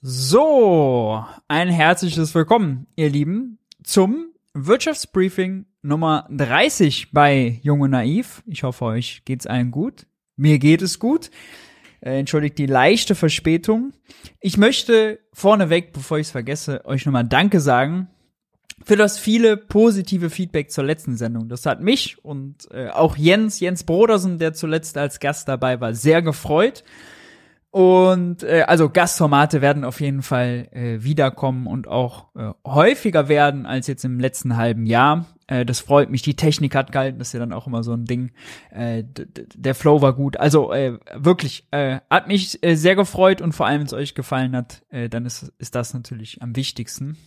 [0.00, 8.44] So, ein herzliches Willkommen, ihr Lieben, zum Wirtschaftsbriefing Nummer 30 bei Junge Naiv.
[8.46, 10.06] Ich hoffe, euch geht's allen gut.
[10.36, 11.32] Mir geht es gut.
[12.00, 13.92] Äh, entschuldigt die leichte Verspätung.
[14.40, 18.06] Ich möchte vorneweg, bevor ich es vergesse, euch nochmal Danke sagen
[18.84, 21.48] für das viele positive Feedback zur letzten Sendung.
[21.48, 25.92] Das hat mich und äh, auch Jens, Jens Brodersen, der zuletzt als Gast dabei war,
[25.92, 26.84] sehr gefreut.
[27.70, 33.66] Und äh, also Gastformate werden auf jeden Fall äh, wiederkommen und auch äh, häufiger werden
[33.66, 35.26] als jetzt im letzten halben Jahr.
[35.48, 36.22] Äh, das freut mich.
[36.22, 38.32] Die Technik hat gehalten, das ist ja dann auch immer so ein Ding.
[38.70, 40.38] Äh, der Flow war gut.
[40.38, 44.14] Also äh, wirklich, äh, hat mich äh, sehr gefreut und vor allem, wenn es euch
[44.14, 47.18] gefallen hat, äh, dann ist, ist das natürlich am wichtigsten.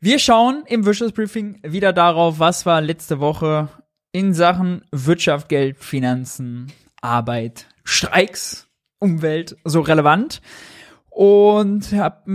[0.00, 3.68] Wir schauen im Wirtschaftsbriefing wieder darauf, was war letzte Woche
[4.10, 8.65] in Sachen Wirtschaft, Geld, Finanzen, Arbeit, Streiks
[8.98, 10.40] Umwelt so relevant.
[11.10, 12.26] Und hab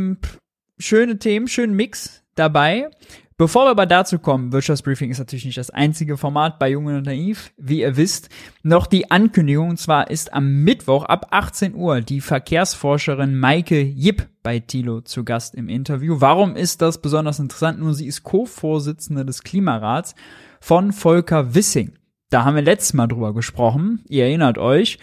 [0.78, 2.90] schöne Themen, schönen Mix dabei.
[3.42, 7.08] Bevor wir aber dazu kommen, Wirtschaftsbriefing ist natürlich nicht das einzige Format bei Jungen und
[7.08, 8.30] Naiv, wie ihr wisst,
[8.62, 14.28] noch die Ankündigung, und zwar ist am Mittwoch ab 18 Uhr die Verkehrsforscherin Maike Jipp
[14.44, 16.18] bei Thilo zu Gast im Interview.
[16.20, 17.80] Warum ist das besonders interessant?
[17.80, 20.14] Nur sie ist Co-Vorsitzende des Klimarats
[20.60, 21.94] von Volker Wissing.
[22.30, 25.00] Da haben wir letztes Mal drüber gesprochen, ihr erinnert euch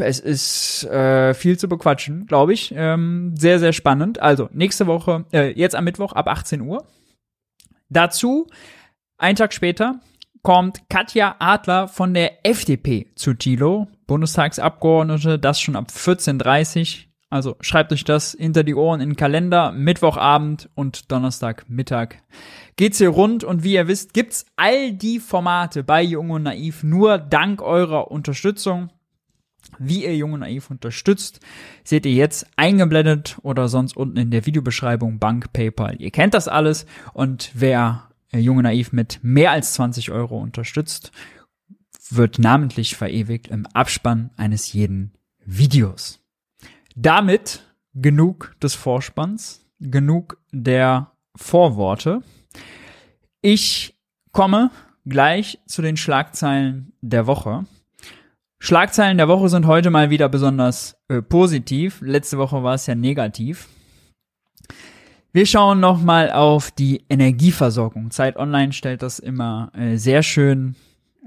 [0.00, 2.72] es ist äh, viel zu bequatschen, glaube ich.
[2.76, 4.20] Ähm, sehr, sehr spannend.
[4.20, 6.86] Also, nächste Woche, äh, jetzt am Mittwoch ab 18 Uhr.
[7.90, 8.46] Dazu,
[9.18, 10.00] einen Tag später,
[10.42, 17.92] kommt Katja Adler von der FDP zu Thilo, Bundestagsabgeordnete, das schon ab 14.30 Also schreibt
[17.92, 19.72] euch das hinter die Ohren in den Kalender.
[19.72, 22.16] Mittwochabend und Donnerstagmittag
[22.76, 23.44] geht's hier rund.
[23.44, 28.10] Und wie ihr wisst, gibt's all die Formate bei Jung und Naiv nur dank eurer
[28.10, 28.90] Unterstützung.
[29.78, 31.40] Wie ihr Jung und Naiv unterstützt,
[31.84, 36.00] seht ihr jetzt eingeblendet oder sonst unten in der Videobeschreibung Bank, PayPal.
[36.00, 40.38] Ihr kennt das alles und wer äh, Jung und Naiv mit mehr als 20 Euro
[40.38, 41.12] unterstützt,
[42.10, 45.12] wird namentlich verewigt im Abspann eines jeden
[45.44, 46.20] Videos.
[46.94, 52.22] Damit genug des Vorspanns, genug der Vorworte.
[53.40, 53.98] Ich
[54.32, 54.70] komme
[55.06, 57.66] gleich zu den Schlagzeilen der Woche.
[58.64, 62.00] Schlagzeilen der Woche sind heute mal wieder besonders äh, positiv.
[62.00, 63.68] Letzte Woche war es ja negativ.
[65.34, 68.10] Wir schauen nochmal auf die Energieversorgung.
[68.10, 70.76] Zeit Online stellt das immer äh, sehr schön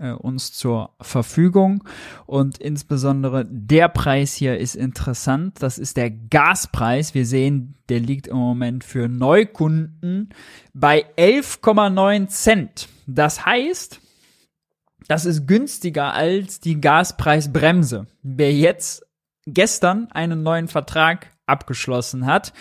[0.02, 1.84] äh, uns zur Verfügung
[2.26, 5.58] und insbesondere der Preis hier ist interessant.
[5.62, 7.14] Das ist der Gaspreis.
[7.14, 10.30] Wir sehen, der liegt im Moment für Neukunden
[10.74, 12.90] bei 11,9 Cent.
[13.06, 14.02] Das heißt,
[15.08, 18.08] das ist günstiger als die Gaspreisbremse.
[18.24, 19.06] Wer jetzt
[19.46, 22.54] gestern einen neuen Vertrag abgeschlossen hat,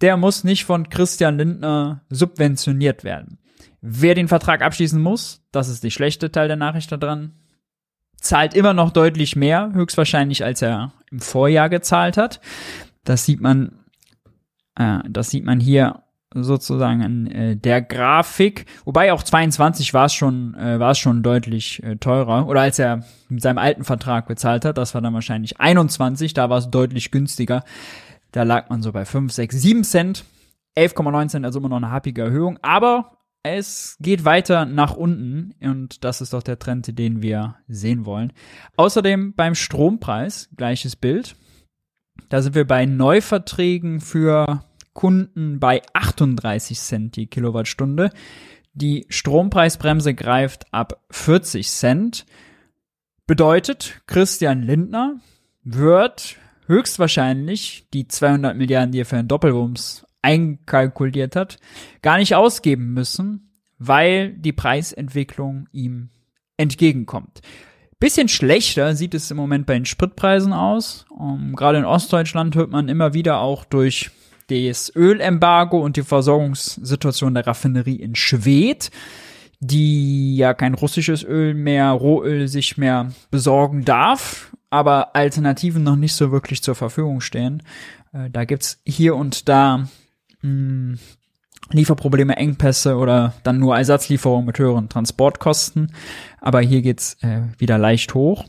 [0.00, 3.38] der muss nicht von Christian Lindner subventioniert werden.
[3.80, 7.34] Wer den Vertrag abschließen muss, das ist die schlechte Teil der Nachricht da dran,
[8.16, 12.40] zahlt immer noch deutlich mehr, höchstwahrscheinlich als er im Vorjahr gezahlt hat.
[13.04, 13.84] Das sieht man,
[14.74, 16.03] äh, das sieht man hier
[16.34, 18.66] sozusagen in äh, der Grafik.
[18.84, 22.46] Wobei auch 22 war es schon, äh, war es schon deutlich äh, teurer.
[22.48, 26.50] Oder als er mit seinem alten Vertrag bezahlt hat, das war dann wahrscheinlich 21, da
[26.50, 27.64] war es deutlich günstiger.
[28.32, 30.24] Da lag man so bei 5, 6, 7 Cent.
[30.76, 32.58] 11,9 Cent, also immer noch eine happige Erhöhung.
[32.62, 33.12] Aber
[33.44, 38.32] es geht weiter nach unten und das ist doch der Trend, den wir sehen wollen.
[38.76, 41.36] Außerdem beim Strompreis, gleiches Bild.
[42.30, 44.64] Da sind wir bei Neuverträgen für
[44.94, 48.10] Kunden bei 38 Cent die Kilowattstunde.
[48.72, 52.26] Die Strompreisbremse greift ab 40 Cent.
[53.26, 55.20] Bedeutet, Christian Lindner
[55.62, 61.58] wird höchstwahrscheinlich die 200 Milliarden, die er für einen Doppelwumms einkalkuliert hat,
[62.00, 66.08] gar nicht ausgeben müssen, weil die Preisentwicklung ihm
[66.56, 67.42] entgegenkommt.
[68.00, 71.06] Bisschen schlechter sieht es im Moment bei den Spritpreisen aus.
[71.10, 74.10] Um, ähm, gerade in Ostdeutschland hört man immer wieder auch durch
[74.48, 78.90] das Ölembargo und die Versorgungssituation der Raffinerie in Schwedt,
[79.60, 86.14] die ja kein russisches Öl mehr, Rohöl sich mehr besorgen darf, aber Alternativen noch nicht
[86.14, 87.62] so wirklich zur Verfügung stehen.
[88.12, 89.88] Äh, da gibt's hier und da mh,
[90.42, 90.98] hm,
[91.70, 95.92] Lieferprobleme, Engpässe oder dann nur Ersatzlieferungen mit höheren Transportkosten.
[96.40, 98.44] Aber hier geht's äh, wieder leicht hoch.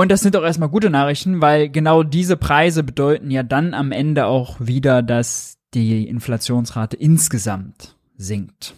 [0.00, 3.92] Und das sind doch erstmal gute Nachrichten, weil genau diese Preise bedeuten ja dann am
[3.92, 8.72] Ende auch wieder, dass die Inflationsrate insgesamt sinkt.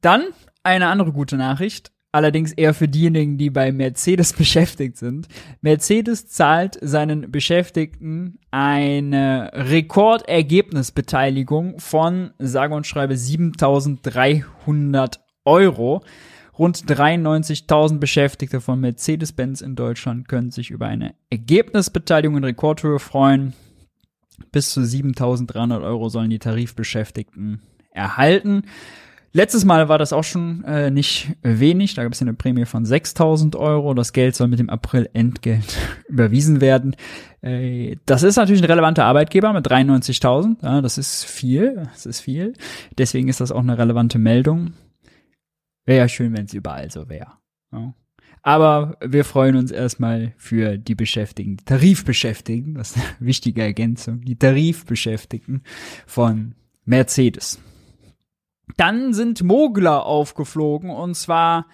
[0.00, 0.22] Dann
[0.62, 1.92] eine andere gute Nachricht.
[2.10, 5.28] allerdings eher für diejenigen, die bei Mercedes beschäftigt sind.
[5.60, 16.02] Mercedes zahlt seinen Beschäftigten eine Rekordergebnisbeteiligung von, sage und schreibe, 7300 Euro.
[16.58, 23.54] Rund 93.000 Beschäftigte von Mercedes-Benz in Deutschland können sich über eine Ergebnisbeteiligung in Rekordhöhe freuen.
[24.52, 27.62] Bis zu 7.300 Euro sollen die Tarifbeschäftigten
[27.92, 28.64] erhalten.
[29.32, 31.94] Letztes Mal war das auch schon äh, nicht wenig.
[31.94, 33.94] Da gab es eine Prämie von 6.000 Euro.
[33.94, 35.76] Das Geld soll mit dem April-Entgelt
[36.08, 36.96] überwiesen werden.
[37.42, 40.56] Äh, das ist natürlich ein relevanter Arbeitgeber mit 93.000.
[40.62, 41.88] Ja, das ist viel.
[41.92, 42.54] Das ist viel.
[42.96, 44.72] Deswegen ist das auch eine relevante Meldung.
[45.88, 47.32] Wäre ja schön, wenn es überall so wäre.
[47.72, 47.94] Ja.
[48.42, 54.20] Aber wir freuen uns erstmal für die Beschäftigten, die Tarifbeschäftigten, das ist eine wichtige Ergänzung,
[54.20, 55.62] die Tarifbeschäftigten
[56.06, 56.54] von
[56.84, 57.58] Mercedes.
[58.76, 61.66] Dann sind Mogler aufgeflogen und zwar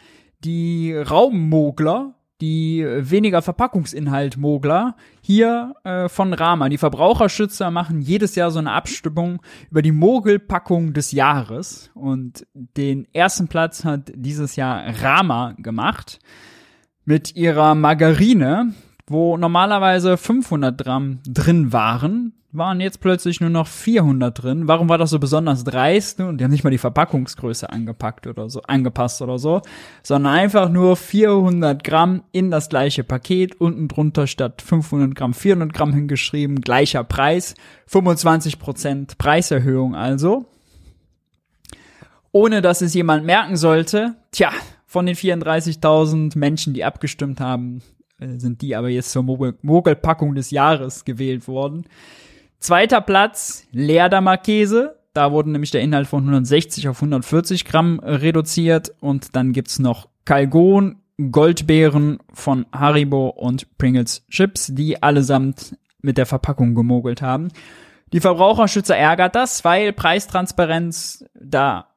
[0.44, 6.68] die Raummogler, die weniger Verpackungsinhalt Mogler, hier äh, von Rama.
[6.68, 9.40] Die Verbraucherschützer machen jedes Jahr so eine Abstimmung
[9.70, 16.18] über die Mogelpackung des Jahres und den ersten Platz hat dieses Jahr Rama gemacht
[17.04, 18.74] mit ihrer Margarine,
[19.06, 24.68] wo normalerweise 500 Gramm drin waren, waren jetzt plötzlich nur noch 400 drin.
[24.68, 26.20] Warum war das so besonders dreist?
[26.20, 29.60] Und die haben nicht mal die Verpackungsgröße angepackt oder so, angepasst oder so,
[30.02, 33.60] sondern einfach nur 400 Gramm in das gleiche Paket.
[33.60, 37.54] Unten drunter statt 500 Gramm 400 Gramm hingeschrieben, gleicher Preis,
[37.86, 40.46] 25 Prozent Preiserhöhung also.
[42.30, 44.50] Ohne dass es jemand merken sollte, tja,
[44.86, 47.82] von den 34.000 Menschen, die abgestimmt haben,
[48.38, 51.86] sind die aber jetzt zur Mogelpackung des Jahres gewählt worden.
[52.58, 54.96] Zweiter Platz, Leerdamer Käse.
[55.12, 58.92] Da wurde nämlich der Inhalt von 160 auf 140 Gramm reduziert.
[59.00, 60.96] Und dann gibt's noch Calgon,
[61.30, 67.48] Goldbeeren von Haribo und Pringles Chips, die allesamt mit der Verpackung gemogelt haben.
[68.12, 71.93] Die Verbraucherschützer ärgert das, weil Preistransparenz da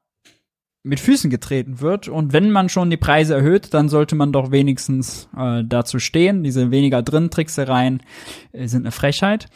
[0.87, 2.07] mit Füßen getreten wird.
[2.07, 6.43] Und wenn man schon die Preise erhöht, dann sollte man doch wenigstens äh, dazu stehen.
[6.43, 8.01] Diese weniger drin Tricksereien
[8.53, 9.47] äh, sind eine Frechheit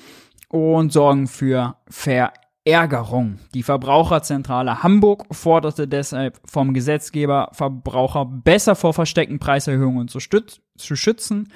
[0.49, 3.39] und sorgen für Verärgerung.
[3.53, 11.49] Die Verbraucherzentrale Hamburg forderte deshalb vom Gesetzgeber, Verbraucher besser vor versteckten Preiserhöhungen zu, zu schützen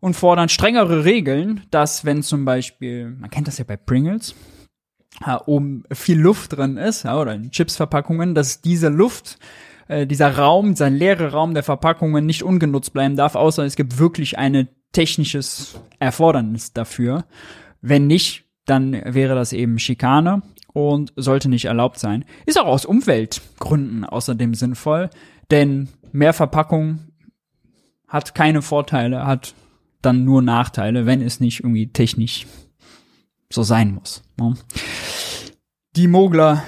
[0.00, 4.34] und fordern strengere Regeln, dass wenn zum Beispiel, man kennt das ja bei Pringles,
[5.26, 9.38] ja, oben viel Luft drin ist, ja, oder in Chipsverpackungen, dass diese Luft
[9.88, 13.98] äh, dieser Raum, dieser leere Raum der Verpackungen nicht ungenutzt bleiben darf, außer es gibt
[13.98, 17.24] wirklich ein technisches Erfordernis dafür.
[17.80, 20.42] Wenn nicht, dann wäre das eben Schikane
[20.72, 22.24] und sollte nicht erlaubt sein.
[22.46, 25.10] Ist auch aus Umweltgründen außerdem sinnvoll,
[25.50, 27.00] denn mehr Verpackung
[28.06, 29.54] hat keine Vorteile, hat
[30.02, 32.46] dann nur Nachteile, wenn es nicht irgendwie technisch
[33.52, 34.22] so sein muss.
[34.38, 34.54] Ne?
[35.96, 36.62] Die Mogler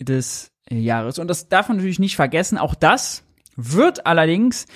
[0.00, 1.18] des Jahres.
[1.18, 2.58] Und das darf man natürlich nicht vergessen.
[2.58, 3.24] Auch das
[3.56, 4.66] wird allerdings,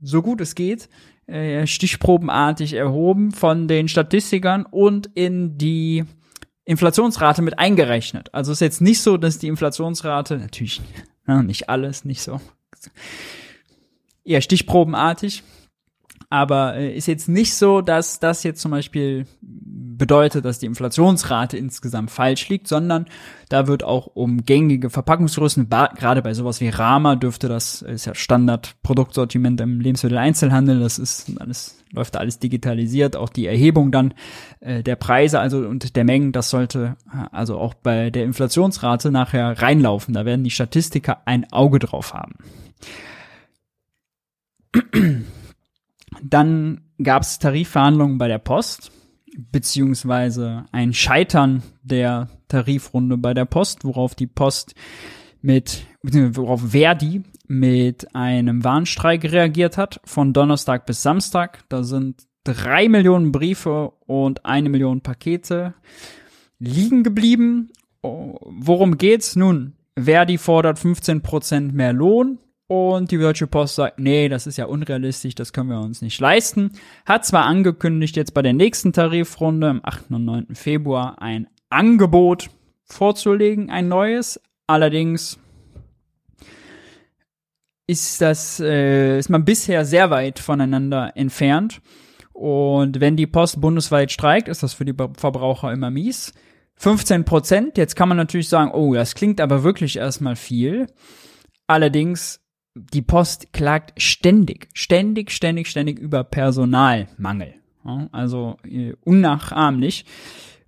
[0.00, 0.88] so gut es geht,
[1.26, 6.04] äh, stichprobenartig erhoben von den Statistikern und in die
[6.64, 8.32] Inflationsrate mit eingerechnet.
[8.34, 10.82] Also ist jetzt nicht so, dass die Inflationsrate, natürlich
[11.26, 12.40] ja, nicht alles, nicht so,
[14.24, 15.42] eher stichprobenartig,
[16.28, 21.56] aber äh, ist jetzt nicht so, dass das jetzt zum Beispiel bedeutet, dass die Inflationsrate
[21.56, 23.06] insgesamt falsch liegt, sondern
[23.48, 28.14] da wird auch um gängige Verpackungsgrößen, gerade bei sowas wie Rama dürfte das, ist ja
[28.14, 34.14] Standardproduktsortiment im Lebensmitteleinzelhandel, das ist alles, läuft da alles digitalisiert, auch die Erhebung dann
[34.60, 39.10] äh, der Preise also und der Mengen, das sollte äh, also auch bei der Inflationsrate
[39.10, 40.12] nachher reinlaufen.
[40.12, 42.34] Da werden die Statistiker ein Auge drauf haben.
[46.22, 48.90] Dann gab es Tarifverhandlungen bei der Post,
[49.36, 54.74] beziehungsweise ein Scheitern der Tarifrunde bei der Post, worauf die Post
[55.42, 61.64] mit, worauf Verdi mit einem Warnstreik reagiert hat, von Donnerstag bis Samstag.
[61.68, 65.74] Da sind drei Millionen Briefe und eine Million Pakete
[66.58, 67.70] liegen geblieben.
[68.02, 69.36] Worum geht's?
[69.36, 74.56] Nun, Verdi fordert 15 Prozent mehr Lohn und die Deutsche Post sagt, nee, das ist
[74.56, 76.72] ja unrealistisch, das können wir uns nicht leisten.
[77.04, 80.10] Hat zwar angekündigt, jetzt bei der nächsten Tarifrunde am 8.
[80.10, 80.54] und 9.
[80.54, 82.50] Februar ein Angebot
[82.84, 84.40] vorzulegen, ein neues.
[84.66, 85.38] Allerdings
[87.86, 91.80] ist das, äh, ist man bisher sehr weit voneinander entfernt.
[92.32, 96.32] Und wenn die Post bundesweit streikt, ist das für die Verbraucher immer mies.
[96.78, 100.88] 15 Prozent, jetzt kann man natürlich sagen, oh, das klingt aber wirklich erstmal viel.
[101.66, 102.40] Allerdings
[102.76, 107.54] die Post klagt ständig, ständig, ständig, ständig über Personalmangel.
[108.12, 110.04] Also äh, unnachahmlich.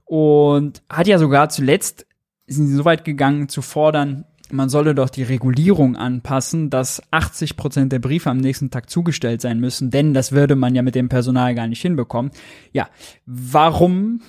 [0.05, 2.07] Und hat ja sogar zuletzt,
[2.47, 7.57] sind sie so weit gegangen zu fordern, man solle doch die Regulierung anpassen, dass 80
[7.57, 10.95] Prozent der Briefe am nächsten Tag zugestellt sein müssen, denn das würde man ja mit
[10.95, 12.33] dem Personal gar nicht hinbekommen.
[12.73, 12.89] Ja,
[13.27, 14.23] warum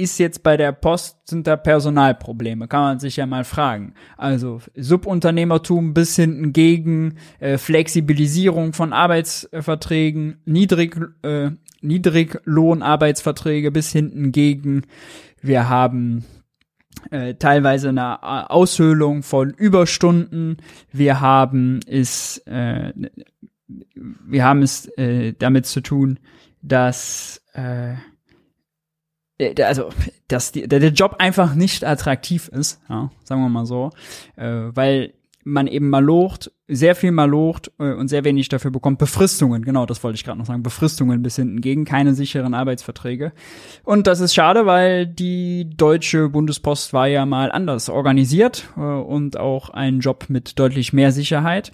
[0.00, 2.68] ist jetzt bei der Post, sind da Personalprobleme?
[2.68, 3.94] Kann man sich ja mal fragen.
[4.16, 14.82] Also Subunternehmertum bis hinten gegen äh, Flexibilisierung von Arbeitsverträgen, Niedrig, äh, Niedriglohnarbeitsverträge bis hinten gegen.
[15.40, 16.24] Wir haben
[17.10, 20.56] äh, teilweise eine Aushöhlung von Überstunden.
[20.92, 22.92] Wir haben es, äh,
[23.94, 26.18] wir haben es äh, damit zu tun,
[26.62, 27.94] dass äh, äh,
[29.62, 29.90] also
[30.28, 33.90] dass die, der, der Job einfach nicht attraktiv ist, ja, sagen wir mal so,
[34.36, 38.70] äh, weil man eben mal locht, sehr viel mal locht äh, und sehr wenig dafür
[38.70, 38.98] bekommt.
[38.98, 40.62] Befristungen, genau, das wollte ich gerade noch sagen.
[40.62, 43.32] Befristungen bis hinten gegen keine sicheren Arbeitsverträge.
[43.82, 49.38] Und das ist schade, weil die deutsche Bundespost war ja mal anders organisiert äh, und
[49.38, 51.72] auch ein Job mit deutlich mehr Sicherheit.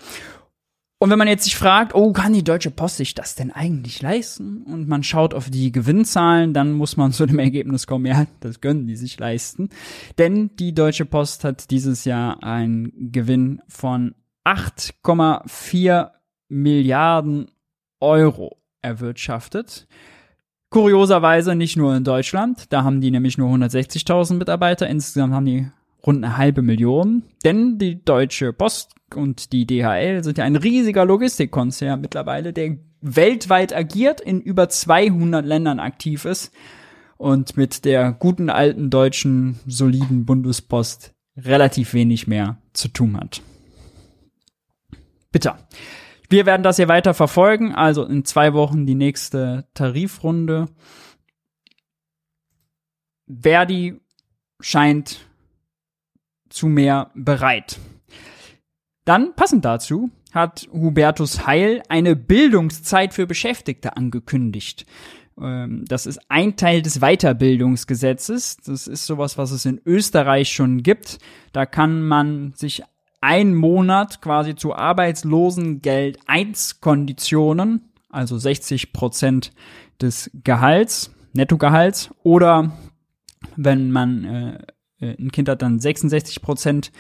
[0.98, 4.00] Und wenn man jetzt sich fragt, oh, kann die Deutsche Post sich das denn eigentlich
[4.00, 4.62] leisten?
[4.62, 8.60] Und man schaut auf die Gewinnzahlen, dann muss man zu dem Ergebnis kommen, ja, das
[8.60, 9.68] können die sich leisten.
[10.16, 14.14] Denn die Deutsche Post hat dieses Jahr einen Gewinn von
[14.46, 16.10] 8,4
[16.48, 17.50] Milliarden
[18.00, 19.86] Euro erwirtschaftet.
[20.70, 25.68] Kurioserweise nicht nur in Deutschland, da haben die nämlich nur 160.000 Mitarbeiter, insgesamt haben die
[26.06, 31.04] rund eine halbe Million, denn die Deutsche Post und die DHL sind ja ein riesiger
[31.04, 36.52] Logistikkonzern mittlerweile, der weltweit agiert, in über 200 Ländern aktiv ist
[37.16, 43.42] und mit der guten alten deutschen soliden Bundespost relativ wenig mehr zu tun hat.
[45.30, 45.54] Bitte.
[46.28, 50.66] Wir werden das hier weiter verfolgen, also in zwei Wochen die nächste Tarifrunde.
[53.28, 54.00] Verdi
[54.60, 55.20] scheint
[56.56, 57.78] zu mehr bereit.
[59.04, 64.86] Dann, passend dazu, hat Hubertus Heil eine Bildungszeit für Beschäftigte angekündigt.
[65.40, 68.56] Ähm, das ist ein Teil des Weiterbildungsgesetzes.
[68.64, 71.18] Das ist sowas, was es in Österreich schon gibt.
[71.52, 72.82] Da kann man sich
[73.20, 79.52] einen Monat quasi zu Arbeitslosengeld 1 Konditionen, also 60 Prozent
[80.00, 82.72] des Gehalts, Nettogehalts, oder
[83.56, 84.58] wenn man äh,
[85.00, 86.90] ein Kind hat dann 66 Prozent,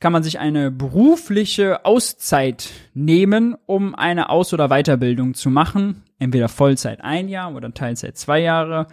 [0.00, 6.02] kann man sich eine berufliche Auszeit nehmen, um eine Aus- oder Weiterbildung zu machen.
[6.18, 8.88] Entweder Vollzeit ein Jahr oder Teilzeit zwei Jahre.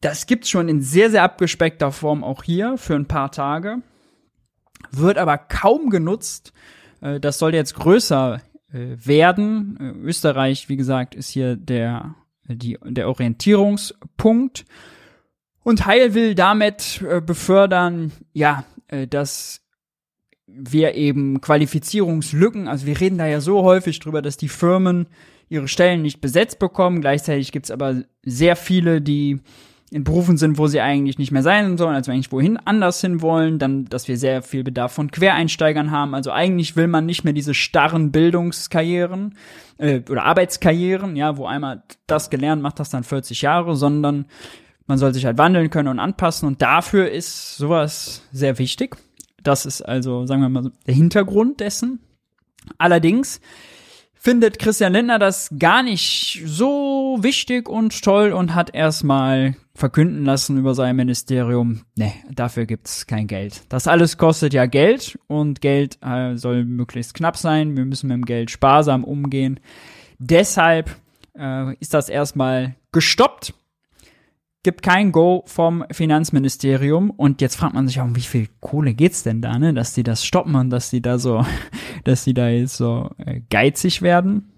[0.00, 3.78] Das gibt's schon in sehr, sehr abgespeckter Form auch hier für ein paar Tage.
[4.90, 6.52] Wird aber kaum genutzt.
[7.00, 8.40] Äh, das soll jetzt größer
[8.72, 10.00] äh, werden.
[10.02, 12.14] Österreich, wie gesagt, ist hier der,
[12.46, 14.64] die, der Orientierungspunkt.
[15.64, 19.60] Und Heil will damit äh, befördern, ja, äh, dass
[20.46, 25.06] wir eben Qualifizierungslücken, also wir reden da ja so häufig drüber, dass die Firmen
[25.48, 27.00] ihre Stellen nicht besetzt bekommen.
[27.00, 29.40] Gleichzeitig gibt's aber sehr viele, die
[29.90, 33.20] in Berufen sind, wo sie eigentlich nicht mehr sein sollen, also eigentlich wohin anders hin
[33.20, 36.14] wollen, dann, dass wir sehr viel Bedarf von Quereinsteigern haben.
[36.14, 39.36] Also eigentlich will man nicht mehr diese starren Bildungskarrieren
[39.76, 44.24] äh, oder Arbeitskarrieren, ja, wo einmal das gelernt macht, das dann 40 Jahre, sondern
[44.86, 48.96] man soll sich halt wandeln können und anpassen und dafür ist sowas sehr wichtig.
[49.42, 52.00] Das ist also, sagen wir mal, der Hintergrund dessen.
[52.78, 53.40] Allerdings
[54.14, 60.58] findet Christian Lindner das gar nicht so wichtig und toll und hat erstmal verkünden lassen
[60.58, 63.62] über sein Ministerium, ne, dafür gibt's kein Geld.
[63.68, 67.76] Das alles kostet ja Geld und Geld äh, soll möglichst knapp sein.
[67.76, 69.58] Wir müssen mit dem Geld sparsam umgehen.
[70.18, 70.94] Deshalb
[71.36, 73.54] äh, ist das erstmal gestoppt
[74.62, 78.94] gibt kein Go vom Finanzministerium und jetzt fragt man sich auch, um wie viel Kohle
[78.94, 81.44] geht's denn da, ne, dass die das stoppen und dass die da so,
[82.04, 84.48] dass die da jetzt so äh, geizig werden.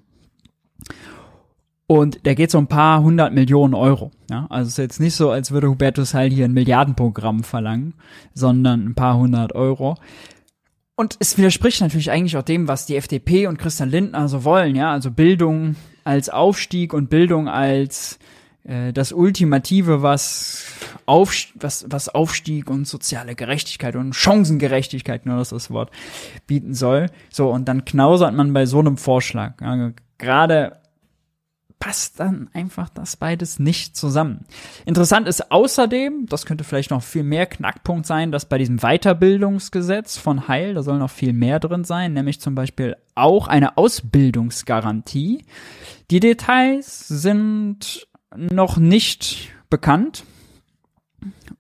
[1.86, 4.10] Und der geht so ein paar hundert Millionen Euro.
[4.30, 4.46] Ja?
[4.48, 7.94] Also es ist jetzt nicht so, als würde Hubertus Heil hier ein Milliardenprogramm verlangen,
[8.32, 9.96] sondern ein paar hundert Euro.
[10.96, 14.76] Und es widerspricht natürlich eigentlich auch dem, was die FDP und Christian Lindner so wollen,
[14.76, 18.18] ja, also Bildung als Aufstieg und Bildung als
[18.64, 20.64] das Ultimative, was,
[21.04, 25.90] auf, was, was Aufstieg und soziale Gerechtigkeit und Chancengerechtigkeit, nur das ist das Wort,
[26.46, 27.10] bieten soll.
[27.30, 29.60] So, und dann knausert man bei so einem Vorschlag.
[29.60, 30.80] Ja, Gerade
[31.78, 34.46] passt dann einfach das beides nicht zusammen.
[34.86, 40.16] Interessant ist außerdem, das könnte vielleicht noch viel mehr Knackpunkt sein, dass bei diesem Weiterbildungsgesetz
[40.16, 45.44] von Heil, da soll noch viel mehr drin sein, nämlich zum Beispiel auch eine Ausbildungsgarantie.
[46.10, 50.24] Die Details sind noch nicht bekannt.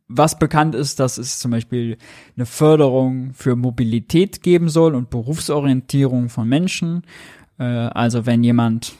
[0.08, 1.96] Was bekannt ist, dass es zum Beispiel
[2.36, 7.02] eine Förderung für Mobilität geben soll und Berufsorientierung von Menschen.
[7.58, 8.94] Äh, also wenn jemand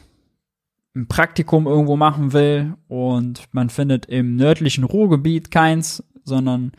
[0.96, 6.72] ein Praktikum irgendwo machen will und man findet im nördlichen Ruhrgebiet keins, sondern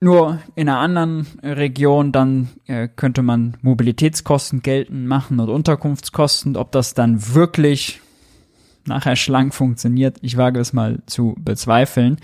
[0.00, 6.56] nur in einer anderen Region, dann äh, könnte man Mobilitätskosten geltend machen und Unterkunftskosten.
[6.56, 8.00] Ob das dann wirklich
[8.88, 12.18] nachher schlank funktioniert, ich wage es mal zu bezweifeln.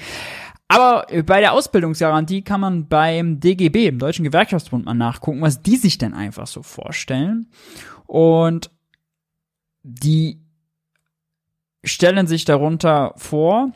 [0.68, 5.76] Aber bei der Ausbildungsgarantie kann man beim DGB, im Deutschen Gewerkschaftsbund, mal nachgucken, was die
[5.76, 7.46] sich denn einfach so vorstellen.
[8.06, 8.70] Und
[9.82, 10.40] die
[11.84, 13.72] stellen sich darunter vor,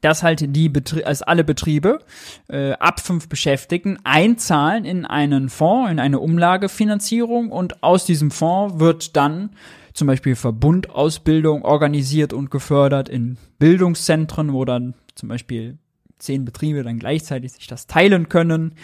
[0.00, 2.00] dass halt die Betrie also alle Betriebe
[2.48, 8.80] äh, ab fünf Beschäftigten einzahlen in einen Fonds, in eine Umlagefinanzierung und aus diesem Fonds
[8.80, 9.50] wird dann
[9.94, 15.78] zum Beispiel Verbundausbildung organisiert und gefördert in Bildungszentren, wo dann zum Beispiel
[16.18, 18.74] zehn Betriebe dann gleichzeitig sich das teilen können.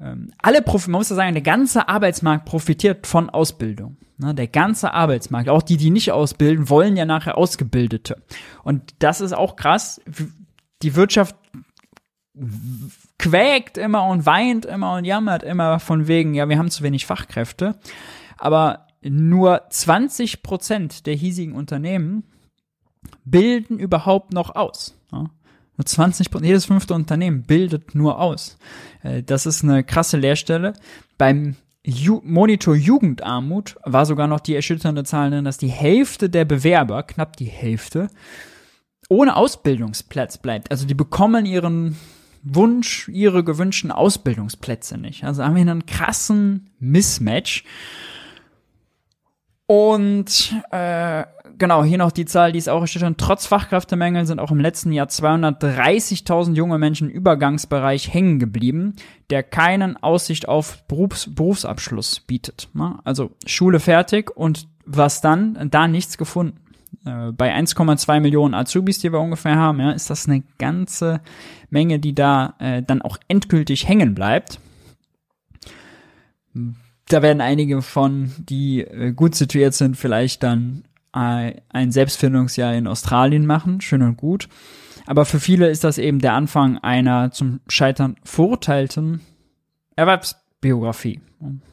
[0.00, 3.96] Ähm, alle, man muss ja sagen, der ganze Arbeitsmarkt profitiert von Ausbildung.
[4.18, 8.22] Ne, der ganze Arbeitsmarkt, auch die, die nicht ausbilden, wollen ja nachher Ausgebildete.
[8.62, 10.00] Und das ist auch krass.
[10.82, 11.34] Die Wirtschaft
[13.18, 17.06] quäkt immer und weint immer und jammert immer von wegen, ja, wir haben zu wenig
[17.06, 17.76] Fachkräfte.
[18.38, 22.24] Aber nur 20 Prozent der hiesigen Unternehmen
[23.24, 24.96] bilden überhaupt noch aus.
[25.12, 25.30] Ja.
[25.76, 28.58] Nur 20 Prozent, jedes fünfte Unternehmen bildet nur aus.
[29.02, 30.74] Äh, das ist eine krasse Leerstelle.
[31.18, 36.44] Beim Ju Monitor Jugendarmut war sogar noch die erschütternde Zahl drin, dass die Hälfte der
[36.44, 38.08] Bewerber, knapp die Hälfte,
[39.08, 40.70] ohne Ausbildungsplatz bleibt.
[40.70, 41.96] Also die bekommen ihren
[42.44, 45.24] Wunsch, ihre gewünschten Ausbildungsplätze nicht.
[45.24, 47.64] Also haben wir einen krassen Mismatch.
[49.66, 51.24] Und äh,
[51.56, 53.18] genau, hier noch die Zahl, die ist auch erschütternd.
[53.18, 58.96] Trotz Fachkräftemängeln sind auch im letzten Jahr 230.000 junge Menschen im Übergangsbereich hängen geblieben,
[59.30, 62.68] der keinen Aussicht auf Berufs Berufsabschluss bietet.
[62.74, 62.98] Ne?
[63.04, 65.68] Also Schule fertig und was dann?
[65.70, 66.58] Da nichts gefunden.
[67.06, 71.20] Äh, bei 1,2 Millionen Azubis, die wir ungefähr haben, ja, ist das eine ganze
[71.70, 74.58] Menge, die da äh, dann auch endgültig hängen bleibt
[77.08, 80.84] da werden einige von, die äh, gut situiert sind, vielleicht dann
[81.14, 84.48] äh, ein Selbstfindungsjahr in Australien machen, schön und gut.
[85.06, 89.20] Aber für viele ist das eben der Anfang einer zum Scheitern verurteilten
[89.96, 91.20] Erwerbsbiografie.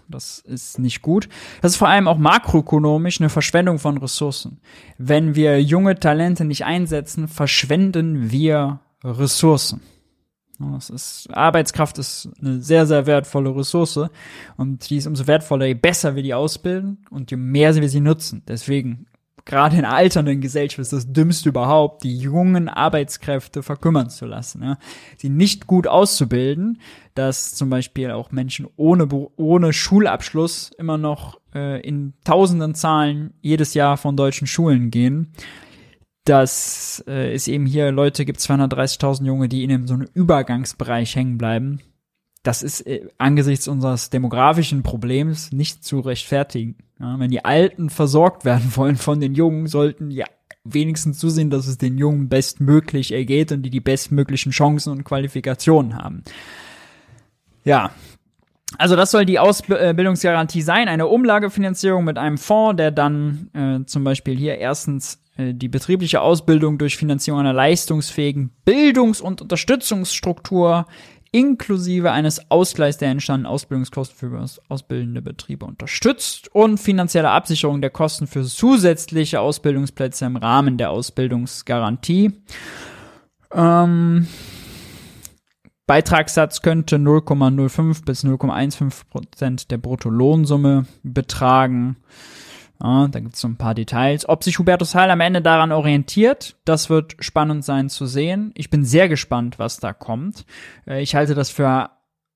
[0.08, 1.30] Das ist nicht gut.
[1.62, 4.60] Das ist vor allem auch makroökonomisch eine Verschwendung von Ressourcen.
[4.98, 9.82] Wenn wir junge Talente nicht einsetzen, verschwenden wir Ressourcen.
[10.60, 14.10] Das ist, Arbeitskraft ist eine sehr, sehr wertvolle Ressource
[14.58, 18.02] und die ist umso wertvoller, je besser wir die ausbilden und je mehr wir sie
[18.02, 18.44] nutzen.
[18.46, 19.06] Deswegen,
[19.46, 24.62] gerade in alternden Gesellschaft ist das Dümmste überhaupt, die jungen Arbeitskräfte verkümmern zu lassen.
[24.62, 24.78] Ja.
[25.18, 26.82] Sie nicht gut auszubilden,
[27.16, 33.74] dass zum Beispiel auch Menschen ohne, ohne Schulabschluss immer noch äh, in tausenden Zahlen jedes
[33.76, 35.32] Jahr von deutschen Schulen gehen
[36.30, 41.40] dass äh, es eben hier Leute gibt, 230.000 Junge, die in so einem Übergangsbereich hängen
[41.40, 41.80] bleiben.
[42.44, 46.76] Das ist äh, angesichts unseres demografischen Problems nicht zu rechtfertigen.
[47.00, 50.26] Ja, wenn die Alten versorgt werden wollen von den Jungen, sollten ja
[50.64, 55.96] wenigstens zusehen, dass es den Jungen bestmöglich ergeht und die die bestmöglichen Chancen und Qualifikationen
[55.96, 56.24] haben.
[57.64, 57.92] Ja,
[58.78, 64.04] also das soll die Ausbildungsgarantie sein, eine Umlagefinanzierung mit einem Fonds, der dann äh, zum
[64.04, 70.86] Beispiel hier erstens die betriebliche Ausbildung durch Finanzierung einer leistungsfähigen Bildungs- und Unterstützungsstruktur
[71.32, 78.28] inklusive eines Ausgleichs der entstandenen Ausbildungskosten für ausbildende Betriebe unterstützt und finanzielle Absicherung der Kosten
[78.28, 82.32] für zusätzliche Ausbildungsplätze im Rahmen der Ausbildungsgarantie.
[83.54, 84.28] Ähm,
[85.86, 91.98] Beitragssatz könnte 0,05 bis 0,15 Prozent der Bruttolohnsumme betragen.
[92.82, 94.28] Ja, da gibt es so ein paar Details.
[94.28, 98.52] Ob sich Hubertus Heil am Ende daran orientiert, das wird spannend sein zu sehen.
[98.56, 100.46] Ich bin sehr gespannt, was da kommt.
[100.88, 101.90] Äh, ich halte das für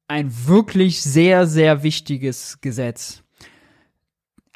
[0.08, 3.24] ein wirklich sehr, sehr wichtiges Gesetz.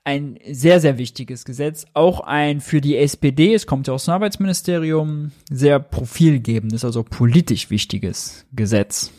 [0.03, 1.85] Ein sehr, sehr wichtiges Gesetz.
[1.93, 7.69] Auch ein für die SPD, es kommt ja aus dem Arbeitsministerium, sehr profilgebendes, also politisch
[7.69, 9.11] wichtiges Gesetz.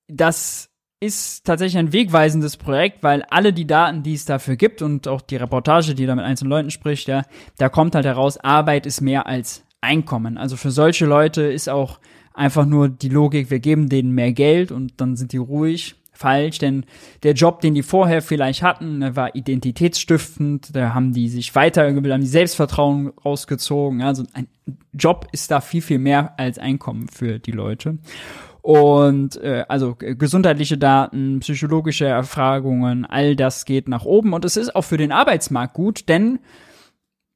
[0.07, 0.72] das
[1.03, 5.21] ist tatsächlich ein wegweisendes Projekt, weil alle die Daten, die es dafür gibt und auch
[5.21, 7.25] die Reportage, die da mit einzelnen Leuten spricht, ja,
[7.59, 10.39] da kommt halt heraus, Arbeit ist mehr als Einkommen.
[10.39, 11.99] Also für solche Leute ist auch
[12.35, 15.97] einfach nur die Logik, wir geben denen mehr Geld und dann sind die ruhig.
[16.15, 16.85] Falsch, denn
[17.25, 22.21] der Job, den die vorher vielleicht hatten, war identitätsstiftend, da haben die sich weitergebildet, haben
[22.21, 24.03] die Selbstvertrauen rausgezogen.
[24.03, 24.47] Also ein
[24.93, 27.99] Job ist da viel, viel mehr als Einkommen für die Leute.
[28.63, 34.33] Und äh, also gesundheitliche Daten, psychologische Erfragungen, all das geht nach oben.
[34.33, 36.39] Und es ist auch für den Arbeitsmarkt gut, denn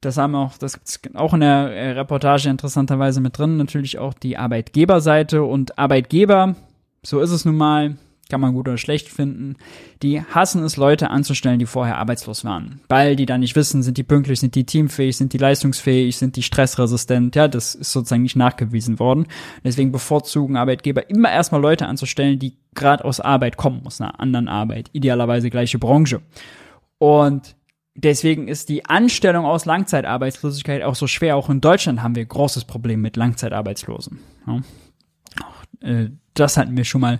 [0.01, 4.13] das haben auch, das gibt's auch in der äh, Reportage interessanterweise mit drin, natürlich auch
[4.13, 6.55] die Arbeitgeberseite und Arbeitgeber,
[7.03, 7.97] so ist es nun mal,
[8.29, 9.55] kann man gut oder schlecht finden,
[10.01, 12.81] die hassen es, Leute anzustellen, die vorher arbeitslos waren.
[12.89, 16.35] Weil die dann nicht wissen, sind die pünktlich, sind die teamfähig, sind die leistungsfähig, sind
[16.35, 17.35] die stressresistent.
[17.35, 19.27] Ja, das ist sozusagen nicht nachgewiesen worden.
[19.63, 24.47] Deswegen bevorzugen Arbeitgeber immer erstmal Leute anzustellen, die gerade aus Arbeit kommen, aus einer anderen
[24.47, 24.89] Arbeit.
[24.93, 26.21] Idealerweise gleiche Branche.
[26.99, 27.55] Und
[27.95, 31.35] deswegen ist die Anstellung aus Langzeitarbeitslosigkeit auch so schwer.
[31.35, 34.19] Auch in Deutschland haben wir großes Problem mit Langzeitarbeitslosen.
[34.45, 34.61] Ja.
[35.81, 36.09] Äh,
[36.39, 37.19] das hatten wir schon mal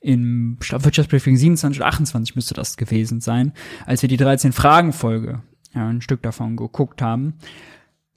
[0.00, 3.52] im Wirtschaftsbriefing 27 oder 28 müsste das gewesen sein,
[3.86, 5.42] als wir die 13 Fragen Folge,
[5.74, 7.34] ja, ein Stück davon geguckt haben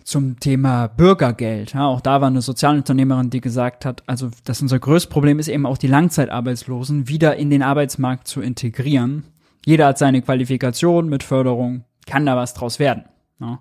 [0.07, 1.73] zum Thema Bürgergeld.
[1.73, 5.49] Ja, auch da war eine Sozialunternehmerin, die gesagt hat, also dass unser größtes Problem ist
[5.49, 9.25] eben auch die Langzeitarbeitslosen wieder in den Arbeitsmarkt zu integrieren.
[9.65, 13.03] Jeder hat seine Qualifikation mit Förderung, kann da was draus werden.
[13.41, 13.59] Ja.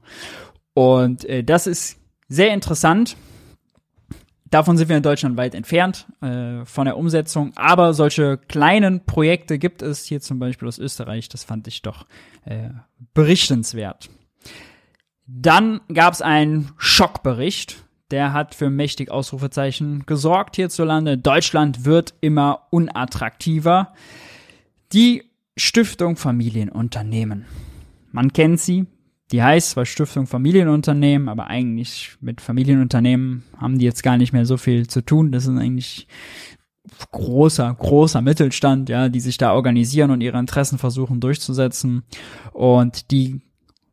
[0.72, 3.16] Und äh, das ist sehr interessant,
[4.48, 9.59] Davon sind wir in Deutschland weit entfernt äh, von der Umsetzung, aber solche kleinen Projekte
[9.59, 11.28] gibt es hier zum Beispiel aus Österreich.
[11.28, 12.06] Das fand ich doch
[12.44, 12.70] äh,
[13.12, 14.09] berichtenswert.
[15.26, 17.85] Dann gab es einen Schockbericht.
[18.12, 21.18] Der hat für mächtig Ausrufezeichen gesorgt hierzulande.
[21.18, 23.94] Deutschland wird immer unattraktiver.
[24.92, 25.24] Die
[25.56, 27.46] Stiftung Familienunternehmen.
[28.12, 28.87] Man kennt sie,
[29.32, 34.46] die heißt zwar Stiftung Familienunternehmen, aber eigentlich mit Familienunternehmen haben die jetzt gar nicht mehr
[34.46, 35.32] so viel zu tun.
[35.32, 36.06] Das ist eigentlich
[37.10, 42.04] großer, großer Mittelstand, ja, die sich da organisieren und ihre Interessen versuchen durchzusetzen.
[42.52, 43.40] Und die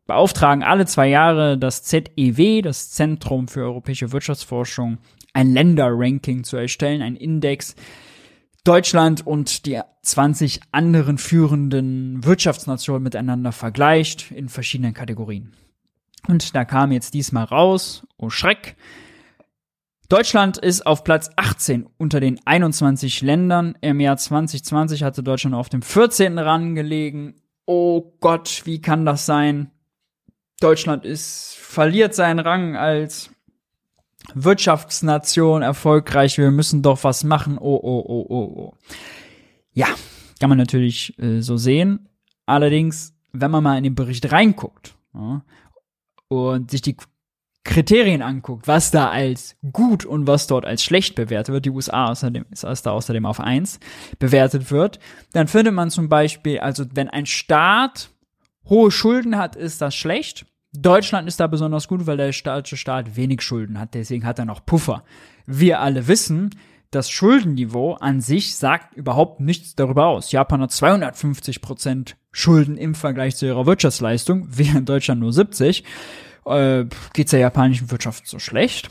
[0.06, 4.98] beauftragen alle zwei Jahre das ZEW, das Zentrum für europäische Wirtschaftsforschung,
[5.32, 7.74] ein Länderranking zu erstellen, ein Index,
[8.64, 15.52] Deutschland und die 20 anderen führenden Wirtschaftsnationen miteinander vergleicht in verschiedenen Kategorien.
[16.26, 18.76] Und da kam jetzt diesmal raus, oh Schreck,
[20.08, 23.76] Deutschland ist auf Platz 18 unter den 21 Ländern.
[23.82, 26.38] Im Jahr 2020 hatte Deutschland auf dem 14.
[26.38, 27.34] Rang gelegen.
[27.66, 29.70] Oh Gott, wie kann das sein?
[30.60, 33.30] Deutschland ist, verliert seinen Rang als
[34.32, 37.58] Wirtschaftsnation erfolgreich, wir müssen doch was machen.
[37.58, 38.74] Oh, oh, oh, oh, oh.
[39.72, 39.88] Ja,
[40.40, 42.08] kann man natürlich äh, so sehen.
[42.46, 45.42] Allerdings, wenn man mal in den Bericht reinguckt ja,
[46.28, 46.96] und sich die
[47.64, 52.10] Kriterien anguckt, was da als gut und was dort als schlecht bewertet wird, die USA
[52.10, 53.80] außerdem, ist da außerdem auf eins
[54.18, 54.98] bewertet wird,
[55.32, 58.10] dann findet man zum Beispiel, also wenn ein Staat
[58.68, 60.44] hohe Schulden hat, ist das schlecht.
[60.76, 64.44] Deutschland ist da besonders gut, weil der deutsche Staat wenig Schulden hat, deswegen hat er
[64.44, 65.04] noch Puffer.
[65.46, 66.50] Wir alle wissen,
[66.90, 70.32] das Schuldenniveau an sich sagt überhaupt nichts darüber aus.
[70.32, 75.84] Japan hat 250 Prozent Schulden im Vergleich zu ihrer Wirtschaftsleistung, während Deutschland nur 70.
[76.46, 78.90] Äh, geht's der japanischen Wirtschaft so schlecht?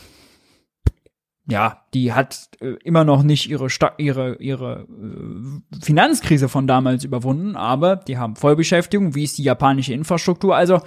[1.46, 7.04] ja, die hat äh, immer noch nicht ihre Sta ihre ihre äh, Finanzkrise von damals
[7.04, 10.56] überwunden, aber die haben Vollbeschäftigung, wie ist die japanische Infrastruktur?
[10.56, 10.82] Also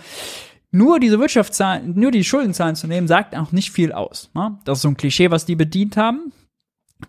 [0.71, 4.31] nur diese Wirtschaftszahlen, nur die Schuldenzahlen zu nehmen, sagt auch nicht viel aus.
[4.35, 4.59] Ne?
[4.65, 6.33] Das ist so ein Klischee, was die bedient haben.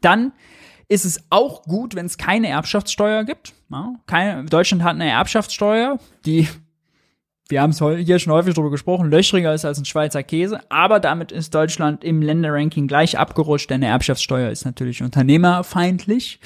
[0.01, 0.31] Dann
[0.87, 3.53] ist es auch gut, wenn es keine Erbschaftssteuer gibt.
[3.69, 3.95] Ja?
[4.05, 6.47] Keine, Deutschland hat eine Erbschaftssteuer, die
[7.49, 10.99] wir haben es hier schon häufig drüber gesprochen, löchriger ist als ein Schweizer Käse, aber
[10.99, 16.39] damit ist Deutschland im Länderranking gleich abgerutscht, denn eine Erbschaftssteuer ist natürlich unternehmerfeindlich.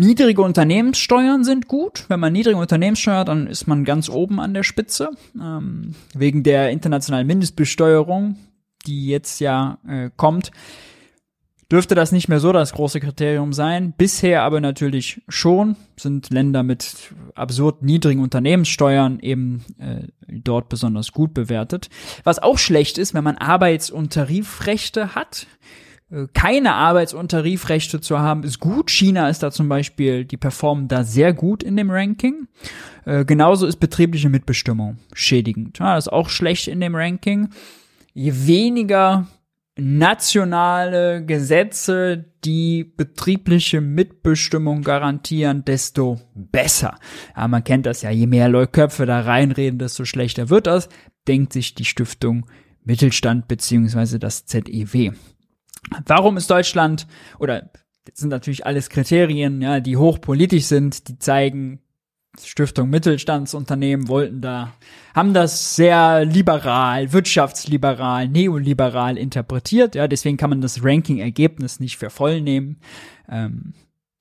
[0.00, 2.06] Niedrige Unternehmenssteuern sind gut.
[2.08, 5.10] Wenn man niedrige Unternehmenssteuer hat, dann ist man ganz oben an der Spitze.
[5.38, 8.36] Ähm, wegen der internationalen Mindestbesteuerung,
[8.86, 10.52] die jetzt ja äh, kommt,
[11.70, 13.92] dürfte das nicht mehr so das große Kriterium sein.
[13.94, 21.34] Bisher aber natürlich schon sind Länder mit absurd niedrigen Unternehmenssteuern eben äh, dort besonders gut
[21.34, 21.90] bewertet.
[22.24, 25.46] Was auch schlecht ist, wenn man Arbeits- und Tarifrechte hat.
[26.10, 28.90] Äh, keine Arbeits- und Tarifrechte zu haben, ist gut.
[28.90, 32.48] China ist da zum Beispiel, die performen da sehr gut in dem Ranking.
[33.04, 35.78] Äh, genauso ist betriebliche Mitbestimmung schädigend.
[35.78, 37.50] Ja, das ist auch schlecht in dem Ranking.
[38.12, 39.26] Je weniger
[39.78, 46.98] nationale Gesetze, die betriebliche Mitbestimmung garantieren, desto besser.
[47.36, 50.88] Ja, man kennt das ja, je mehr Leute Köpfe da reinreden, desto schlechter wird das,
[51.28, 52.46] denkt sich die Stiftung
[52.84, 55.12] Mittelstand beziehungsweise das ZEW.
[56.06, 57.06] Warum ist Deutschland
[57.38, 57.70] oder
[58.04, 61.80] das sind natürlich alles Kriterien, ja, die hochpolitisch sind, die zeigen,
[62.42, 64.72] Stiftung Mittelstandsunternehmen wollten da,
[65.14, 69.94] haben das sehr liberal, wirtschaftsliberal, neoliberal interpretiert.
[69.94, 72.80] Ja, deswegen kann man das Ranking-Ergebnis nicht für voll nehmen.
[73.28, 73.74] Ähm,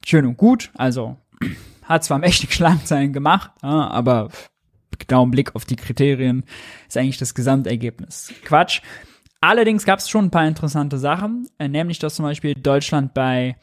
[0.06, 0.72] schön und gut.
[0.74, 1.18] Also
[1.84, 4.30] hat zwar mächtig Schlagzeilen gemacht, ja, aber
[4.98, 6.44] genau im Blick auf die Kriterien
[6.88, 8.82] ist eigentlich das Gesamtergebnis Quatsch.
[9.42, 13.56] Allerdings gab es schon ein paar interessante Sachen, äh, nämlich dass zum Beispiel Deutschland bei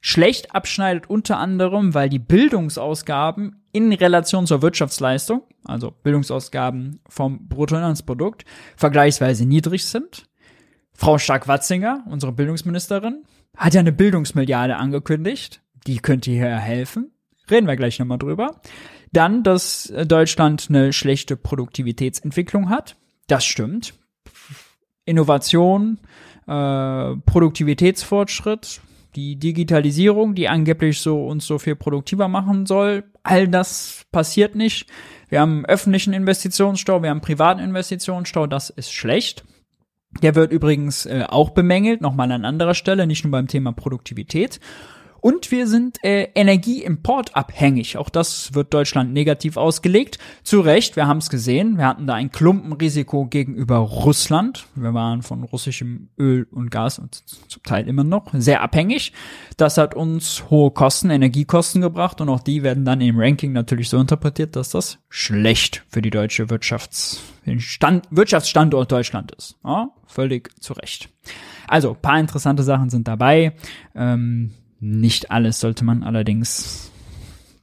[0.00, 8.44] schlecht abschneidet, unter anderem, weil die Bildungsausgaben in Relation zur Wirtschaftsleistung, also Bildungsausgaben vom Bruttoinlandsprodukt,
[8.76, 10.28] vergleichsweise niedrig sind.
[10.94, 13.24] Frau Stark-Watzinger, unsere Bildungsministerin,
[13.56, 15.60] hat ja eine Bildungsmilliarde angekündigt.
[15.86, 17.12] Die könnte hier helfen.
[17.50, 18.60] Reden wir gleich nochmal drüber.
[19.12, 22.96] Dann, dass Deutschland eine schlechte Produktivitätsentwicklung hat.
[23.26, 23.94] Das stimmt.
[25.08, 25.98] Innovation,
[26.46, 28.80] äh, Produktivitätsfortschritt,
[29.16, 34.86] die Digitalisierung, die angeblich so uns so viel produktiver machen soll, all das passiert nicht.
[35.28, 39.44] Wir haben öffentlichen Investitionsstau, wir haben privaten Investitionsstau, das ist schlecht.
[40.22, 44.60] Der wird übrigens äh, auch bemängelt, nochmal an anderer Stelle, nicht nur beim Thema Produktivität.
[45.20, 47.96] Und wir sind äh, energieimportabhängig.
[47.96, 50.18] Auch das wird Deutschland negativ ausgelegt.
[50.42, 51.76] Zu Recht, wir haben es gesehen.
[51.78, 54.66] Wir hatten da ein Klumpenrisiko gegenüber Russland.
[54.74, 59.12] Wir waren von russischem Öl und Gas und zum Teil immer noch sehr abhängig.
[59.56, 63.88] Das hat uns hohe Kosten, Energiekosten gebracht und auch die werden dann im Ranking natürlich
[63.88, 67.20] so interpretiert, dass das schlecht für die deutsche Wirtschafts
[67.58, 69.56] Stand, Wirtschaftsstandort Deutschland ist.
[69.64, 71.08] Ja, völlig zu Recht.
[71.66, 73.54] Also, paar interessante Sachen sind dabei.
[73.94, 76.90] Ähm, nicht alles sollte man allerdings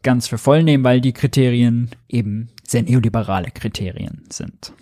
[0.04, 4.74] ganz für voll nehmen, weil die Kriterien eben sehr neoliberale Kriterien sind.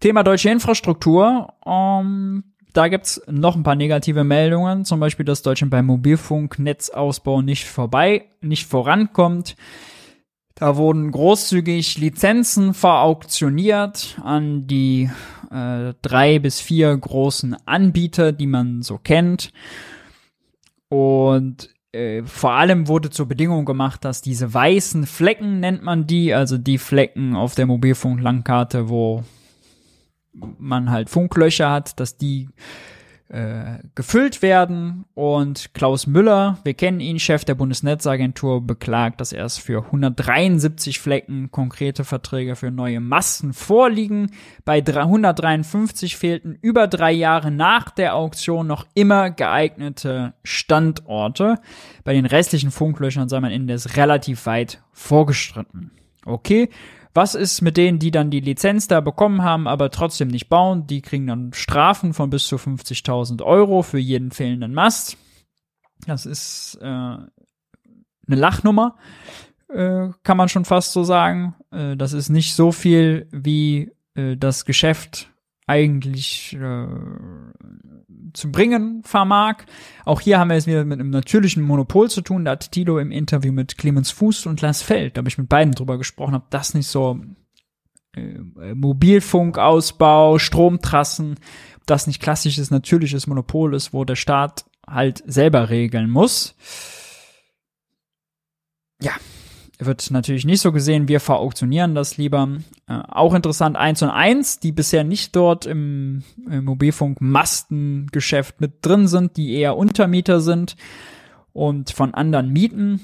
[0.00, 1.54] Thema deutsche Infrastruktur.
[1.64, 7.42] Um, ähm, da gibt's noch ein paar negative Meldungen, zum Beispiel, dass Deutschland beim Mobilfunknetzausbau
[7.42, 9.56] nicht vorbei, nicht vorankommt.
[10.54, 15.10] Da wurden großzügig Lizenzen verauktioniert an die
[15.50, 19.52] äh, drei bis vier großen Anbieter, die man so kennt.
[20.88, 26.34] Und äh, vor allem wurde zur Bedingung gemacht, dass diese weißen Flecken nennt man die,
[26.34, 29.24] also die Flecken auf der Mobilfunklandkarte, wo
[30.32, 32.48] man halt Funklöcher hat, dass die
[33.28, 35.04] äh, gefüllt werden.
[35.14, 41.50] Und Klaus Müller, wir kennen ihn, Chef der Bundesnetzagentur, beklagt, dass erst für 173 Flecken
[41.50, 44.30] konkrete Verträge für neue Masten vorliegen.
[44.64, 51.56] Bei 153 fehlten über drei Jahre nach der Auktion noch immer geeignete Standorte.
[52.04, 55.90] Bei den restlichen Funklöchern sei man indes relativ weit vorgestritten.
[56.24, 56.68] Okay,
[57.14, 60.86] was ist mit denen, die dann die Lizenz da bekommen haben, aber trotzdem nicht bauen?
[60.86, 65.16] Die kriegen dann Strafen von bis zu 50.000 Euro für jeden fehlenden Mast.
[66.06, 67.28] Das ist äh, eine
[68.26, 68.96] Lachnummer,
[69.68, 71.54] äh, kann man schon fast so sagen.
[71.70, 75.30] Äh, das ist nicht so viel, wie äh, das Geschäft
[75.66, 76.86] eigentlich äh,
[78.38, 79.64] zu bringen vermag.
[80.04, 82.44] Auch hier haben wir es wieder mit einem natürlichen Monopol zu tun.
[82.44, 85.48] Da hat Tilo im Interview mit Clemens Fuß und Lars Feld, da habe ich mit
[85.48, 87.20] beiden drüber gesprochen, ob das nicht so
[88.14, 91.36] äh, Mobilfunkausbau, Stromtrassen,
[91.86, 96.54] das nicht klassisches, natürliches Monopol ist, wo der Staat halt selber regeln muss.
[99.00, 99.12] Ja,
[99.78, 101.08] wird natürlich nicht so gesehen.
[101.08, 102.48] Wir verauktionieren das lieber.
[102.88, 109.06] Äh, auch interessant 1 und 1, die bisher nicht dort im, im Mobilfunk-Mastengeschäft mit drin
[109.06, 110.76] sind, die eher Untermieter sind
[111.52, 113.00] und von anderen mieten.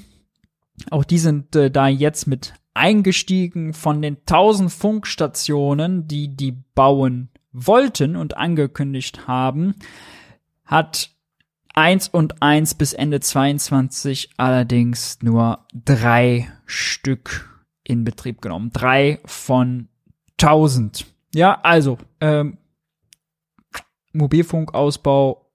[0.90, 7.28] Auch die sind äh, da jetzt mit eingestiegen von den 1000 Funkstationen, die die bauen
[7.52, 9.76] wollten und angekündigt haben,
[10.64, 11.13] hat
[11.74, 18.70] 1 und 1 bis Ende 22 allerdings nur drei Stück in Betrieb genommen.
[18.72, 19.88] Drei von
[20.40, 21.06] 1000.
[21.34, 22.58] Ja, also, ähm,
[24.12, 25.50] Mobilfunkausbau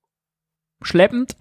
[0.81, 1.37] schleppend.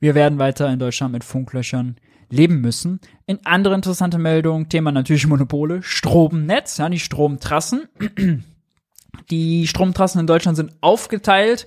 [0.00, 1.96] Wir werden weiter in Deutschland mit Funklöchern
[2.30, 3.00] leben müssen.
[3.26, 7.88] In andere interessante Meldung, Thema natürlich Monopole, Stromnetz, ja, die Stromtrassen.
[9.30, 11.66] Die Stromtrassen in Deutschland sind aufgeteilt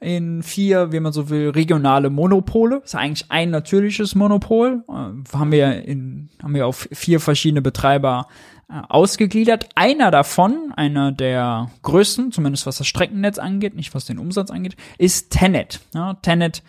[0.00, 2.80] in vier, wie man so will, regionale Monopole.
[2.84, 4.82] Ist eigentlich ein natürliches Monopol.
[4.88, 8.26] Äh, haben wir in, haben wir auf vier verschiedene Betreiber
[8.68, 9.68] äh, ausgegliedert.
[9.74, 14.76] Einer davon, einer der größten, zumindest was das Streckennetz angeht, nicht was den Umsatz angeht,
[14.96, 15.80] ist Tenet.
[15.94, 16.62] Ja, Tenet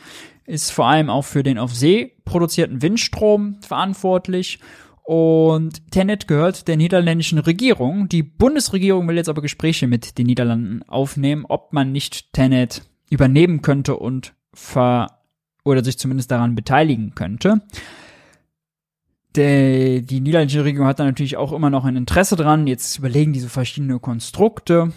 [0.45, 4.59] ist vor allem auch für den auf See produzierten Windstrom verantwortlich.
[5.03, 8.07] Und Tenet gehört der niederländischen Regierung.
[8.09, 13.61] Die Bundesregierung will jetzt aber Gespräche mit den Niederlanden aufnehmen, ob man nicht Tenet übernehmen
[13.61, 15.19] könnte und ver
[15.63, 17.61] oder sich zumindest daran beteiligen könnte.
[19.35, 22.65] Die niederländische Regierung hat da natürlich auch immer noch ein Interesse dran.
[22.65, 24.91] Jetzt überlegen diese verschiedene Konstrukte.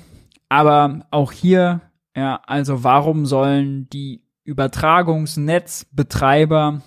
[0.48, 1.82] Aber auch hier,
[2.16, 6.80] ja, also warum sollen die Übertragungsnetzbetreiber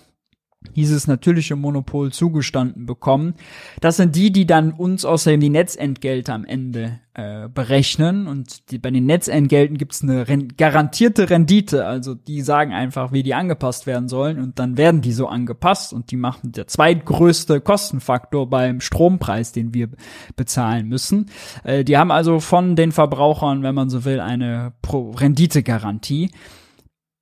[0.74, 3.34] dieses natürliche Monopol zugestanden bekommen.
[3.80, 8.26] Das sind die, die dann uns außerdem die Netzentgelte am Ende äh, berechnen.
[8.26, 11.86] Und die, bei den Netzentgelten gibt es eine ren garantierte Rendite.
[11.86, 14.40] Also die sagen einfach, wie die angepasst werden sollen.
[14.40, 15.92] Und dann werden die so angepasst.
[15.92, 19.88] Und die machen der zweitgrößte Kostenfaktor beim Strompreis, den wir
[20.34, 21.26] bezahlen müssen.
[21.62, 26.30] Äh, die haben also von den Verbrauchern, wenn man so will, eine Renditegarantie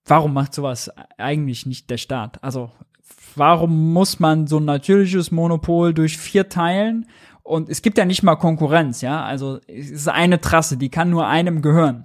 [0.07, 2.43] warum macht sowas eigentlich nicht der Staat?
[2.43, 2.71] Also
[3.39, 7.07] warum muss man so ein natürliches Monopol durch vier teilen?
[7.43, 9.25] Und es gibt ja nicht mal Konkurrenz, ja.
[9.25, 12.05] Also es ist eine Trasse, die kann nur einem gehören.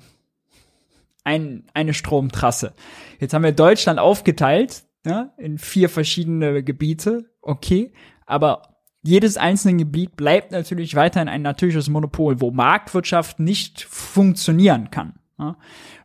[1.23, 2.73] Ein, eine Stromtrasse.
[3.19, 7.93] Jetzt haben wir Deutschland aufgeteilt, ja, in vier verschiedene Gebiete, okay.
[8.25, 8.71] Aber
[9.03, 15.13] jedes einzelne Gebiet bleibt natürlich weiterhin ein natürliches Monopol, wo Marktwirtschaft nicht funktionieren kann.
[15.39, 15.57] Ja.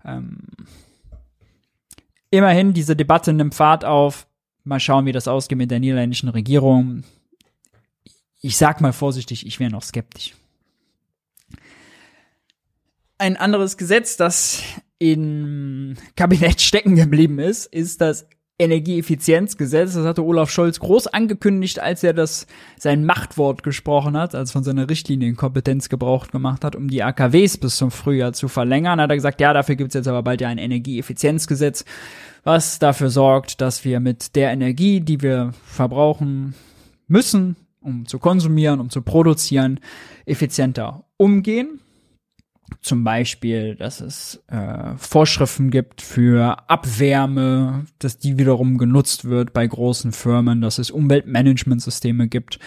[0.04, 0.46] Ähm,
[2.30, 4.25] immerhin, diese Debatte nimmt Fahrt auf.
[4.66, 7.04] Mal schauen, wie das ausgeht mit der niederländischen Regierung.
[8.40, 10.34] Ich sag mal vorsichtig, ich wäre noch skeptisch.
[13.16, 14.62] Ein anderes Gesetz, das
[14.98, 18.26] im Kabinett stecken geblieben ist, ist das
[18.58, 19.94] Energieeffizienzgesetz.
[19.94, 22.46] Das hatte Olaf Scholz groß angekündigt, als er das
[22.78, 27.76] sein Machtwort gesprochen hat, als von seiner Richtlinienkompetenz Gebrauch gemacht hat, um die AKWs bis
[27.76, 29.00] zum Frühjahr zu verlängern.
[29.00, 31.84] Hat er gesagt, ja, dafür gibt's jetzt aber bald ja ein Energieeffizienzgesetz,
[32.44, 36.54] was dafür sorgt, dass wir mit der Energie, die wir verbrauchen
[37.08, 39.80] müssen, um zu konsumieren, um zu produzieren,
[40.24, 41.80] effizienter umgehen.
[42.80, 49.66] Zum Beispiel, dass es äh, Vorschriften gibt für Abwärme, dass die wiederum genutzt wird bei
[49.66, 52.58] großen Firmen, dass es Umweltmanagementsysteme gibt.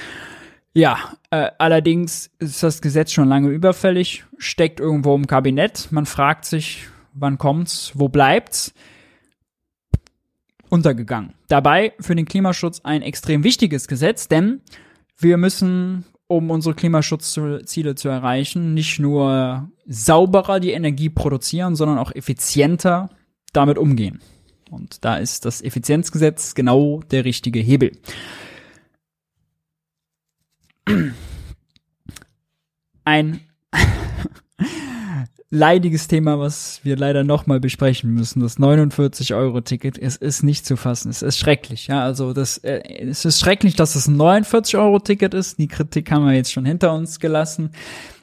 [0.73, 0.97] Ja,
[1.31, 5.91] äh, allerdings ist das Gesetz schon lange überfällig, steckt irgendwo im Kabinett.
[5.91, 8.73] Man fragt sich, wann kommt's, wo bleibt's?
[10.69, 11.33] Untergegangen.
[11.47, 14.62] Dabei für den Klimaschutz ein extrem wichtiges Gesetz, denn
[15.17, 22.13] wir müssen um unsere Klimaschutzziele zu erreichen, nicht nur sauberer die Energie produzieren, sondern auch
[22.13, 23.09] effizienter
[23.51, 24.21] damit umgehen.
[24.69, 27.93] Und da ist das Effizienzgesetz genau der richtige Hebel.
[33.03, 33.41] Ein
[35.51, 38.39] leidiges Thema, was wir leider nochmal besprechen müssen.
[38.39, 41.09] Das 49-Euro-Ticket, es ist nicht zu fassen.
[41.09, 41.88] Es ist schrecklich.
[41.88, 45.57] Ja, also das, äh, es ist schrecklich, dass es ein 49-Euro-Ticket ist.
[45.57, 47.71] Die Kritik haben wir jetzt schon hinter uns gelassen.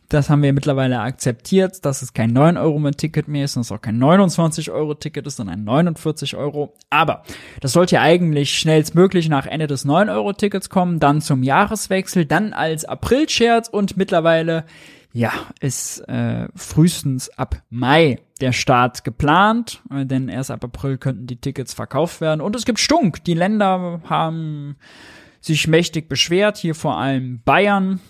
[0.09, 3.99] Das haben wir mittlerweile akzeptiert, dass es kein 9-Euro-Ticket mehr ist und es auch kein
[3.99, 6.75] 29-Euro-Ticket ist, sondern ein 49 Euro.
[6.91, 7.25] Aber
[7.61, 12.85] das sollte ja eigentlich schnellstmöglich nach Ende des 9-Euro-Tickets kommen, dann zum Jahreswechsel, dann als
[12.85, 14.65] April-Scherz und mittlerweile
[15.17, 21.27] ja, ist äh, frühestens ab Mai der Start geplant, äh, denn erst ab April könnten
[21.27, 22.43] die Tickets verkauft werden.
[22.43, 23.25] Und es gibt Stunk.
[23.25, 24.77] Die Länder haben
[25.41, 28.01] sich mächtig beschwert, hier vor allem Bayern.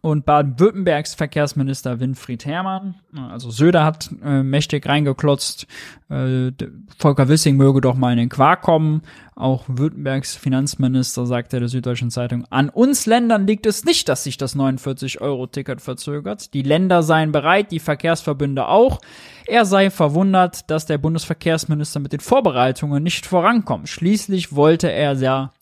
[0.00, 2.94] Und Baden-Württembergs Verkehrsminister Winfried Herrmann.
[3.30, 5.66] Also Söder hat äh, mächtig reingeklotzt.
[6.08, 6.52] Äh,
[6.98, 9.02] Volker Wissing möge doch mal in den Quark kommen.
[9.34, 14.36] Auch Württembergs Finanzminister sagte der Süddeutschen Zeitung, an uns Ländern liegt es nicht, dass sich
[14.36, 16.52] das 49-Euro-Ticket verzögert.
[16.52, 19.00] Die Länder seien bereit, die Verkehrsverbünde auch.
[19.46, 23.88] Er sei verwundert, dass der Bundesverkehrsminister mit den Vorbereitungen nicht vorankommt.
[23.88, 25.52] Schließlich wollte er ja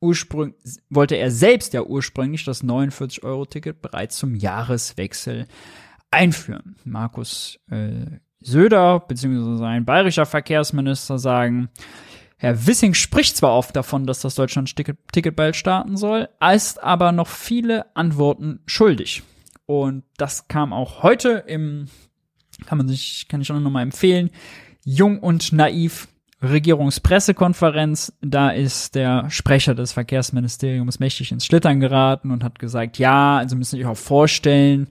[0.00, 0.56] ursprünglich
[0.90, 5.46] wollte er selbst ja ursprünglich das 49-Euro-Ticket bereits zum Jahreswechsel
[6.10, 6.76] einführen.
[6.84, 9.56] Markus äh, Söder bzw.
[9.56, 11.68] sein bayerischer Verkehrsminister sagen,
[12.38, 17.28] Herr Wissing spricht zwar oft davon, dass das Deutschland-Ticket bald starten soll, ist aber noch
[17.28, 19.22] viele Antworten schuldig.
[19.64, 21.88] Und das kam auch heute im,
[22.66, 24.30] kann man sich, kann ich auch nochmal empfehlen,
[24.84, 26.08] Jung und Naiv
[26.42, 33.38] Regierungspressekonferenz, da ist der Sprecher des Verkehrsministeriums mächtig ins Schlittern geraten und hat gesagt, ja,
[33.38, 34.88] also müssen Sie sich auch vorstellen,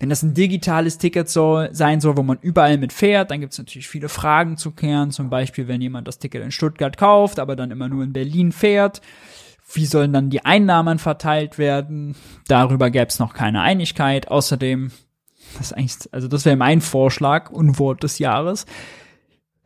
[0.00, 3.52] wenn das ein digitales Ticket soll, sein soll, wo man überall mit fährt, dann gibt
[3.52, 7.38] es natürlich viele Fragen zu klären, zum Beispiel, wenn jemand das Ticket in Stuttgart kauft,
[7.38, 9.00] aber dann immer nur in Berlin fährt,
[9.72, 12.16] wie sollen dann die Einnahmen verteilt werden?
[12.48, 14.28] Darüber gäbe es noch keine Einigkeit.
[14.28, 14.90] Außerdem,
[15.58, 18.66] das ist eigentlich, also das wäre mein Vorschlag, Unwort des Jahres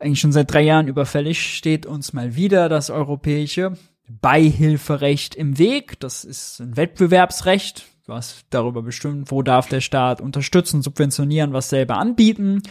[0.03, 3.73] eigentlich schon seit drei Jahren überfällig, steht uns mal wieder das europäische
[4.07, 5.99] Beihilferecht im Weg.
[5.99, 11.97] Das ist ein Wettbewerbsrecht, was darüber bestimmt, wo darf der Staat unterstützen, subventionieren, was selber
[11.97, 12.61] anbieten.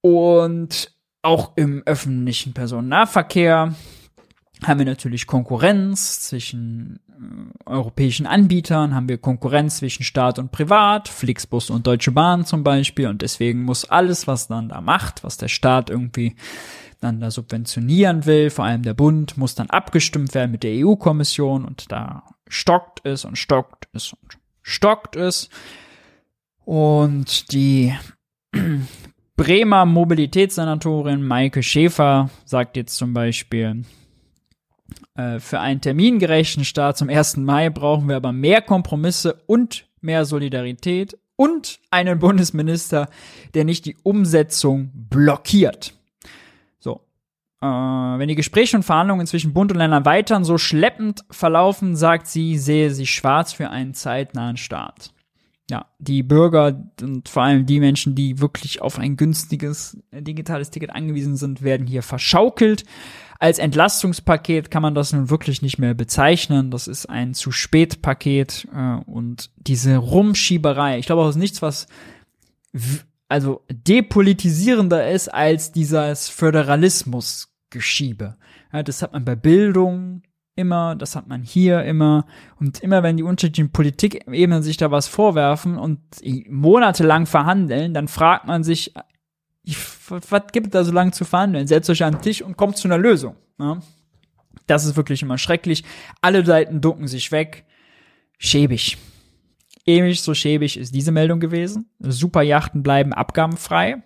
[0.00, 0.92] Und
[1.22, 3.74] auch im öffentlichen Personennahverkehr
[4.66, 11.08] haben wir natürlich Konkurrenz zwischen äh, europäischen Anbietern, haben wir Konkurrenz zwischen Staat und Privat,
[11.08, 13.08] Flixbus und Deutsche Bahn zum Beispiel.
[13.08, 16.36] Und deswegen muss alles, was dann da macht, was der Staat irgendwie
[17.00, 21.64] dann da subventionieren will, vor allem der Bund, muss dann abgestimmt werden mit der EU-Kommission
[21.64, 25.50] und da stockt es und stockt es und stockt es.
[26.64, 27.94] Und die
[29.36, 33.84] Bremer Mobilitätssenatorin Maike Schäfer sagt jetzt zum Beispiel,
[35.16, 37.36] äh, für einen termingerechten Start zum 1.
[37.38, 43.08] Mai brauchen wir aber mehr Kompromisse und mehr Solidarität und einen Bundesminister,
[43.54, 45.94] der nicht die Umsetzung blockiert.
[46.78, 47.00] So.
[47.60, 52.26] Äh, wenn die Gespräche und Verhandlungen zwischen Bund und Ländern weiterhin so schleppend verlaufen, sagt
[52.26, 55.12] sie, sehe sie schwarz für einen zeitnahen Start.
[55.70, 60.90] Ja, die Bürger und vor allem die Menschen, die wirklich auf ein günstiges digitales Ticket
[60.90, 62.84] angewiesen sind, werden hier verschaukelt.
[63.38, 66.70] Als Entlastungspaket kann man das nun wirklich nicht mehr bezeichnen.
[66.70, 70.98] Das ist ein zu spät Paket äh, und diese Rumschieberei.
[70.98, 71.86] Ich glaube auch, ist nichts, was
[73.28, 78.36] also depolitisierender ist als dieses Föderalismusgeschiebe.
[78.72, 80.22] Ja, das hat man bei Bildung
[80.56, 82.26] immer, das hat man hier immer
[82.60, 86.00] und immer wenn die unterschiedlichen Politikebenen sich da was vorwerfen und
[86.48, 88.92] monatelang verhandeln, dann fragt man sich
[89.64, 89.76] ich,
[90.08, 91.66] was gibt da so lange zu verhandeln?
[91.66, 93.36] Setzt euch an den Tisch und kommt zu einer Lösung.
[93.58, 93.80] Ne?
[94.66, 95.84] Das ist wirklich immer schrecklich.
[96.20, 97.64] Alle Seiten ducken sich weg.
[98.38, 98.98] Schäbig.
[99.86, 101.90] Ähnlich so schäbig ist diese Meldung gewesen.
[101.98, 104.02] Superjachten bleiben abgabenfrei.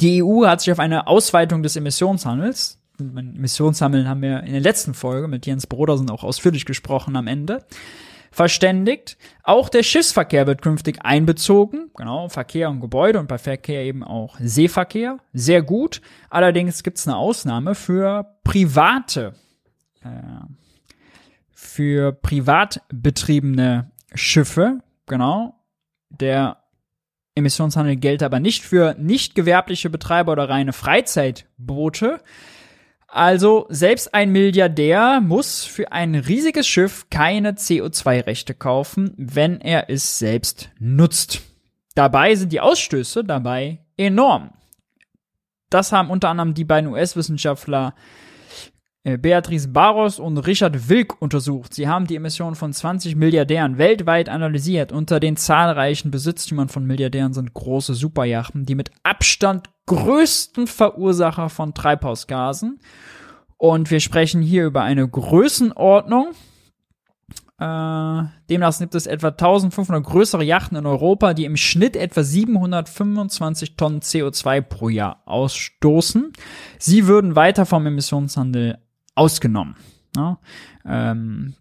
[0.00, 4.94] Die EU hat sich auf eine Ausweitung des Emissionshandels, Emissionshandeln haben wir in der letzten
[4.94, 7.64] Folge mit Jens Brodersen auch ausführlich gesprochen am Ende,
[8.34, 9.16] verständigt.
[9.44, 11.90] Auch der Schiffsverkehr wird künftig einbezogen.
[11.96, 15.18] Genau, Verkehr und Gebäude und bei Verkehr eben auch Seeverkehr.
[15.32, 16.00] Sehr gut.
[16.30, 19.34] Allerdings gibt es eine Ausnahme für private,
[20.02, 20.08] äh,
[21.52, 24.80] für privat betriebene Schiffe.
[25.06, 25.54] Genau.
[26.10, 26.64] Der
[27.36, 32.20] Emissionshandel gilt aber nicht für nicht gewerbliche Betreiber oder reine Freizeitboote.
[33.14, 40.18] Also selbst ein Milliardär muss für ein riesiges Schiff keine CO2-Rechte kaufen, wenn er es
[40.18, 41.42] selbst nutzt.
[41.94, 44.50] Dabei sind die Ausstöße dabei enorm.
[45.70, 47.94] Das haben unter anderem die beiden US-Wissenschaftler
[49.04, 51.74] Beatrice Barros und Richard Wilk untersucht.
[51.74, 54.92] Sie haben die Emissionen von 20 Milliardären weltweit analysiert.
[54.92, 61.74] Unter den zahlreichen Besitztümern von Milliardären sind große Superjachten, die mit Abstand größten Verursacher von
[61.74, 62.80] Treibhausgasen.
[63.58, 66.28] Und wir sprechen hier über eine Größenordnung.
[67.58, 73.76] Äh, demnach gibt es etwa 1500 größere Yachten in Europa, die im Schnitt etwa 725
[73.76, 76.32] Tonnen CO2 pro Jahr ausstoßen.
[76.78, 78.78] Sie würden weiter vom Emissionshandel
[79.14, 79.76] ausgenommen.
[80.16, 80.38] Ja?
[80.84, 81.54] Ähm,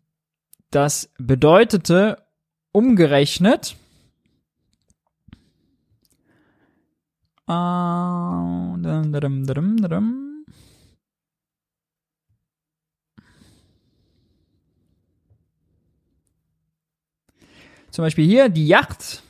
[0.72, 2.26] das bedeutete
[2.72, 3.76] umgerechnet,
[7.46, 10.46] Uh, dum, dum, dum,
[17.92, 19.22] Zum Beispiel hier, die Yacht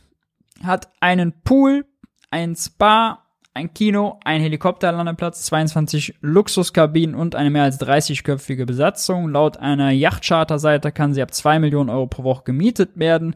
[0.64, 1.86] hat einen Pool,
[2.30, 3.23] ein Spa,
[3.56, 9.30] ein Kino, ein Helikopterlandeplatz, 22 Luxuskabinen und eine mehr als 30-köpfige Besatzung.
[9.30, 13.36] Laut einer Yachtcharter-Seite kann sie ab 2 Millionen Euro pro Woche gemietet werden.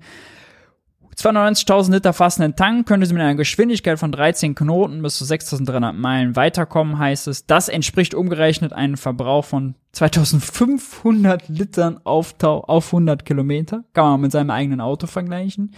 [1.16, 5.94] 290.000 Liter fassenden Tank könnte sie mit einer Geschwindigkeit von 13 Knoten bis zu 6.300
[5.94, 7.48] Meilen weiterkommen, heißt es.
[7.48, 13.84] Das entspricht umgerechnet einem Verbrauch von 2.500 Litern auf, auf 100 Kilometer.
[13.94, 15.74] Kann man mit seinem eigenen Auto vergleichen.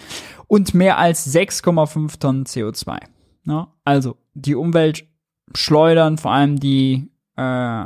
[0.48, 3.00] Und mehr als 6,5 Tonnen CO2.
[3.46, 5.08] Ja, also die Umwelt
[5.56, 7.86] schleudern, vor allem die äh,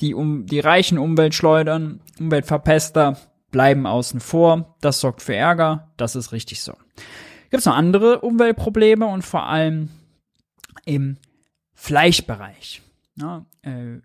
[0.00, 3.16] die um die reichen Umweltschleudern, Umweltverpester
[3.50, 4.76] bleiben außen vor.
[4.80, 5.92] Das sorgt für Ärger.
[5.96, 6.74] Das ist richtig so.
[7.50, 9.88] Gibt es noch andere Umweltprobleme und vor allem
[10.84, 11.16] im
[11.74, 12.82] Fleischbereich.
[13.16, 14.00] Ja, äh,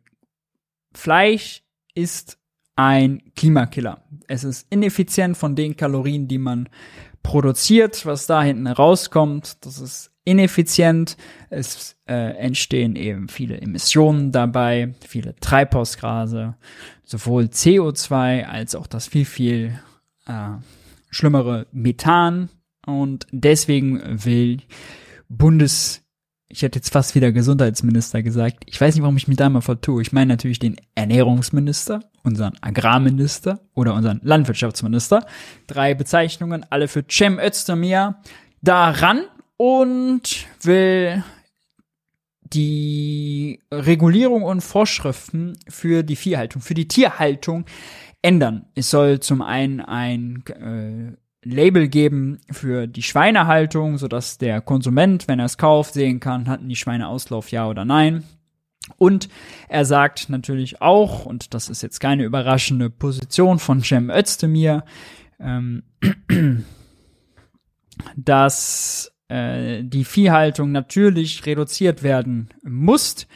[0.93, 1.64] Fleisch
[1.95, 2.38] ist
[2.76, 4.03] ein Klimakiller.
[4.28, 6.70] Es ist ineffizient von den Kalorien, die man
[7.24, 9.66] produziert, was da hinten rauskommt.
[9.66, 11.18] Das ist ineffizient.
[11.50, 16.56] Es äh, entstehen eben viele Emissionen dabei, viele Treibhausgase,
[17.04, 19.80] sowohl CO2 als auch das viel, viel
[20.28, 20.58] äh,
[21.10, 22.50] schlimmere Methan.
[22.86, 24.60] Und deswegen will
[25.30, 26.04] Bundes,
[26.48, 28.64] ich hätte jetzt fast wieder Gesundheitsminister gesagt.
[28.66, 30.02] Ich weiß nicht, warum ich mich da mal vertue.
[30.02, 35.26] Ich meine natürlich den Ernährungsminister, unseren Agrarminister oder unseren Landwirtschaftsminister.
[35.68, 38.16] Drei Bezeichnungen, alle für Cem Özdemir
[38.62, 39.24] daran
[39.58, 41.24] und will
[42.54, 47.66] die Regulierung und Vorschriften für die Viehhaltung, für die Tierhaltung
[48.22, 48.66] ändern.
[48.76, 55.40] Es soll zum einen ein äh, Label geben für die Schweinehaltung, sodass der Konsument, wenn
[55.40, 58.24] er es kauft, sehen kann, hatten die Schweine Auslauf, ja oder nein.
[58.98, 59.30] Und
[59.70, 64.84] er sagt natürlich auch, und das ist jetzt keine überraschende Position von Cem Özdemir,
[65.40, 65.84] ähm,
[68.16, 73.28] dass äh, die Viehhaltung natürlich reduziert werden muss.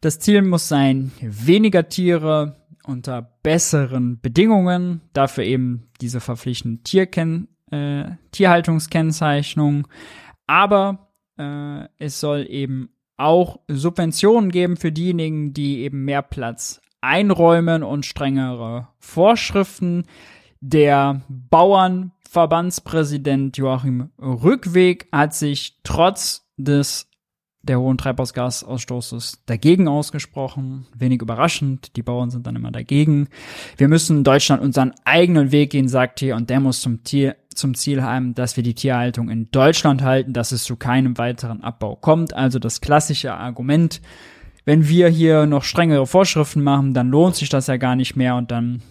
[0.00, 8.04] Das Ziel muss sein, weniger Tiere unter besseren Bedingungen, dafür eben diese verpflichtende Tierken äh,
[8.30, 9.88] Tierhaltungskennzeichnung,
[10.46, 17.82] aber äh, es soll eben auch Subventionen geben für diejenigen, die eben mehr Platz einräumen
[17.82, 20.04] und strengere Vorschriften.
[20.60, 27.08] Der Bauern Verbandspräsident Joachim Rückweg hat sich trotz des
[27.64, 30.86] der hohen Treibhausgasausstoßes dagegen ausgesprochen.
[30.96, 33.28] Wenig überraschend, die Bauern sind dann immer dagegen.
[33.76, 37.36] Wir müssen in Deutschland unseren eigenen Weg gehen, sagt er, und der muss zum, Tier,
[37.54, 41.62] zum Ziel haben, dass wir die Tierhaltung in Deutschland halten, dass es zu keinem weiteren
[41.62, 42.34] Abbau kommt.
[42.34, 44.00] Also das klassische Argument,
[44.64, 48.36] wenn wir hier noch strengere Vorschriften machen, dann lohnt sich das ja gar nicht mehr
[48.36, 48.82] und dann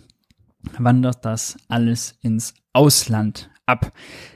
[0.77, 3.91] wandert das alles ins Ausland ab.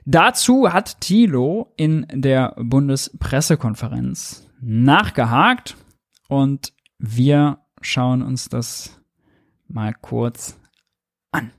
[0.06, 5.76] Dazu hat Thilo in der Bundespressekonferenz nachgehakt
[6.28, 9.00] und wir schauen uns das
[9.68, 10.58] mal kurz
[11.32, 11.52] an.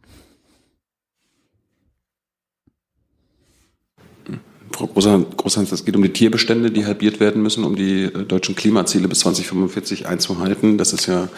[4.72, 8.54] Frau Großhans, es geht um die Tierbestände, die halbiert werden müssen, um die äh, deutschen
[8.54, 10.78] Klimaziele bis 2045 einzuhalten.
[10.78, 11.28] Das ist ja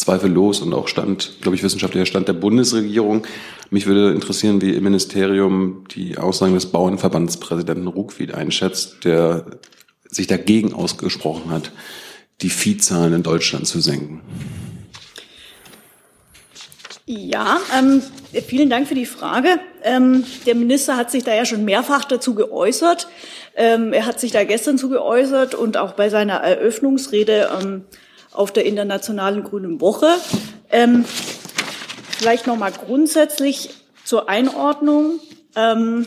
[0.00, 3.26] zweifellos und auch Stand, glaube ich, wissenschaftlicher Stand der Bundesregierung.
[3.70, 9.46] Mich würde interessieren, wie im Ministerium die Aussagen des Bauernverbandspräsidenten Ruckwied einschätzt, der
[10.08, 11.70] sich dagegen ausgesprochen hat,
[12.40, 14.22] die Viehzahlen in Deutschland zu senken.
[17.06, 18.02] Ja, ähm,
[18.46, 19.58] vielen Dank für die Frage.
[19.82, 23.08] Ähm, der Minister hat sich da ja schon mehrfach dazu geäußert.
[23.56, 27.84] Ähm, er hat sich da gestern zu geäußert und auch bei seiner Eröffnungsrede ähm,
[28.32, 30.08] auf der Internationalen Grünen Woche.
[30.70, 31.04] Ähm,
[32.10, 33.70] vielleicht noch mal grundsätzlich
[34.04, 35.20] zur Einordnung.
[35.56, 36.06] Ähm,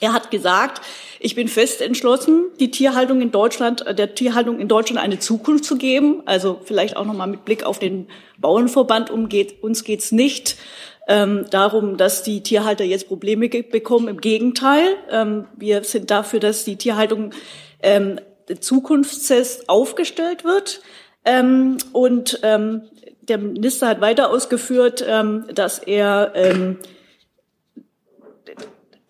[0.00, 0.82] er hat gesagt,
[1.20, 5.64] ich bin fest entschlossen, die Tierhaltung in Deutschland, äh, der Tierhaltung in Deutschland eine Zukunft
[5.64, 6.22] zu geben.
[6.26, 9.62] Also vielleicht auch noch mal mit Blick auf den Bauernverband umgeht.
[9.62, 10.56] Uns geht's nicht
[11.08, 14.08] ähm, darum, dass die Tierhalter jetzt Probleme bekommen.
[14.08, 17.32] Im Gegenteil, ähm, wir sind dafür, dass die Tierhaltung
[17.82, 18.20] ähm,
[18.60, 20.82] zukunftstest aufgestellt wird.
[21.24, 22.82] Ähm, und ähm,
[23.22, 26.78] der Minister hat weiter ausgeführt, ähm, dass er ähm,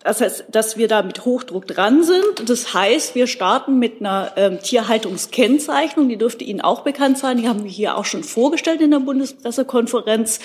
[0.09, 2.49] das heißt, dass wir da mit Hochdruck dran sind.
[2.49, 7.37] Das heißt, wir starten mit einer ähm, Tierhaltungskennzeichnung, die dürfte Ihnen auch bekannt sein.
[7.37, 10.39] Die haben wir hier auch schon vorgestellt in der Bundespressekonferenz.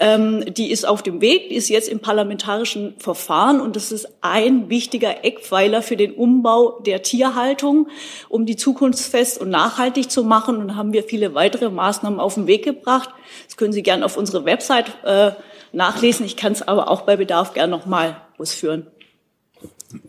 [0.00, 4.06] Ähm, die ist auf dem Weg, die ist jetzt im parlamentarischen Verfahren und das ist
[4.20, 7.88] ein wichtiger Eckpfeiler für den Umbau der Tierhaltung,
[8.28, 10.58] um die zukunftsfest und nachhaltig zu machen.
[10.58, 13.08] Und haben wir viele weitere Maßnahmen auf den Weg gebracht.
[13.46, 15.30] Das können Sie gerne auf unsere Website äh,
[15.72, 16.26] nachlesen.
[16.26, 18.88] Ich kann es aber auch bei Bedarf gerne nochmal ausführen.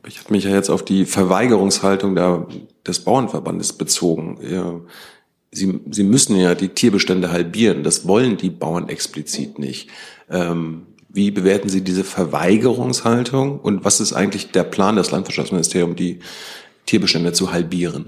[0.08, 2.48] Ich habe mich ja jetzt auf die Verweigerungshaltung der,
[2.86, 4.40] des Bauernverbandes bezogen.
[4.42, 4.80] Ja,
[5.52, 7.84] Sie, Sie müssen ja die Tierbestände halbieren.
[7.84, 9.90] Das wollen die Bauern explizit nicht.
[10.30, 16.20] Ähm, wie bewerten Sie diese Verweigerungshaltung und was ist eigentlich der Plan des Landwirtschaftsministeriums, die
[16.86, 18.06] Tierbestände zu halbieren?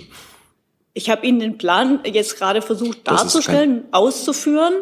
[0.94, 4.74] Ich habe Ihnen den Plan jetzt gerade versucht darzustellen, auszuführen.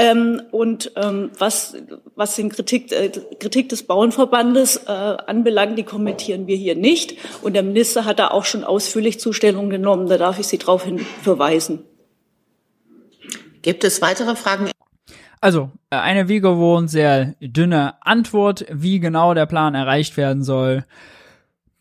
[0.00, 1.76] Ähm, und ähm, was,
[2.16, 7.18] was den Kritik, äh, Kritik des Bauernverbandes äh, anbelangt, die kommentieren wir hier nicht.
[7.42, 10.08] Und der Minister hat da auch schon ausführlich Zustellung genommen.
[10.08, 11.80] Da darf ich Sie darauf hin verweisen.
[13.60, 14.70] Gibt es weitere Fragen?
[15.42, 20.86] Also, äh, eine wie gewohnt sehr dünne Antwort, wie genau der Plan erreicht werden soll.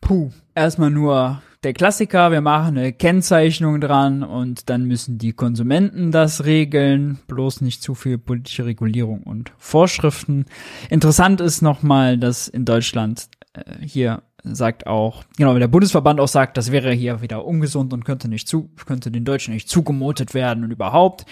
[0.02, 6.12] Puh, erstmal nur der Klassiker, wir machen eine Kennzeichnung dran und dann müssen die Konsumenten
[6.12, 10.46] das regeln, bloß nicht zu viel politische Regulierung und Vorschriften.
[10.90, 16.56] Interessant ist nochmal, dass in Deutschland äh, hier sagt auch, genau, der Bundesverband auch sagt,
[16.56, 20.64] das wäre hier wieder ungesund und könnte nicht zu, könnte den Deutschen nicht zugemutet werden
[20.64, 21.26] und überhaupt.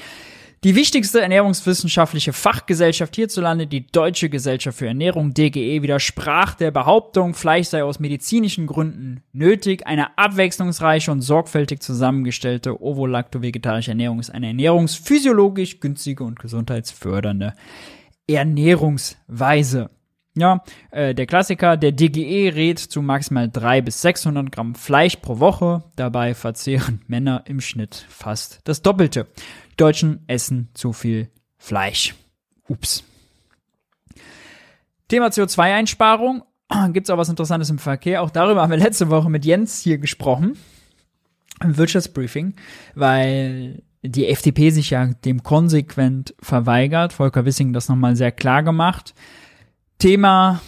[0.63, 7.67] Die wichtigste ernährungswissenschaftliche Fachgesellschaft hierzulande, die Deutsche Gesellschaft für Ernährung, DGE, widersprach der Behauptung, Fleisch
[7.67, 9.85] sei aus medizinischen Gründen nötig.
[9.85, 17.53] Eine abwechslungsreiche und sorgfältig zusammengestellte ovo-lacto-vegetarische Ernährung ist eine ernährungsphysiologisch günstige und gesundheitsfördernde
[18.27, 19.91] Ernährungsweise.
[20.35, 25.39] Ja, äh, der Klassiker, der DGE rät zu maximal 300 bis 600 Gramm Fleisch pro
[25.39, 25.83] Woche.
[25.95, 29.27] Dabei verzehren Männer im Schnitt fast das Doppelte.
[29.77, 32.15] Deutschen essen zu viel Fleisch.
[32.67, 33.03] Ups.
[35.07, 36.43] Thema CO2-Einsparung.
[36.91, 38.21] Gibt es auch was Interessantes im Verkehr?
[38.21, 40.57] Auch darüber haben wir letzte Woche mit Jens hier gesprochen.
[41.63, 42.53] Im Wirtschaftsbriefing,
[42.93, 47.13] weil die FDP sich ja dem konsequent verweigert.
[47.13, 49.15] Volker Wissing das nochmal sehr klar gemacht.
[49.97, 50.61] Thema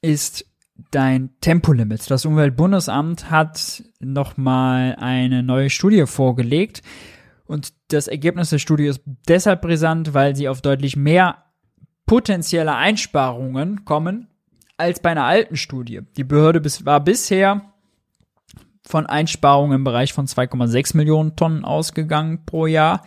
[0.00, 0.46] ist
[0.90, 2.10] dein Tempolimit.
[2.10, 6.82] Das Umweltbundesamt hat nochmal eine neue Studie vorgelegt,
[7.46, 11.44] und das Ergebnis der Studie ist deshalb brisant, weil sie auf deutlich mehr
[12.06, 14.28] potenzielle Einsparungen kommen
[14.76, 16.02] als bei einer alten Studie.
[16.16, 17.74] Die Behörde war bisher
[18.86, 23.02] von Einsparungen im Bereich von 2,6 Millionen Tonnen ausgegangen pro Jahr.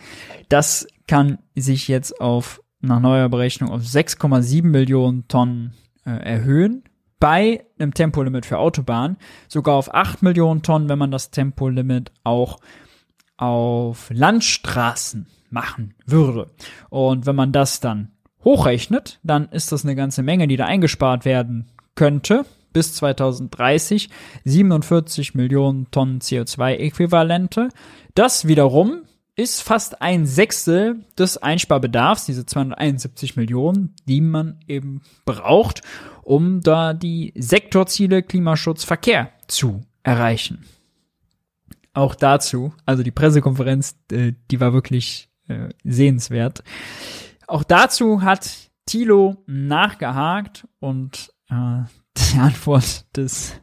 [0.48, 5.74] Das kann sich jetzt auf nach neuer Berechnung auf 6,7 Millionen Tonnen
[6.04, 6.84] äh, erhöhen.
[7.20, 9.16] Bei einem Tempolimit für Autobahnen
[9.48, 12.58] sogar auf 8 Millionen Tonnen, wenn man das Tempolimit auch
[13.38, 16.50] auf Landstraßen machen würde.
[16.90, 18.10] Und wenn man das dann
[18.44, 22.44] hochrechnet, dann ist das eine ganze Menge, die da eingespart werden könnte.
[22.72, 24.10] Bis 2030
[24.44, 27.70] 47 Millionen Tonnen CO2-Äquivalente.
[28.14, 29.02] Das wiederum
[29.36, 35.82] ist fast ein Sechstel des Einsparbedarfs, diese 271 Millionen, die man eben braucht,
[36.22, 40.64] um da die Sektorziele Klimaschutz, Verkehr zu erreichen
[41.98, 46.62] auch dazu, also die Pressekonferenz, äh, die war wirklich äh, sehenswert.
[47.46, 51.82] Auch dazu hat Thilo nachgehakt und äh,
[52.32, 53.60] die Antwort des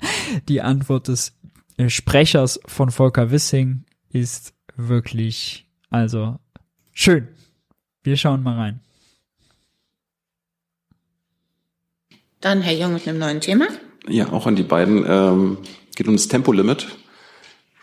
[0.48, 1.38] die Antwort des
[1.88, 6.38] Sprechers von Volker Wissing ist wirklich also
[6.92, 7.28] schön.
[8.02, 8.80] Wir schauen mal rein.
[12.40, 13.66] Dann Herr Jung mit einem neuen Thema.
[14.08, 15.04] Ja, auch an die beiden.
[15.06, 15.58] Ähm,
[15.94, 16.86] geht um das Tempolimit.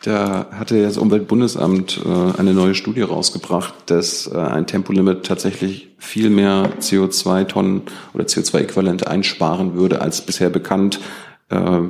[0.04, 6.30] Da hatte das Umweltbundesamt äh, eine neue Studie rausgebracht, dass äh, ein Tempolimit tatsächlich viel
[6.30, 7.84] mehr CO2-Tonnen
[8.14, 11.00] oder CO2-Äquivalente einsparen würde als bisher bekannt.
[11.50, 11.84] Äh,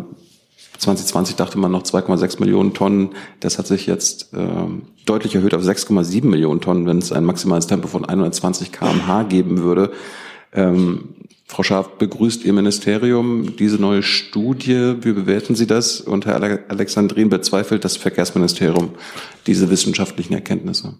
[0.77, 3.09] 2020 dachte man noch 2,6 Millionen Tonnen.
[3.39, 4.67] Das hat sich jetzt äh,
[5.07, 9.63] deutlich erhöht auf 6,7 Millionen Tonnen, wenn es ein maximales Tempo von 120 kmh geben
[9.63, 9.91] würde.
[10.53, 11.15] Ähm,
[11.53, 14.95] Frau Schaaf, begrüßt Ihr Ministerium diese neue Studie?
[15.01, 16.01] Wie bewerten Sie das?
[16.01, 18.95] Und Herr Alexandrin bezweifelt das Verkehrsministerium
[19.45, 20.95] diese wissenschaftlichen Erkenntnisse?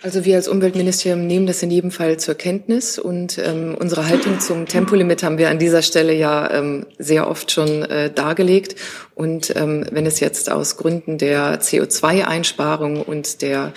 [0.00, 4.38] Also wir als Umweltministerium nehmen das in jedem Fall zur Kenntnis und ähm, unsere Haltung
[4.38, 8.76] zum Tempolimit haben wir an dieser Stelle ja ähm, sehr oft schon äh, dargelegt.
[9.16, 13.72] Und ähm, wenn es jetzt aus Gründen der CO2-Einsparung und der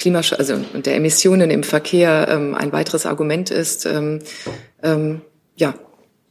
[0.00, 4.20] Klimasch also und der Emissionen im Verkehr ähm, ein weiteres Argument ist, ähm,
[4.82, 5.20] ähm,
[5.56, 5.74] ja,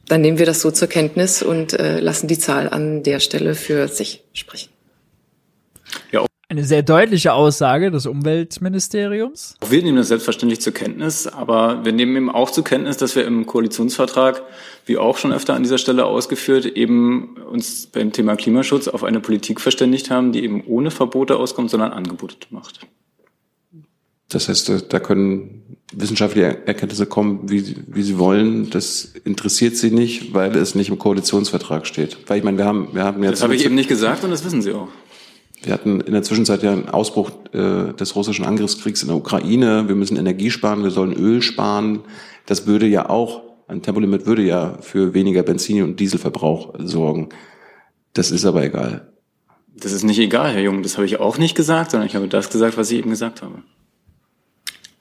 [0.08, 3.56] dann nehmen wir das so zur Kenntnis und äh, lassen die Zahl an der Stelle
[3.56, 4.70] für sich sprechen.
[6.12, 9.56] Ja, eine sehr deutliche Aussage des Umweltministeriums.
[9.68, 13.24] Wir nehmen das selbstverständlich zur Kenntnis, aber wir nehmen eben auch zur Kenntnis, dass wir
[13.24, 14.42] im Koalitionsvertrag,
[14.88, 19.20] wie auch schon öfter an dieser Stelle ausgeführt, eben uns beim Thema Klimaschutz auf eine
[19.20, 22.80] Politik verständigt haben, die eben ohne Verbote auskommt, sondern Angebote macht.
[24.30, 28.70] Das heißt, da können wissenschaftliche Erkenntnisse kommen, wie, wie sie wollen.
[28.70, 32.18] Das interessiert sie nicht, weil es nicht im Koalitionsvertrag steht.
[32.28, 33.34] Weil ich meine, wir haben, wir haben jetzt.
[33.34, 34.90] Das habe ich eben nicht gesagt und das wissen Sie auch.
[35.62, 39.88] Wir hatten in der Zwischenzeit ja einen Ausbruch äh, des russischen Angriffskriegs in der Ukraine.
[39.88, 42.02] Wir müssen Energie sparen, wir sollen Öl sparen.
[42.46, 47.30] Das würde ja auch, ein Tempolimit würde ja für weniger Benzin- und Dieselverbrauch sorgen.
[48.14, 49.12] Das ist aber egal.
[49.76, 50.82] Das ist nicht egal, Herr Jung.
[50.82, 53.42] Das habe ich auch nicht gesagt, sondern ich habe das gesagt, was ich eben gesagt
[53.42, 53.62] habe.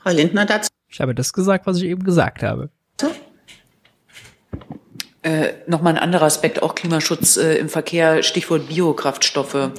[0.09, 0.68] Frau Lindner dazu.
[0.88, 2.70] Ich habe das gesagt, was ich eben gesagt habe.
[5.22, 9.72] Äh, Nochmal ein anderer Aspekt, auch Klimaschutz äh, im Verkehr, Stichwort Biokraftstoffe.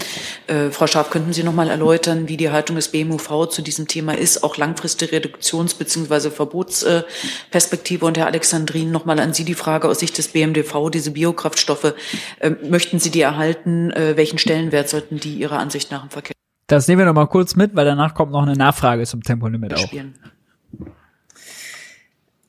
[0.48, 4.16] Äh, Frau Scharf, könnten Sie nochmal erläutern, wie die Haltung des BMUV zu diesem Thema
[4.16, 6.30] ist, auch langfristige Reduktions- bzw.
[6.30, 8.06] Verbotsperspektive?
[8.06, 11.96] Und Herr Alexandrin, nochmal an Sie die Frage aus Sicht des BMDV, diese Biokraftstoffe,
[12.40, 13.92] äh, möchten Sie die erhalten?
[13.92, 16.36] Äh, welchen Stellenwert sollten die Ihrer Ansicht nach im Verkehr?
[16.70, 19.92] Das nehmen wir nochmal kurz mit, weil danach kommt noch eine Nachfrage zum Tempolimit auch.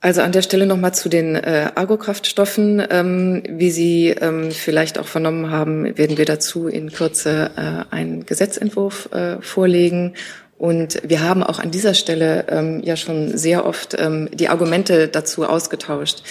[0.03, 2.83] Also an der Stelle nochmal zu den äh, Agrokraftstoffen.
[2.91, 8.27] Ähm, wie Sie ähm, vielleicht auch vernommen haben, werden wir dazu in Kürze äh, einen
[8.27, 10.15] Gesetzentwurf äh, vorlegen.
[10.59, 15.09] Und wir haben auch an dieser Stelle ähm, ja schon sehr oft ähm, die Argumente
[15.09, 16.23] dazu ausgetauscht.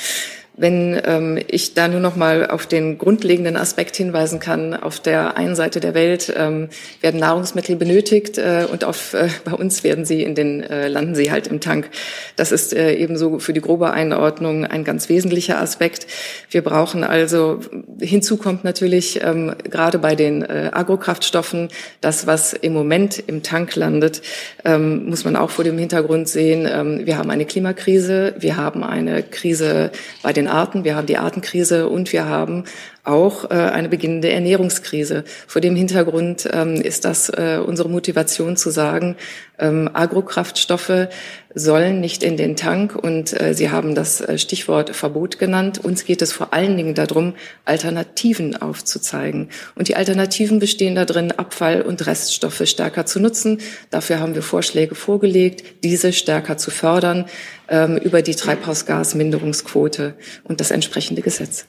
[0.59, 5.37] Wenn ähm, ich da nur noch mal auf den grundlegenden Aspekt hinweisen kann, auf der
[5.37, 6.67] einen Seite der Welt ähm,
[6.99, 11.15] werden Nahrungsmittel benötigt äh, und auf, äh, bei uns werden sie in den, äh, landen
[11.15, 11.89] sie halt im Tank.
[12.35, 16.07] Das ist äh, ebenso für die grobe Einordnung ein ganz wesentlicher Aspekt.
[16.49, 17.61] Wir brauchen also,
[18.01, 21.69] hinzu kommt natürlich ähm, gerade bei den äh, Agrokraftstoffen,
[22.01, 24.21] das, was im Moment im Tank landet,
[24.65, 28.83] ähm, muss man auch vor dem Hintergrund sehen, ähm, wir haben eine Klimakrise, wir haben
[28.83, 29.91] eine Krise
[30.21, 32.65] bei den Arten, wir haben die Artenkrise und wir haben
[33.09, 35.23] auch äh, eine beginnende Ernährungskrise.
[35.47, 39.15] Vor dem Hintergrund ähm, ist das äh, unsere Motivation zu sagen,
[39.57, 41.09] ähm, Agrokraftstoffe
[41.53, 45.83] sollen nicht in den Tank und äh, Sie haben das äh, Stichwort Verbot genannt.
[45.83, 47.33] Uns geht es vor allen Dingen darum,
[47.65, 49.49] Alternativen aufzuzeigen.
[49.75, 53.59] Und die Alternativen bestehen darin, Abfall und Reststoffe stärker zu nutzen.
[53.89, 57.25] Dafür haben wir Vorschläge vorgelegt, diese stärker zu fördern
[57.67, 61.65] ähm, über die Treibhausgasminderungsquote und das entsprechende Gesetz.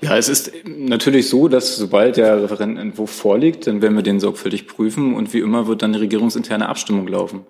[0.00, 4.66] Ja, es ist natürlich so, dass sobald der Referentenentwurf vorliegt, dann werden wir den sorgfältig
[4.66, 7.46] prüfen und wie immer wird dann die regierungsinterne Abstimmung laufen.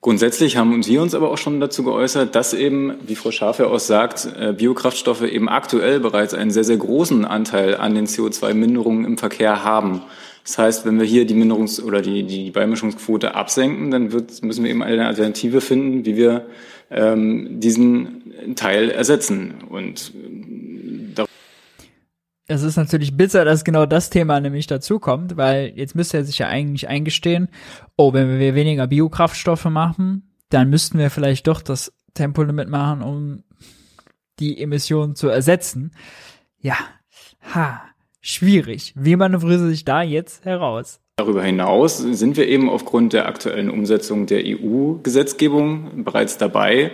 [0.00, 3.60] Grundsätzlich haben uns wir uns aber auch schon dazu geäußert, dass eben, wie Frau Scharf
[3.60, 8.06] ja auch sagt, äh, Biokraftstoffe eben aktuell bereits einen sehr, sehr großen Anteil an den
[8.06, 10.00] CO2-Minderungen im Verkehr haben.
[10.44, 14.64] Das heißt, wenn wir hier die Minderungs- oder die, die Beimischungsquote absenken, dann wird, müssen
[14.64, 16.46] wir eben eine Alternative finden, wie wir
[16.90, 19.54] ähm, diesen Teil ersetzen.
[19.70, 20.12] Und
[22.46, 26.38] es ist natürlich bitter, dass genau das Thema nämlich dazukommt, weil jetzt müsste er sich
[26.38, 27.48] ja eigentlich eingestehen,
[27.96, 33.42] oh, wenn wir weniger Biokraftstoffe machen, dann müssten wir vielleicht doch das Tempolimit machen, um
[34.38, 35.92] die Emissionen zu ersetzen.
[36.58, 36.76] Ja,
[37.54, 37.82] ha,
[38.20, 38.92] schwierig.
[38.96, 41.00] Wie manövriert sich da jetzt heraus?
[41.16, 46.92] Darüber hinaus sind wir eben aufgrund der aktuellen Umsetzung der EU-Gesetzgebung bereits dabei,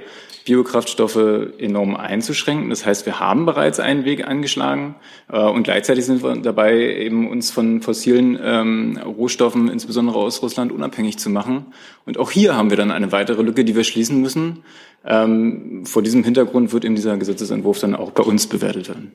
[0.49, 2.70] Biokraftstoffe enorm einzuschränken.
[2.70, 4.94] Das heißt, wir haben bereits einen Weg angeschlagen
[5.30, 10.72] äh, und gleichzeitig sind wir dabei, eben uns von fossilen ähm, Rohstoffen, insbesondere aus Russland,
[10.72, 11.66] unabhängig zu machen.
[12.07, 14.64] Und auch hier haben wir dann eine weitere Lücke, die wir schließen müssen.
[15.05, 19.12] Ähm, vor diesem Hintergrund wird eben dieser Gesetzesentwurf dann auch bei uns bewertet werden.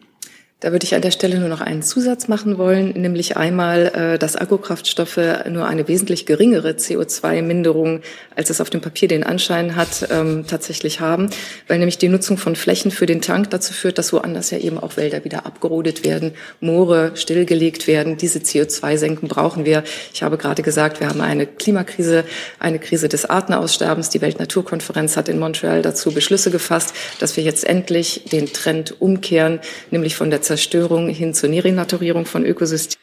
[0.64, 4.18] Da würde ich an der Stelle nur noch einen Zusatz machen wollen, nämlich einmal, äh,
[4.18, 7.99] dass Agrokraftstoffe nur eine wesentlich geringere CO2-Minderung,
[8.34, 11.30] als es auf dem Papier den Anschein hat, ähm, tatsächlich haben,
[11.68, 14.80] weil nämlich die Nutzung von Flächen für den Tank dazu führt, dass woanders ja eben
[14.80, 18.16] auch Wälder wieder abgerodet werden, Moore stillgelegt werden.
[18.16, 19.84] Diese CO2-Senken brauchen wir.
[20.14, 22.24] Ich habe gerade gesagt, wir haben eine Klimakrise,
[22.59, 24.11] eine Krise des Artenaussterbens.
[24.11, 29.59] Die Weltnaturkonferenz hat in Montreal dazu Beschlüsse gefasst, dass wir jetzt endlich den Trend umkehren,
[29.91, 33.01] nämlich von der Zerstörung hin zur Nerenaturierung von Ökosystemen.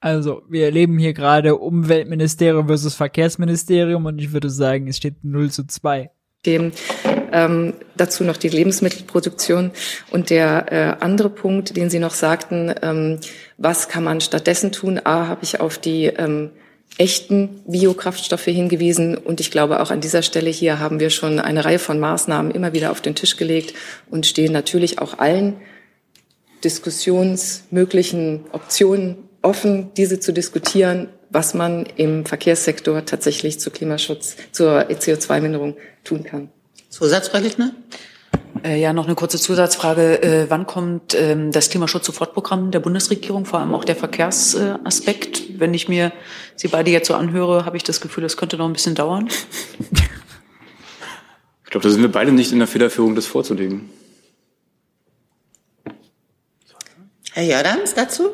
[0.00, 5.50] Also, wir erleben hier gerade Umweltministerium versus Verkehrsministerium und ich würde sagen, es steht 0
[5.50, 6.10] zu 2.
[6.44, 6.72] Dem,
[7.32, 9.70] ähm, dazu noch die Lebensmittelproduktion.
[10.10, 13.20] Und der äh, andere Punkt, den Sie noch sagten, ähm,
[13.56, 15.00] was kann man stattdessen tun?
[15.02, 16.50] A, habe ich auf die ähm,
[16.98, 19.16] echten Biokraftstoffe hingewiesen.
[19.16, 22.50] Und ich glaube, auch an dieser Stelle hier haben wir schon eine Reihe von Maßnahmen
[22.50, 23.72] immer wieder auf den Tisch gelegt
[24.10, 25.54] und stehen natürlich auch allen
[26.64, 35.76] diskussionsmöglichen Optionen offen, diese zu diskutieren, was man im Verkehrssektor tatsächlich zu Klimaschutz, zur CO2-Minderung
[36.04, 36.50] tun kann.
[36.90, 37.72] Zusatzfrau Lichtner?
[38.64, 40.22] Äh, ja, noch eine kurze Zusatzfrage.
[40.22, 45.58] Äh, wann kommt ähm, das Klimaschutz-Sofortprogramm der Bundesregierung, vor allem auch der Verkehrsaspekt?
[45.58, 46.12] Wenn ich mir
[46.54, 49.28] Sie beide jetzt so anhöre, habe ich das Gefühl, das könnte noch ein bisschen dauern.
[51.64, 53.88] Ich glaube, da sind wir beide nicht in der Federführung, das vorzulegen.
[57.34, 58.30] Herr Jordans dazu?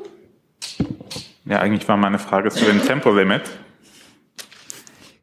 [1.44, 3.42] Ja, eigentlich war meine Frage zu dem Tempolimit.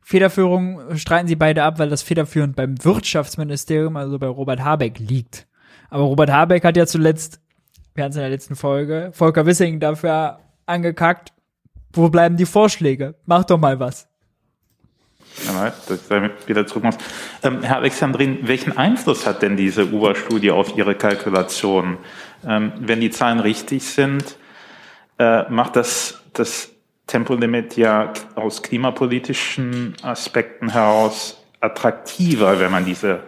[0.01, 5.47] Federführung streiten sie beide ab, weil das federführend beim Wirtschaftsministerium, also bei Robert Habeck, liegt.
[5.89, 7.41] Aber Robert Habeck hat ja zuletzt,
[7.95, 11.33] wir hatten es in der letzten Folge, Volker Wissing dafür angekackt,
[11.91, 13.15] wo bleiben die Vorschläge?
[13.25, 14.07] Mach doch mal was.
[15.45, 16.97] Ja, dass ich wieder zurück muss.
[17.43, 21.97] Ähm, Herr Alexandrin, welchen Einfluss hat denn diese UBA-Studie auf Ihre Kalkulation?
[22.47, 24.37] Ähm, wenn die Zahlen richtig sind,
[25.17, 26.69] äh, macht das das
[27.07, 33.21] Tempolimit ja aus klimapolitischen Aspekten heraus attraktiver, wenn man diese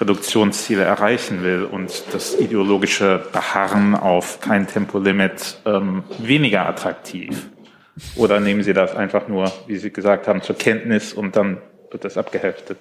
[0.00, 7.48] Reduktionsziele erreichen will und das ideologische Beharren auf kein Tempolimit ähm, weniger attraktiv.
[8.16, 11.58] Oder nehmen Sie das einfach nur, wie Sie gesagt haben, zur Kenntnis und dann
[11.92, 12.78] wird das abgeheftet?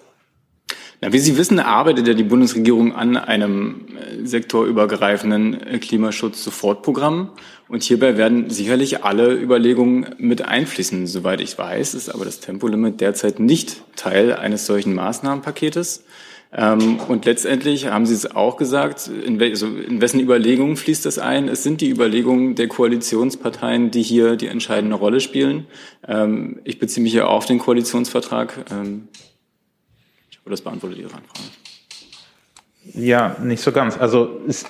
[1.01, 7.31] Na, wie Sie wissen, arbeitet ja die Bundesregierung an einem äh, sektorübergreifenden äh, Klimaschutz-Sofortprogramm.
[7.67, 11.07] Und hierbei werden sicherlich alle Überlegungen mit einfließen.
[11.07, 16.03] Soweit ich weiß, ist aber das Tempolimit derzeit nicht Teil eines solchen Maßnahmenpaketes.
[16.55, 21.05] Ähm, und letztendlich haben Sie es auch gesagt, in, wel also in wessen Überlegungen fließt
[21.05, 21.47] das ein?
[21.47, 25.65] Es sind die Überlegungen der Koalitionsparteien, die hier die entscheidende Rolle spielen.
[26.07, 28.65] Ähm, ich beziehe mich hier auf den Koalitionsvertrag.
[30.43, 31.49] Hoffe, das beantwortet Ihre Anfrage.
[32.93, 33.97] Ja, nicht so ganz.
[33.97, 34.67] Also ist,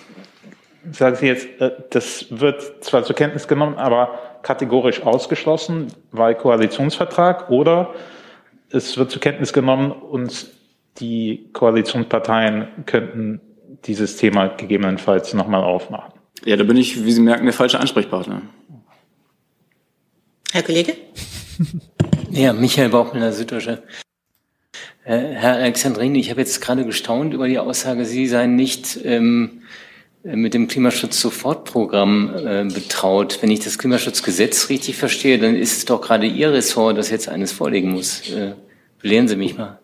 [0.92, 7.50] sagen Sie jetzt, äh, das wird zwar zur Kenntnis genommen, aber kategorisch ausgeschlossen, weil Koalitionsvertrag
[7.50, 7.96] oder
[8.70, 10.48] es wird zur Kenntnis genommen und
[11.00, 13.42] die Koalitionsparteien könnten
[13.86, 16.14] dieses Thema gegebenenfalls nochmal aufmachen.
[16.46, 18.44] Ja, da bin ich, wie Sie merken, der falsche Ansprechpartner.
[20.52, 20.96] Herr Kollege?
[22.30, 23.82] ja, Michael Bauchmüller, Süddeutsche.
[25.06, 29.62] Äh, Herr Alexandrini, ich habe jetzt gerade gestaunt über die Aussage, Sie seien nicht ähm,
[30.24, 33.40] mit dem Klimaschutz-Sofortprogramm äh, betraut.
[33.42, 37.28] Wenn ich das Klimaschutzgesetz richtig verstehe, dann ist es doch gerade Ihr Ressort, das jetzt
[37.28, 38.30] eines vorlegen muss.
[38.30, 38.54] Äh,
[39.02, 39.80] belehren Sie mich mal.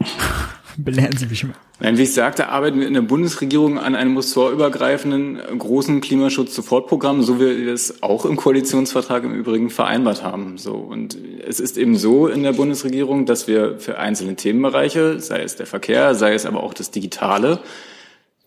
[0.76, 1.54] Belehren Sie mich mal.
[1.82, 7.40] Nein, wie ich sagte, arbeiten wir in der Bundesregierung an einem ressortübergreifenden großen Klimaschutz-Sofortprogramm, so
[7.40, 10.58] wie wir es auch im Koalitionsvertrag im Übrigen vereinbart haben.
[10.58, 15.42] So und es ist eben so in der Bundesregierung, dass wir für einzelne Themenbereiche, sei
[15.42, 17.58] es der Verkehr, sei es aber auch das Digitale,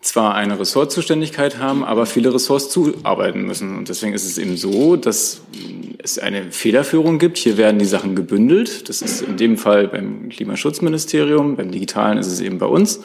[0.05, 3.75] zwar eine Ressortzuständigkeit haben, aber viele Ressorts zuarbeiten müssen.
[3.77, 5.41] Und deswegen ist es eben so, dass
[5.97, 7.37] es eine Federführung gibt.
[7.37, 8.87] Hier werden die Sachen gebündelt.
[8.87, 13.01] Das ist in dem Fall beim Klimaschutzministerium, beim Digitalen ist es eben bei uns.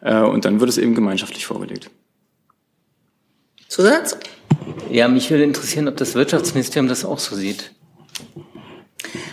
[0.00, 1.90] Äh, und dann wird es eben gemeinschaftlich vorgelegt.
[3.68, 4.16] Zusatz?
[4.90, 7.72] Ja, mich würde interessieren, ob das Wirtschaftsministerium das auch so sieht.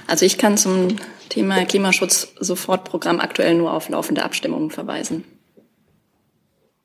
[0.08, 0.88] Also ich kann zum
[1.30, 5.24] Thema Klimaschutz-Sofortprogramm aktuell nur auf laufende Abstimmungen verweisen.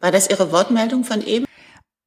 [0.01, 1.45] War das Ihre Wortmeldung von eben?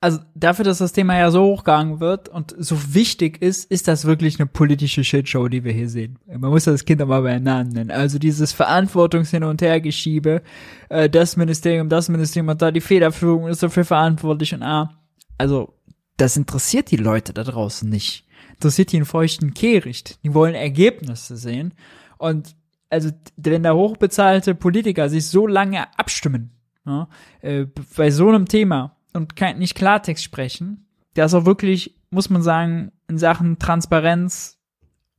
[0.04, 4.06] Also dafür, dass das Thema ja so hochgegangen wird und so wichtig ist, ist das
[4.06, 6.18] wirklich eine politische Shitshow, die wir hier sehen.
[6.26, 7.92] Man muss das Kind aber beim Namen nennen.
[7.92, 10.42] Also dieses Verantwortungshin und Hergeschiebe,
[10.90, 14.98] äh, das Ministerium, das Ministerium hat da die Federführung, ist dafür verantwortlich und ah,
[15.38, 15.76] also
[16.18, 18.26] das interessiert die Leute da draußen nicht.
[18.54, 20.24] Interessiert die einen feuchten Kehricht.
[20.24, 21.76] Die wollen Ergebnisse sehen.
[22.18, 22.56] Und
[22.90, 26.52] also wenn da hochbezahlte Politiker sich so lange abstimmen,
[26.86, 27.08] ja,
[27.42, 27.66] äh,
[27.96, 32.42] bei so einem Thema und kein, nicht Klartext sprechen, der ist auch wirklich, muss man
[32.42, 34.58] sagen, in Sachen Transparenz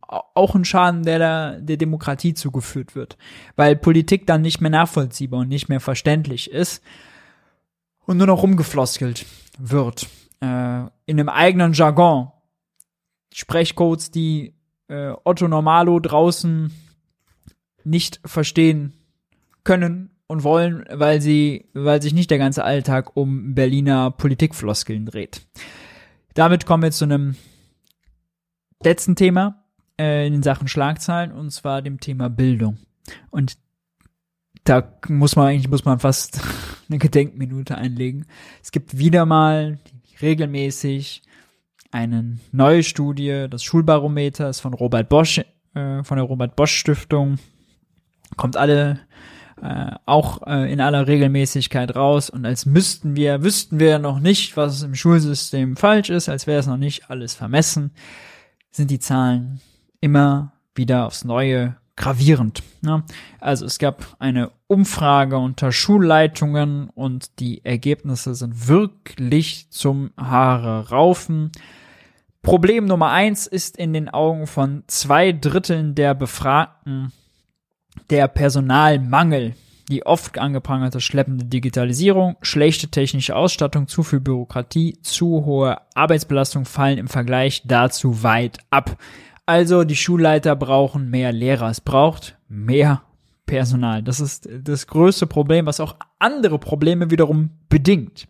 [0.00, 3.16] auch ein Schaden, der der, der Demokratie zugeführt wird,
[3.56, 6.82] weil Politik dann nicht mehr nachvollziehbar und nicht mehr verständlich ist
[8.04, 9.24] und nur noch rumgefloskelt
[9.58, 10.08] wird.
[10.40, 12.30] Äh, in einem eigenen Jargon.
[13.32, 14.54] Sprechcodes, die
[14.88, 16.70] äh, Otto Normalo draußen
[17.84, 18.92] nicht verstehen
[19.64, 25.46] können und wollen, weil sie, weil sich nicht der ganze Alltag um Berliner Politikfloskeln dreht.
[26.32, 27.36] Damit kommen wir zu einem
[28.82, 29.62] letzten Thema
[30.00, 32.78] äh, in Sachen Schlagzeilen und zwar dem Thema Bildung.
[33.30, 33.58] Und
[34.64, 36.40] da muss man eigentlich muss man fast
[36.88, 38.24] eine Gedenkminute einlegen.
[38.62, 39.80] Es gibt wieder mal
[40.22, 41.24] regelmäßig
[41.90, 45.42] eine neue Studie, das Schulbarometer ist von Robert Bosch
[45.74, 47.38] äh, von der Robert Bosch Stiftung.
[48.38, 49.00] Kommt alle
[49.62, 54.56] äh, auch äh, in aller Regelmäßigkeit raus und als müssten wir, wüssten wir noch nicht,
[54.56, 57.92] was im Schulsystem falsch ist, als wäre es noch nicht alles vermessen,
[58.72, 59.60] sind die Zahlen
[60.00, 62.64] immer wieder aufs Neue gravierend.
[62.80, 63.04] Ne?
[63.38, 71.52] Also es gab eine Umfrage unter Schulleitungen und die Ergebnisse sind wirklich zum Haare raufen.
[72.42, 77.12] Problem Nummer eins ist in den Augen von zwei Dritteln der Befragten
[78.11, 79.55] der Personalmangel.
[79.90, 86.99] Die oft angeprangerte schleppende Digitalisierung, schlechte technische Ausstattung, zu viel Bürokratie, zu hohe Arbeitsbelastung fallen
[86.99, 88.97] im Vergleich dazu weit ab.
[89.45, 91.68] Also die Schulleiter brauchen mehr Lehrer.
[91.68, 93.03] Es braucht mehr
[93.45, 94.03] Personal.
[94.03, 98.28] Das ist das größte Problem, was auch andere Probleme wiederum bedingt.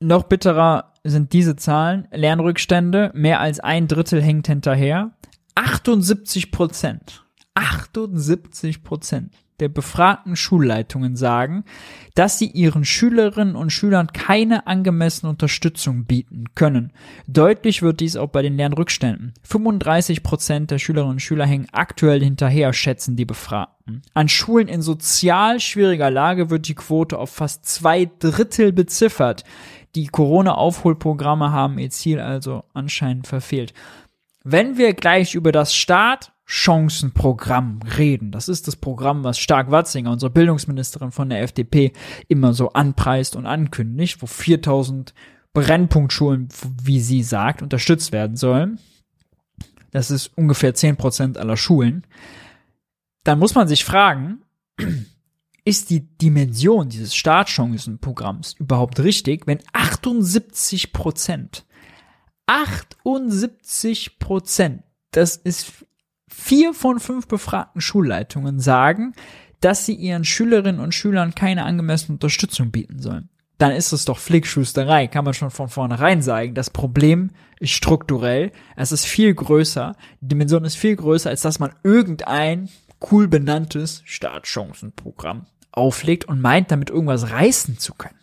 [0.00, 2.06] Noch bitterer sind diese Zahlen.
[2.12, 5.10] Lernrückstände, mehr als ein Drittel hängt hinterher.
[5.56, 7.24] 78 Prozent.
[7.54, 11.64] 78 Prozent der befragten Schulleitungen sagen,
[12.14, 16.92] dass sie ihren Schülerinnen und Schülern keine angemessene Unterstützung bieten können.
[17.26, 19.34] Deutlich wird dies auch bei den Lernrückständen.
[19.42, 24.02] 35 Prozent der Schülerinnen und Schüler hängen aktuell hinterher, schätzen die Befragten.
[24.14, 29.44] An Schulen in sozial schwieriger Lage wird die Quote auf fast zwei Drittel beziffert.
[29.94, 33.72] Die Corona-Aufholprogramme haben ihr Ziel also anscheinend verfehlt.
[34.44, 40.30] Wenn wir gleich über das Startchancenprogramm reden, das ist das Programm, was Stark Watzinger, unsere
[40.30, 41.92] Bildungsministerin von der FDP,
[42.28, 45.12] immer so anpreist und ankündigt, wo 4000
[45.52, 46.48] Brennpunktschulen,
[46.82, 48.78] wie sie sagt, unterstützt werden sollen.
[49.90, 52.06] Das ist ungefähr 10% aller Schulen.
[53.24, 54.42] Dann muss man sich fragen,
[55.68, 61.66] ist die Dimension dieses Startchancenprogramms überhaupt richtig, wenn 78 Prozent
[62.46, 65.84] 78 Prozent, das ist
[66.26, 69.12] vier von fünf befragten Schulleitungen sagen,
[69.60, 73.28] dass sie ihren Schülerinnen und Schülern keine angemessene Unterstützung bieten sollen.
[73.58, 76.54] Dann ist es doch Flickschusterei, kann man schon von vornherein sagen.
[76.54, 81.58] Das Problem ist strukturell, es ist viel größer, die Dimension ist viel größer, als dass
[81.58, 82.70] man irgendein
[83.10, 88.18] cool benanntes Startchancenprogramm auflegt und meint, damit irgendwas reißen zu können.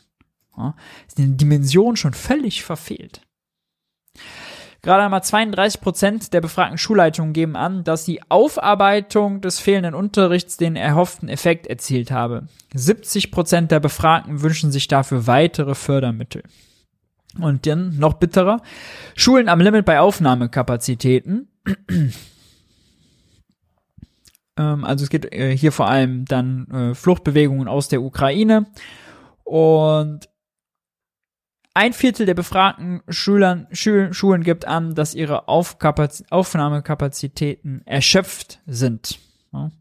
[0.57, 0.75] Ja,
[1.07, 3.21] ist die Dimension schon völlig verfehlt.
[4.81, 10.57] Gerade einmal 32 Prozent der befragten Schulleitungen geben an, dass die Aufarbeitung des fehlenden Unterrichts
[10.57, 12.47] den erhofften Effekt erzielt habe.
[12.75, 16.43] 70 Prozent der Befragten wünschen sich dafür weitere Fördermittel.
[17.39, 18.61] Und dann noch bitterer.
[19.15, 21.47] Schulen am Limit bei Aufnahmekapazitäten.
[24.57, 28.67] Ähm, also es geht äh, hier vor allem dann äh, Fluchtbewegungen aus der Ukraine.
[29.43, 30.29] Und
[31.73, 39.19] ein Viertel der befragten Schülern, Schul Schulen gibt an, dass ihre Aufkapaz Aufnahmekapazitäten erschöpft sind.
[39.51, 39.71] Ja.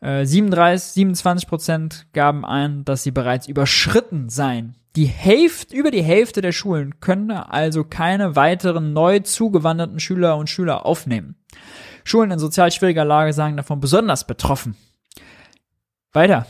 [0.00, 4.76] Äh, 37, 27 Prozent gaben ein, dass sie bereits überschritten seien.
[4.96, 10.48] Die Hälfte, über die Hälfte der Schulen könne also keine weiteren neu zugewanderten Schüler und
[10.48, 11.36] Schüler aufnehmen.
[12.04, 14.76] Schulen in sozial schwieriger Lage sagen davon besonders betroffen.
[16.12, 16.46] Weiter.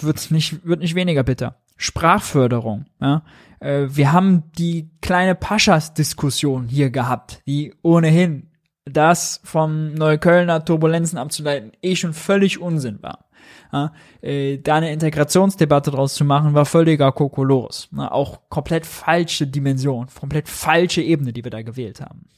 [0.00, 1.56] Wird nicht, wird nicht weniger bitter.
[1.76, 2.86] Sprachförderung.
[3.00, 3.22] Ja.
[3.60, 8.50] Äh, wir haben die kleine Paschas-Diskussion hier gehabt, die ohnehin
[8.84, 13.26] das vom Neuköllner Turbulenzen abzuleiten eh schon völlig Unsinn war.
[13.72, 13.92] Ja,
[14.22, 17.88] äh, da eine Integrationsdebatte draus zu machen, war völliger Kokolores.
[17.96, 22.28] Ja, auch komplett falsche Dimension, komplett falsche Ebene, die wir da gewählt haben.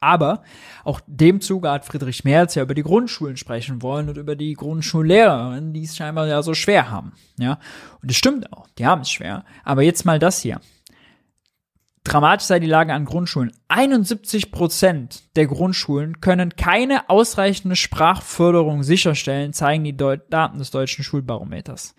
[0.00, 0.42] Aber
[0.84, 4.54] auch dem Zuge hat Friedrich Merz ja über die Grundschulen sprechen wollen und über die
[4.54, 7.12] Grundschullehrerinnen, die es scheinbar ja so schwer haben.
[7.38, 7.58] Ja,
[8.00, 9.44] und das stimmt auch, die haben es schwer.
[9.64, 10.60] Aber jetzt mal das hier.
[12.04, 13.52] Dramatisch sei die Lage an Grundschulen.
[13.68, 21.04] 71 Prozent der Grundschulen können keine ausreichende Sprachförderung sicherstellen, zeigen die Deut Daten des deutschen
[21.04, 21.94] Schulbarometers.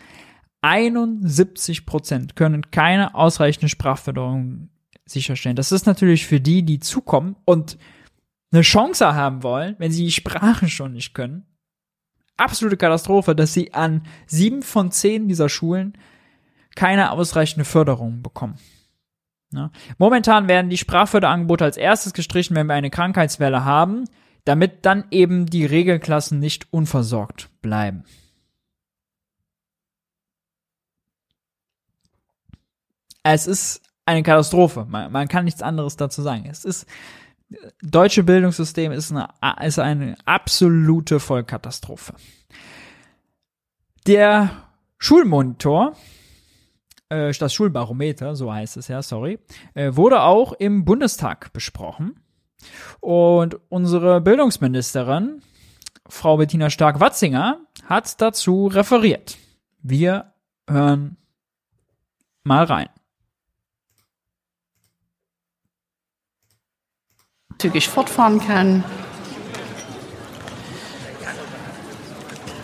[0.62, 4.70] 71 Prozent können keine ausreichende Sprachförderung
[5.06, 5.56] sicherstellen.
[5.56, 7.78] Das ist natürlich für die, die zukommen und
[8.52, 11.46] eine Chance haben wollen, wenn sie die Sprache schon nicht können.
[12.38, 15.98] Absolute Katastrophe, dass sie an sieben von zehn dieser Schulen
[16.76, 18.58] keine ausreichende Förderung bekommen.
[19.52, 19.72] Ja.
[20.00, 24.06] Momentan werden die Sprachförderangebote als erstes gestrichen, wenn wir eine Krankheitswelle haben,
[24.46, 28.04] damit dann eben die Regelklassen nicht unversorgt bleiben.
[33.22, 34.86] Es ist eine Katastrophe.
[34.88, 36.48] Man, man kann nichts anderes dazu sagen.
[36.50, 36.88] Es ist,
[37.82, 39.30] deutsche Bildungssystem ist eine,
[39.62, 42.14] ist eine absolute Vollkatastrophe.
[44.06, 44.50] Der
[44.98, 45.96] Schulmonitor
[47.14, 49.40] äh, das Schulbarometer, so heißt es ja, sorry,
[49.74, 52.20] äh, wurde auch im Bundestag besprochen.
[53.02, 55.42] Und unsere Bildungsministerin,
[56.08, 59.38] Frau Bettina Stark-Watzinger, hat dazu referiert.
[59.82, 60.34] Wir
[60.70, 61.18] hören
[62.44, 62.90] mal rein.
[67.64, 68.84] Zügig fortfahren kann.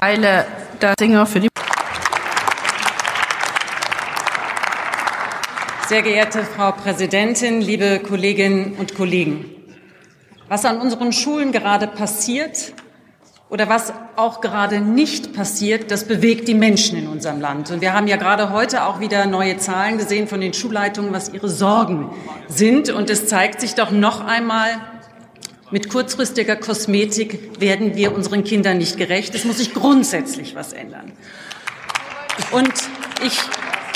[0.01, 0.45] Eile
[0.81, 1.47] der Singer für die
[5.87, 9.45] Sehr geehrte Frau Präsidentin, liebe Kolleginnen und Kollegen!
[10.49, 12.73] Was an unseren Schulen gerade passiert
[13.49, 17.71] oder was auch gerade nicht passiert, das bewegt die Menschen in unserem Land.
[17.71, 21.29] Und wir haben ja gerade heute auch wieder neue Zahlen gesehen von den Schulleitungen, was
[21.29, 22.11] ihre Sorgen
[22.49, 22.89] sind.
[22.89, 24.79] Und es zeigt sich doch noch einmal,
[25.71, 29.35] mit kurzfristiger Kosmetik werden wir unseren Kindern nicht gerecht.
[29.35, 31.11] Es muss sich grundsätzlich was ändern.
[32.51, 32.73] Und
[33.23, 33.37] ich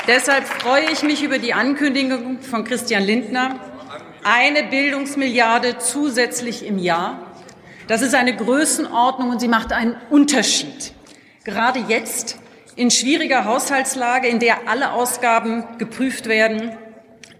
[0.06, 3.58] Deshalb freue ich mich über die Ankündigung von Christian Lindner,
[4.22, 7.32] eine Bildungsmilliarde zusätzlich im Jahr.
[7.88, 10.92] Das ist eine Größenordnung und sie macht einen Unterschied.
[11.44, 12.36] Gerade jetzt
[12.76, 16.76] in schwieriger Haushaltslage, in der alle Ausgaben geprüft werden,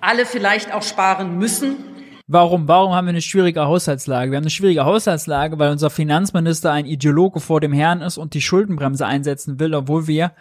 [0.01, 1.85] alle vielleicht auch sparen müssen.
[2.27, 2.69] Warum?
[2.69, 4.31] Warum haben wir eine schwierige Haushaltslage?
[4.31, 8.33] Wir haben eine schwierige Haushaltslage, weil unser Finanzminister ein Ideologe vor dem Herrn ist und
[8.33, 10.33] die Schuldenbremse einsetzen will, obwohl wir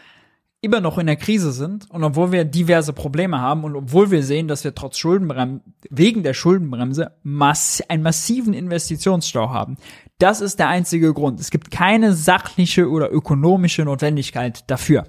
[0.61, 4.23] immer noch in der Krise sind und obwohl wir diverse Probleme haben und obwohl wir
[4.23, 9.75] sehen, dass wir trotz Schuldenbremse, wegen der Schuldenbremse mass einen massiven Investitionsstau haben.
[10.19, 11.41] Das ist der einzige Grund.
[11.41, 15.03] Es gibt keine sachliche oder ökonomische Notwendigkeit dafür.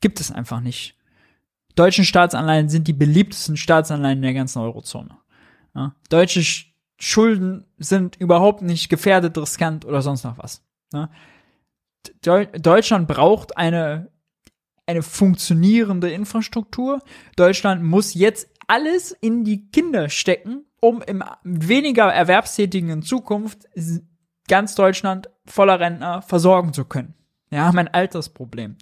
[0.00, 0.94] Gibt es einfach nicht.
[1.74, 5.18] Deutsche Staatsanleihen sind die beliebtesten Staatsanleihen in der ganzen Eurozone.
[5.76, 5.94] Ja?
[6.08, 6.42] Deutsche
[6.98, 10.62] Schulden sind überhaupt nicht gefährdet, riskant oder sonst noch was.
[10.92, 11.10] Ja?
[12.22, 14.10] Deutschland braucht eine
[14.86, 17.00] eine funktionierende Infrastruktur.
[17.34, 23.66] Deutschland muss jetzt alles in die Kinder stecken, um im weniger erwerbstätigen Zukunft
[24.48, 27.14] ganz Deutschland voller Rentner versorgen zu können.
[27.50, 28.76] Ja, mein Altersproblem.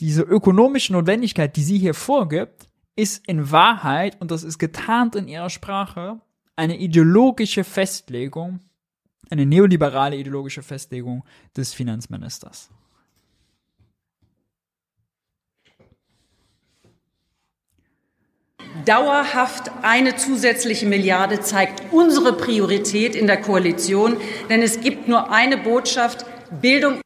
[0.00, 2.68] Diese ökonomische Notwendigkeit, die sie hier vorgibt,
[2.98, 6.20] ist in Wahrheit, und das ist getarnt in ihrer Sprache,
[6.56, 8.58] eine ideologische Festlegung,
[9.30, 11.24] eine neoliberale ideologische Festlegung
[11.56, 12.70] des Finanzministers.
[18.84, 24.16] Dauerhaft eine zusätzliche Milliarde zeigt unsere Priorität in der Koalition,
[24.48, 26.26] denn es gibt nur eine Botschaft,
[26.60, 27.00] Bildung.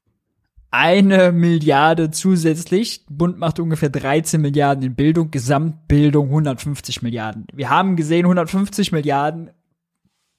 [0.74, 3.04] Eine Milliarde zusätzlich.
[3.10, 7.46] Bund macht ungefähr 13 Milliarden in Bildung, Gesamtbildung 150 Milliarden.
[7.52, 9.50] Wir haben gesehen, 150 Milliarden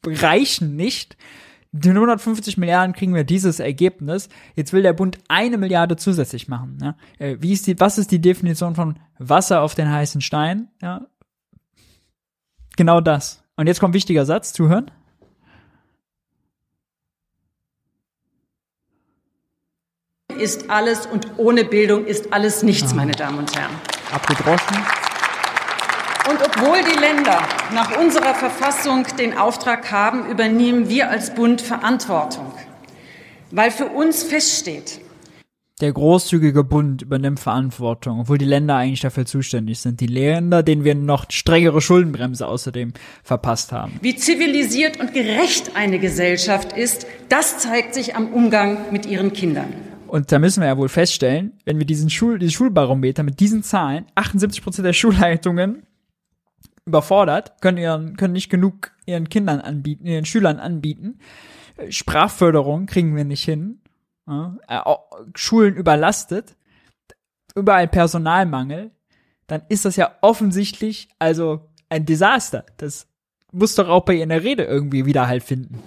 [0.04, 1.18] reichen nicht.
[1.72, 4.28] Den 150 Milliarden kriegen wir dieses Ergebnis.
[4.56, 6.80] Jetzt will der Bund eine Milliarde zusätzlich machen.
[6.82, 6.96] Ja?
[7.20, 10.70] Äh, wie ist die, was ist die Definition von Wasser auf den heißen Stein?
[10.82, 11.06] Ja?
[12.76, 13.44] Genau das.
[13.56, 14.90] Und jetzt kommt wichtiger Satz, zuhören.
[20.40, 23.72] Ist alles und ohne Bildung ist alles nichts, meine Damen und Herren.
[24.12, 24.78] Abgedroschen.
[26.30, 27.40] Und obwohl die Länder
[27.74, 32.54] nach unserer Verfassung den Auftrag haben, übernehmen wir als Bund Verantwortung.
[33.52, 35.02] Weil für uns feststeht,
[35.82, 40.00] der großzügige Bund übernimmt Verantwortung, obwohl die Länder eigentlich dafür zuständig sind.
[40.00, 44.00] Die Länder, denen wir noch strengere Schuldenbremse außerdem verpasst haben.
[44.02, 49.74] Wie zivilisiert und gerecht eine Gesellschaft ist, das zeigt sich am Umgang mit ihren Kindern.
[50.14, 53.64] Und da müssen wir ja wohl feststellen, wenn wir diesen Schul dieses Schulbarometer mit diesen
[53.64, 55.88] Zahlen, 78 Prozent der Schulleitungen
[56.86, 61.18] überfordert, können, ihren, können nicht genug ihren Kindern anbieten, ihren Schülern anbieten.
[61.90, 63.82] Sprachförderung kriegen wir nicht hin
[64.28, 64.80] äh,
[65.34, 66.58] Schulen überlastet,
[67.56, 68.92] überall Personalmangel,
[69.48, 72.68] dann ist das ja offensichtlich also ein Desaster.
[72.78, 73.08] Das
[73.52, 75.82] muss doch auch bei ihr in der Rede irgendwie Widerhalt finden.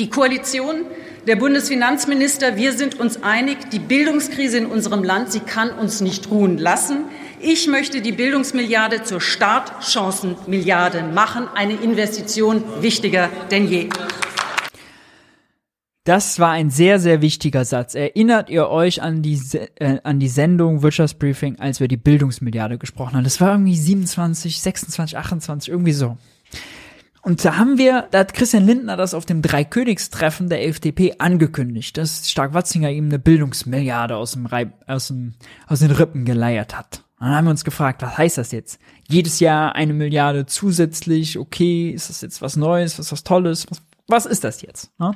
[0.00, 0.84] Die Koalition
[1.26, 6.30] der Bundesfinanzminister, wir sind uns einig, die Bildungskrise in unserem Land, sie kann uns nicht
[6.30, 7.06] ruhen lassen.
[7.40, 13.88] Ich möchte die Bildungsmilliarde zur Startchancenmilliarde machen, eine Investition wichtiger denn je.
[16.04, 17.96] Das war ein sehr, sehr wichtiger Satz.
[17.96, 19.40] Erinnert ihr euch an die,
[19.80, 23.24] äh, an die Sendung Wirtschaftsbriefing, als wir die Bildungsmilliarde gesprochen haben?
[23.24, 26.16] Das war irgendwie 27, 26, 28, irgendwie so.
[27.28, 31.98] Und da haben wir, da hat Christian Lindner das auf dem Dreikönigstreffen der FDP angekündigt,
[31.98, 35.34] dass Stark-Watzinger ihm eine Bildungsmilliarde aus dem, Reib, aus dem,
[35.66, 37.04] aus den Rippen geleiert hat.
[37.20, 38.80] Dann haben wir uns gefragt, was heißt das jetzt?
[39.10, 43.66] Jedes Jahr eine Milliarde zusätzlich, okay, ist das jetzt was Neues, was was Tolles?
[43.68, 44.98] Was, was ist das jetzt?
[44.98, 45.12] Ne?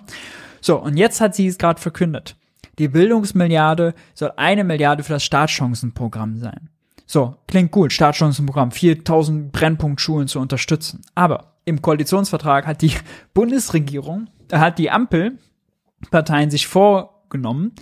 [0.60, 2.36] So, und jetzt hat sie es gerade verkündet.
[2.78, 6.68] Die Bildungsmilliarde soll eine Milliarde für das Startchancenprogramm sein.
[7.06, 11.00] So, klingt gut, Startchancenprogramm, 4000 Brennpunktschulen zu unterstützen.
[11.14, 12.92] Aber im Koalitionsvertrag hat die
[13.34, 17.72] Bundesregierung, hat die Ampelparteien sich vorgenommen,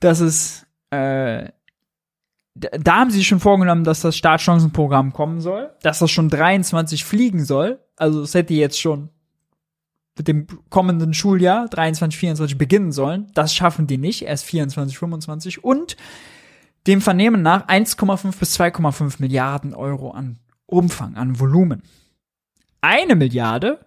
[0.00, 1.48] dass es, äh,
[2.54, 7.04] da haben sie sich schon vorgenommen, dass das Startchancenprogramm kommen soll, dass das schon 23
[7.04, 7.80] fliegen soll.
[7.96, 9.10] Also es hätte jetzt schon
[10.18, 13.28] mit dem kommenden Schuljahr 23, 24 beginnen sollen.
[13.34, 15.64] Das schaffen die nicht, erst 24, 25.
[15.64, 15.96] Und
[16.86, 21.82] dem Vernehmen nach 1,5 bis 2,5 Milliarden Euro an Umfang, an Volumen.
[22.80, 23.86] Eine Milliarde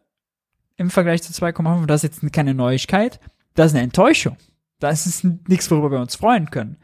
[0.78, 3.20] im Vergleich zu 2,5, das ist jetzt keine Neuigkeit,
[3.56, 4.38] das ist eine Enttäuschung.
[4.80, 6.78] Das ist nichts, worüber wir uns freuen können.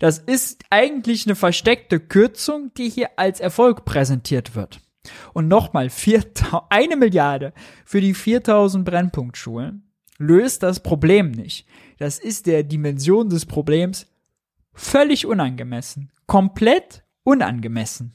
[0.00, 4.80] Das ist eigentlich eine versteckte Kürzung, die hier als Erfolg präsentiert wird.
[5.32, 5.88] Und nochmal,
[6.70, 7.52] eine Milliarde
[7.84, 9.84] für die 4000 Brennpunktschulen
[10.18, 11.66] löst das Problem nicht.
[11.98, 14.06] Das ist der Dimension des Problems
[14.72, 16.10] völlig unangemessen.
[16.26, 18.14] Komplett unangemessen.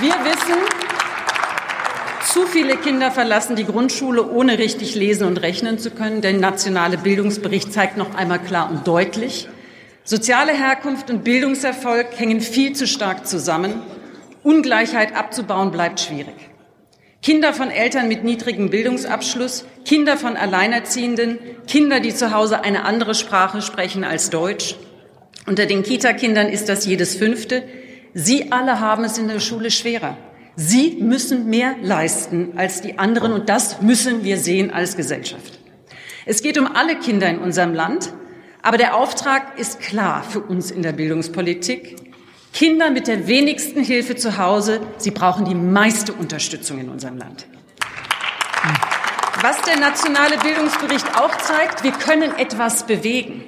[0.00, 0.56] Wir wissen,
[2.24, 6.22] zu viele Kinder verlassen die Grundschule, ohne richtig lesen und rechnen zu können.
[6.22, 9.46] Der nationale Bildungsbericht zeigt noch einmal klar und deutlich,
[10.04, 13.74] soziale Herkunft und Bildungserfolg hängen viel zu stark zusammen.
[14.42, 16.48] Ungleichheit abzubauen bleibt schwierig.
[17.20, 23.14] Kinder von Eltern mit niedrigem Bildungsabschluss, Kinder von Alleinerziehenden, Kinder, die zu Hause eine andere
[23.14, 24.76] Sprache sprechen als Deutsch.
[25.46, 27.62] Unter den Kita-Kindern ist das jedes fünfte.
[28.14, 30.16] Sie alle haben es in der Schule schwerer.
[30.56, 35.58] Sie müssen mehr leisten als die anderen und das müssen wir sehen als Gesellschaft.
[36.26, 38.12] Es geht um alle Kinder in unserem Land,
[38.62, 41.96] aber der Auftrag ist klar für uns in der Bildungspolitik.
[42.52, 47.46] Kinder mit der wenigsten Hilfe zu Hause, sie brauchen die meiste Unterstützung in unserem Land.
[49.40, 53.44] Was der nationale Bildungsbericht auch zeigt, wir können etwas bewegen.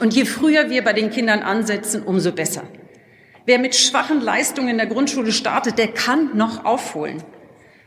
[0.00, 2.64] Und je früher wir bei den Kindern ansetzen, umso besser.
[3.46, 7.22] Wer mit schwachen Leistungen in der Grundschule startet, der kann noch aufholen.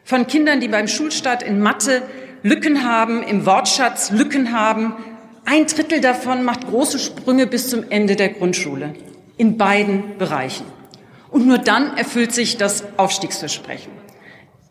[0.05, 2.01] Von Kindern, die beim Schulstart in Mathe
[2.43, 4.93] Lücken haben, im Wortschatz Lücken haben,
[5.43, 8.93] ein Drittel davon macht große Sprünge bis zum Ende der Grundschule.
[9.35, 10.65] In beiden Bereichen.
[11.29, 13.91] Und nur dann erfüllt sich das Aufstiegsversprechen.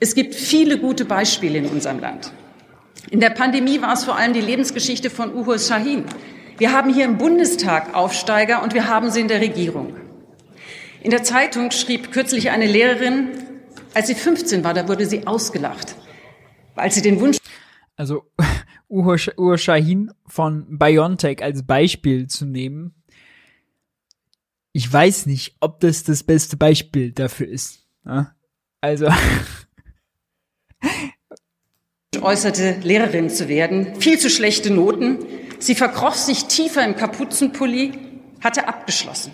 [0.01, 2.33] Es gibt viele gute Beispiele in unserem Land.
[3.11, 6.05] In der Pandemie war es vor allem die Lebensgeschichte von Uho Shahin.
[6.57, 10.08] Wir haben hier im Bundestag Aufsteiger und wir haben sie in der Regierung.
[11.03, 13.31] In der Zeitung schrieb kürzlich eine Lehrerin,
[13.95, 15.95] als sie 15 war, da wurde sie ausgelacht,
[16.75, 17.39] weil sie den Wunsch.
[17.97, 18.25] Also
[18.89, 22.95] Uhr Shahin von BioNTech als Beispiel zu nehmen,
[24.73, 27.81] ich weiß nicht, ob das das beste Beispiel dafür ist.
[28.05, 28.35] Ja?
[28.81, 29.09] Also
[32.21, 35.19] äußerte, Lehrerin zu werden, viel zu schlechte Noten.
[35.59, 37.93] Sie verkroch sich tiefer im Kapuzenpulli,
[38.41, 39.33] hatte abgeschlossen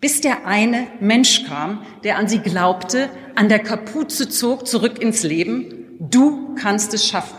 [0.00, 5.22] bis der eine Mensch kam, der an sie glaubte, an der Kapuze zog, zurück ins
[5.22, 5.96] Leben.
[5.98, 7.36] Du kannst es schaffen.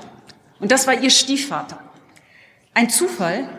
[0.60, 1.80] Und das war ihr Stiefvater.
[2.74, 3.50] Ein Zufall,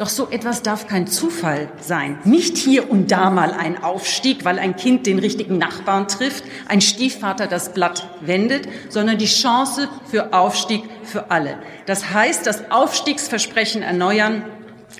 [0.00, 2.18] doch so etwas darf kein Zufall sein.
[2.24, 6.80] Nicht hier und da mal ein Aufstieg, weil ein Kind den richtigen Nachbarn trifft, ein
[6.80, 11.58] Stiefvater das Blatt wendet, sondern die Chance für Aufstieg für alle.
[11.84, 14.44] Das heißt, das Aufstiegsversprechen erneuern,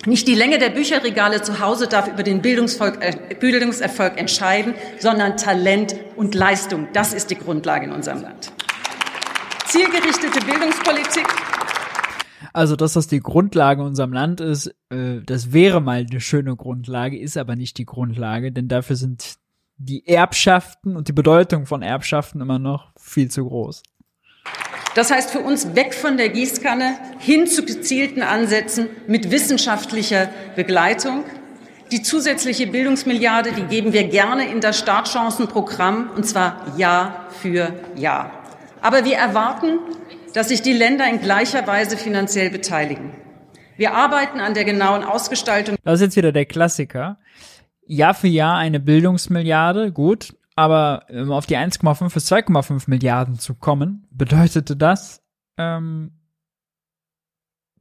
[0.05, 5.95] nicht die Länge der Bücherregale zu Hause darf über den äh, Bildungserfolg entscheiden, sondern Talent
[6.15, 6.87] und Leistung.
[6.93, 8.51] Das ist die Grundlage in unserem Land.
[9.67, 11.27] Zielgerichtete Bildungspolitik.
[12.53, 16.55] Also, dass das die Grundlage in unserem Land ist, äh, das wäre mal eine schöne
[16.55, 19.35] Grundlage, ist aber nicht die Grundlage, denn dafür sind
[19.77, 23.83] die Erbschaften und die Bedeutung von Erbschaften immer noch viel zu groß.
[24.93, 31.23] Das heißt für uns weg von der Gießkanne hin zu gezielten Ansätzen mit wissenschaftlicher Begleitung.
[31.91, 38.31] Die zusätzliche Bildungsmilliarde, die geben wir gerne in das Startchancenprogramm, und zwar Jahr für Jahr.
[38.81, 39.79] Aber wir erwarten,
[40.33, 43.11] dass sich die Länder in gleicher Weise finanziell beteiligen.
[43.77, 45.75] Wir arbeiten an der genauen Ausgestaltung.
[45.83, 47.17] Das ist jetzt wieder der Klassiker.
[47.85, 53.55] Jahr für Jahr eine Bildungsmilliarde, gut, aber um auf die 1,5 bis 2,5 Milliarden zu
[53.55, 55.23] kommen, bedeutete das,
[55.57, 56.11] ähm,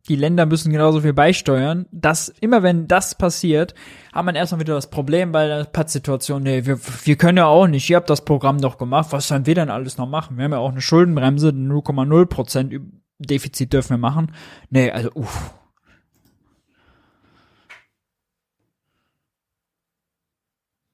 [0.08, 1.86] die Länder müssen genauso viel beisteuern.
[1.92, 3.74] dass immer wenn das passiert,
[4.12, 7.66] hat man erstmal wieder das Problem bei der Pattsituation, nee, wir, wir können ja auch
[7.66, 10.36] nicht, ihr habt das Programm doch gemacht, was sollen wir denn alles noch machen?
[10.36, 12.74] Wir haben ja auch eine Schuldenbremse, 0,0 Prozent
[13.20, 14.32] Defizit dürfen wir machen.
[14.70, 15.54] Nee, also, uff.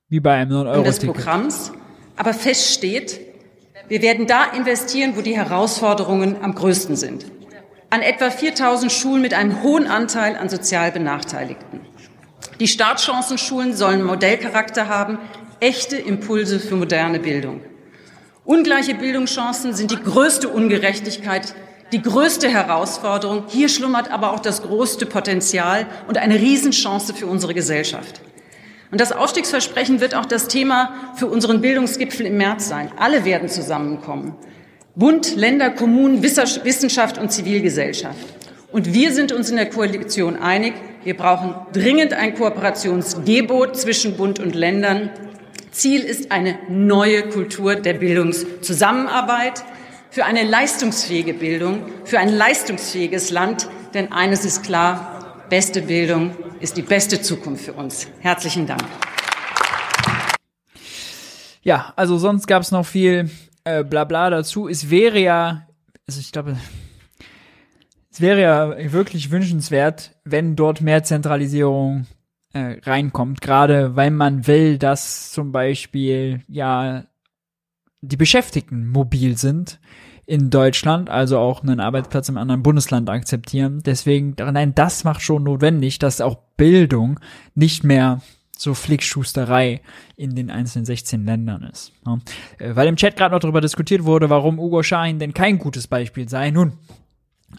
[0.09, 1.73] Wie bei einem 9 Euro des Programms.
[2.17, 3.21] Aber fest steht,
[3.89, 7.27] wir werden da investieren, wo die Herausforderungen am größten sind.
[7.91, 11.81] an etwa 4000 Schulen mit einem hohen Anteil an sozial Benachteiligten.
[12.61, 15.19] Die Startchancenschulen sollen Modellcharakter haben,
[15.61, 17.61] echte Impulse für moderne Bildung.
[18.45, 21.55] Ungleiche Bildungschancen sind die größte Ungerechtigkeit,
[21.93, 23.45] die größte Herausforderung.
[23.49, 28.21] Hier schlummert aber auch das größte Potenzial und eine Riesenchance für unsere Gesellschaft.
[28.91, 32.91] Und das Aufstiegsversprechen wird auch das Thema für unseren Bildungsgipfel im März sein.
[32.97, 34.37] Alle werden zusammenkommen.
[34.95, 38.17] Bund, Länder, Kommunen, Wissenschaft und Zivilgesellschaft.
[38.73, 44.41] Und wir sind uns in der Koalition einig, wir brauchen dringend ein Kooperationsgebot zwischen Bund
[44.41, 45.11] und Ländern.
[45.71, 49.63] Ziel ist eine neue Kultur der Bildungszusammenarbeit
[50.11, 53.69] für eine leistungsfähige Bildung, für ein leistungsfähiges Land.
[53.95, 55.16] Denn eines ist klar,
[55.49, 58.09] beste Bildung ist die beste Zukunft für uns.
[58.21, 58.83] Herzlichen Dank.
[61.63, 63.31] Ja, also sonst gab es noch viel
[63.65, 64.69] äh, Blabla dazu.
[64.69, 65.67] Es wäre ja,
[66.07, 66.57] also ich glaube,
[68.11, 72.07] es wäre ja wirklich wünschenswert, wenn dort mehr Zentralisierung
[72.53, 77.05] äh, reinkommt, gerade weil man will, dass zum Beispiel ja
[78.01, 79.81] die Beschäftigten mobil sind
[80.27, 83.83] in Deutschland, also auch einen Arbeitsplatz im anderen Bundesland akzeptieren.
[83.85, 87.21] Deswegen, nein, das macht schon notwendig, dass auch Bildung
[87.55, 88.21] nicht mehr
[88.59, 89.83] so Flickschusterei
[90.17, 91.93] in den einzelnen 16 Ländern ist.
[92.07, 92.19] Ja.
[92.59, 95.87] Äh, weil im Chat gerade noch darüber diskutiert wurde, warum Ugo Schahin denn kein gutes
[95.87, 96.51] Beispiel sei.
[96.51, 96.73] Nun,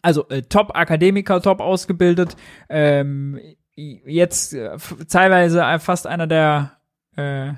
[0.02, 2.36] also äh, Top-Akademiker, top ausgebildet,
[2.68, 3.40] ähm,
[3.76, 4.76] jetzt äh,
[5.08, 6.78] teilweise fast einer der
[7.16, 7.54] äh,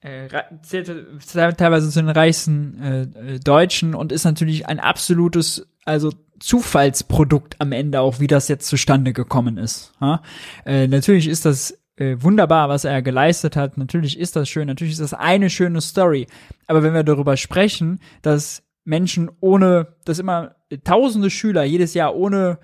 [0.00, 7.56] äh, teilweise zu den reichsten äh, äh, Deutschen und ist natürlich ein absolutes, also Zufallsprodukt
[7.60, 9.92] am Ende auch, wie das jetzt zustande gekommen ist.
[10.00, 10.22] Ja?
[10.64, 13.78] Äh, natürlich ist das äh, wunderbar, was er geleistet hat.
[13.78, 14.66] Natürlich ist das schön.
[14.66, 16.26] Natürlich ist das eine schöne Story.
[16.66, 22.58] Aber wenn wir darüber sprechen, dass Menschen ohne, dass immer tausende Schüler jedes Jahr ohne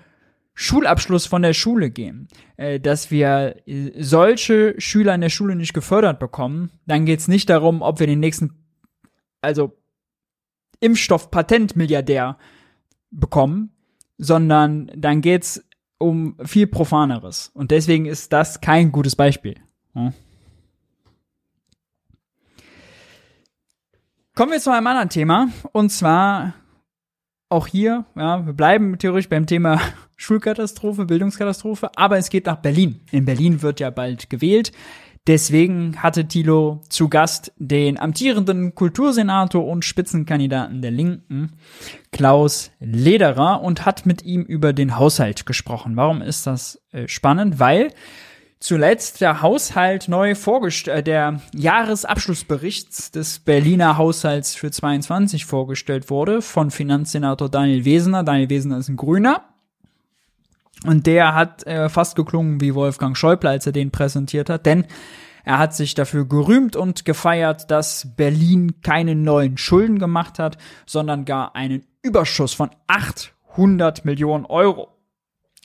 [0.55, 2.27] Schulabschluss von der Schule gehen,
[2.57, 7.27] äh, dass wir äh, solche Schüler in der Schule nicht gefördert bekommen, dann geht es
[7.27, 8.63] nicht darum, ob wir den nächsten,
[9.41, 9.77] also
[10.79, 12.37] Impfstoff-Patentmilliardär
[13.09, 13.71] bekommen,
[14.17, 15.63] sondern dann geht's
[15.97, 17.49] um viel Profaneres.
[17.53, 19.55] Und deswegen ist das kein gutes Beispiel.
[19.93, 20.13] Hm?
[24.35, 25.49] Kommen wir zu einem anderen Thema.
[25.71, 26.55] Und zwar
[27.49, 29.79] auch hier, ja, wir bleiben theoretisch beim Thema
[30.15, 33.01] Schulkatastrophe, Bildungskatastrophe, aber es geht nach Berlin.
[33.11, 34.71] In Berlin wird ja bald gewählt.
[35.25, 41.53] Deswegen hatte Thilo zu Gast den amtierenden Kultursenator und Spitzenkandidaten der Linken,
[42.11, 45.95] Klaus Lederer, und hat mit ihm über den Haushalt gesprochen.
[45.95, 47.57] Warum ist das äh, spannend?
[47.57, 47.93] Weil
[48.59, 56.41] zuletzt der Haushalt neu vorgestellt, äh, der Jahresabschlussbericht des Berliner Haushalts für 22 vorgestellt wurde
[56.41, 58.25] von Finanzsenator Daniel Wesener.
[58.25, 59.52] Daniel Wesener ist ein Grüner.
[60.85, 64.85] Und der hat äh, fast geklungen wie Wolfgang Schäuble, als er den präsentiert hat, denn
[65.45, 71.25] er hat sich dafür gerühmt und gefeiert, dass Berlin keine neuen Schulden gemacht hat, sondern
[71.25, 74.89] gar einen Überschuss von 800 Millionen Euro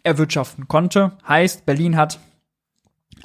[0.02, 1.12] erwirtschaften konnte.
[1.26, 2.18] Heißt, Berlin hat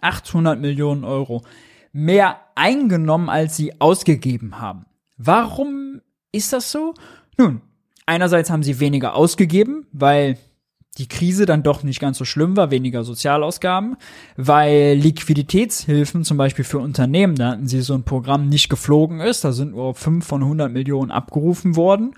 [0.02, 1.44] 800 Millionen Euro
[1.92, 4.86] mehr eingenommen, als sie ausgegeben haben.
[5.18, 6.02] Warum
[6.32, 6.94] ist das so?
[7.38, 7.62] Nun,
[8.06, 10.38] einerseits haben sie weniger ausgegeben, weil
[10.98, 13.98] die Krise dann doch nicht ganz so schlimm war, weniger Sozialausgaben,
[14.38, 19.44] weil Liquiditätshilfen zum Beispiel für Unternehmen, da hatten sie so ein Programm nicht geflogen ist,
[19.44, 22.16] da sind nur 5 von 100 Millionen abgerufen worden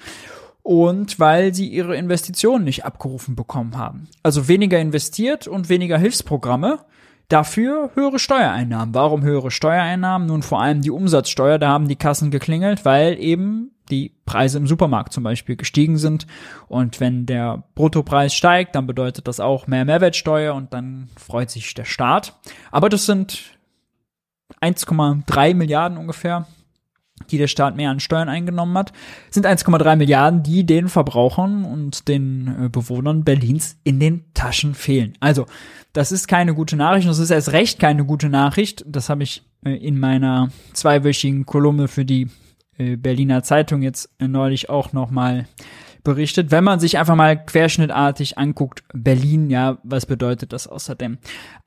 [0.61, 4.10] und weil sie ihre Investitionen nicht abgerufen bekommen haben.
[4.23, 6.80] Also weniger investiert und weniger Hilfsprogramme
[7.27, 8.93] Dafür höhere Steuereinnahmen.
[8.93, 10.27] Warum höhere Steuereinnahmen?
[10.27, 14.68] Nun vor allem die Umsatzsteuer, da haben die Kassen geklingelt, weil eben die Preise im
[14.68, 16.28] Supermarkt zum Beispiel gestiegen sind.
[16.68, 21.74] Und wenn der Bruttopreis steigt, dann bedeutet das auch mehr Mehrwertsteuer und dann freut sich
[21.74, 22.34] der Staat.
[22.72, 23.56] Aber das sind
[24.62, 26.48] 1,3 Milliarden ungefähr,
[27.32, 28.91] die der Staat mehr an Steuern eingenommen hat,
[29.30, 35.14] sind 1,3 Milliarden, die den Verbrauchern und den äh, Bewohnern Berlins in den Taschen fehlen.
[35.20, 35.45] Also,
[35.94, 37.07] das ist keine gute Nachricht.
[37.07, 38.84] Das ist erst recht keine gute Nachricht.
[38.88, 42.28] Das habe ich äh, in meiner zweiwöchigen Kolumne für die
[42.77, 45.45] Berliner Zeitung jetzt neulich auch nochmal
[46.06, 46.52] berichtet.
[46.52, 51.18] Wenn man sich einfach mal querschnittartig anguckt, Berlin, ja, was bedeutet das außerdem?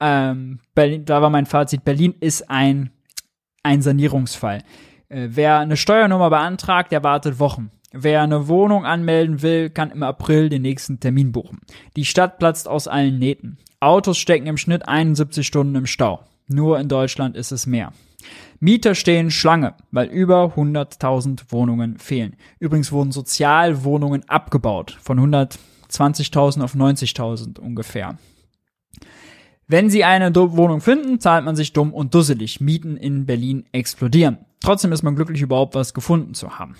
[0.00, 2.90] Ähm, Berlin, da war mein Fazit, Berlin ist ein,
[3.62, 4.62] ein Sanierungsfall.
[5.10, 7.70] Äh, wer eine Steuernummer beantragt, der wartet Wochen.
[7.92, 11.60] Wer eine Wohnung anmelden will, kann im April den nächsten Termin buchen.
[11.96, 13.58] Die Stadt platzt aus allen Nähten.
[13.80, 16.20] Autos stecken im Schnitt 71 Stunden im Stau.
[16.48, 17.92] Nur in Deutschland ist es mehr.
[18.60, 22.36] Mieter stehen Schlange, weil über 100.000 Wohnungen fehlen.
[22.58, 25.58] Übrigens wurden Sozialwohnungen abgebaut von 100
[25.90, 28.18] 20.000 auf 90.000 ungefähr.
[29.66, 32.60] Wenn Sie eine Wohnung finden, zahlt man sich dumm und dusselig.
[32.60, 34.38] Mieten in Berlin explodieren.
[34.60, 36.76] Trotzdem ist man glücklich, überhaupt was gefunden zu haben.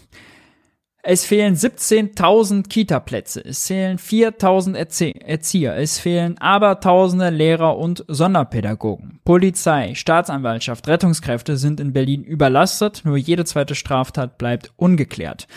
[1.10, 9.18] Es fehlen 17.000 Kita-Plätze, es fehlen 4.000 Erzie Erzieher, es fehlen abertausende Lehrer und Sonderpädagogen.
[9.24, 15.48] Polizei, Staatsanwaltschaft, Rettungskräfte sind in Berlin überlastet, nur jede zweite Straftat bleibt ungeklärt.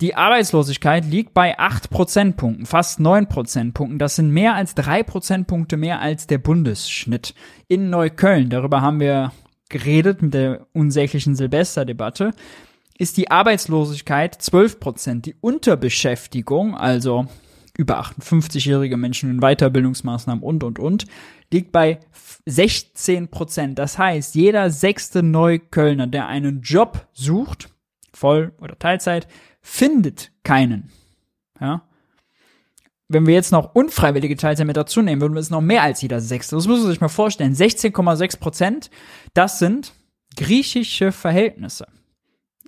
[0.00, 3.98] Die Arbeitslosigkeit liegt bei 8 Prozentpunkten, fast 9 Prozentpunkten.
[3.98, 7.34] Das sind mehr als 3 Prozentpunkte mehr als der Bundesschnitt.
[7.66, 9.32] In Neukölln, darüber haben wir
[9.68, 12.30] geredet mit der unsäglichen Silvesterdebatte,
[13.00, 15.24] ist die Arbeitslosigkeit 12 Prozent.
[15.24, 17.26] Die Unterbeschäftigung, also
[17.78, 21.06] über 58-jährige Menschen in Weiterbildungsmaßnahmen und, und, und,
[21.50, 21.98] liegt bei
[22.44, 23.78] 16 Prozent.
[23.78, 27.70] Das heißt, jeder sechste Neuköllner, der einen Job sucht,
[28.12, 29.28] Voll- oder Teilzeit,
[29.62, 30.90] findet keinen.
[31.58, 31.88] Ja.
[33.08, 36.02] Wenn wir jetzt noch unfreiwillige Teilzeit mit dazu nehmen, würden wir es noch mehr als
[36.02, 36.54] jeder sechste.
[36.54, 37.54] Das muss man sich mal vorstellen.
[37.54, 38.90] 16,6 Prozent,
[39.32, 39.94] das sind
[40.36, 41.86] griechische Verhältnisse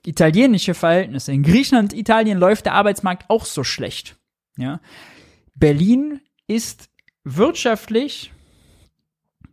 [0.04, 1.32] italienische Verhältnisse.
[1.32, 4.16] In Griechenland, Italien läuft der Arbeitsmarkt auch so schlecht.
[4.56, 4.80] Ja.
[5.54, 6.88] Berlin ist
[7.24, 8.32] wirtschaftlich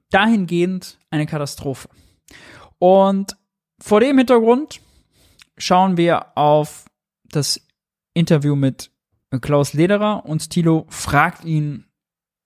[0.10, 1.90] dahingehend eine Katastrophe.
[2.80, 3.38] Und
[3.82, 4.82] vor dem Hintergrund
[5.58, 6.86] schauen wir auf
[7.26, 7.62] das
[8.14, 8.92] Interview mit
[9.42, 11.86] Klaus Lederer und Thilo fragt ihn,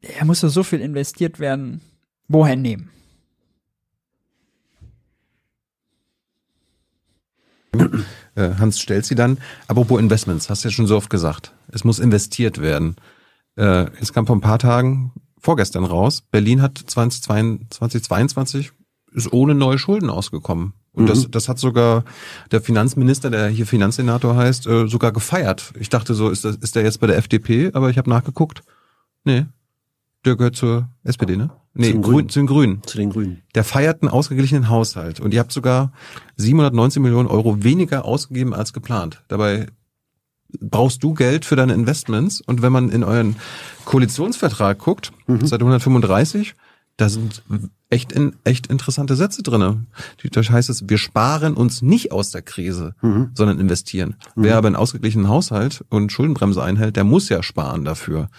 [0.02, 1.82] er muss ja so viel investiert werden,
[2.28, 2.92] woher nehmen?
[8.36, 9.38] Hans stellt sie dann.
[9.68, 11.54] Apropos Investments, hast du ja schon so oft gesagt.
[11.70, 12.96] Es muss investiert werden.
[13.56, 18.72] Äh, es kam vor ein paar Tagen, vorgestern raus, Berlin hat 2022
[19.14, 20.74] ist ohne neue Schulden ausgekommen.
[20.92, 21.08] Und mhm.
[21.08, 22.04] das, das hat sogar
[22.52, 25.74] der Finanzminister, der hier Finanzsenator heißt, äh, sogar gefeiert.
[25.80, 27.72] Ich dachte so, ist, das, ist der jetzt bei der FDP?
[27.74, 28.64] Aber ich habe nachgeguckt.
[29.24, 29.46] Nee,
[30.26, 31.52] der gehört zur SPD, ne?
[31.76, 32.84] Nee, zu den, Grün, zu den Grünen.
[32.86, 33.42] Zu den Grünen.
[33.56, 35.20] Der feiert einen ausgeglichenen Haushalt.
[35.20, 35.92] Und ihr habt sogar
[36.36, 39.24] 719 Millionen Euro weniger ausgegeben als geplant.
[39.28, 39.68] Dabei
[40.60, 42.42] brauchst du Geld für deine Investments.
[42.42, 43.38] Und wenn man in euren
[43.86, 45.46] Koalitionsvertrag guckt, mhm.
[45.48, 46.54] seit 135,
[46.98, 47.42] da sind
[47.90, 49.86] echt, in, echt interessante Sätze drinne.
[50.32, 53.32] Da heißt es, wir sparen uns nicht aus der Krise, mhm.
[53.34, 54.16] sondern investieren.
[54.36, 54.44] Mhm.
[54.44, 58.30] Wer aber einen ausgeglichenen Haushalt und Schuldenbremse einhält, der muss ja sparen dafür.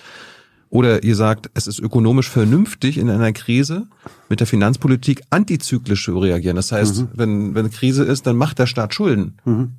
[0.71, 3.87] Oder ihr sagt, es ist ökonomisch vernünftig in einer Krise
[4.29, 6.57] mit der Finanzpolitik antizyklisch zu reagieren.
[6.57, 7.09] Das heißt, mhm.
[7.15, 9.37] wenn, wenn Krise ist, dann macht der Staat Schulden.
[9.45, 9.75] Mhm.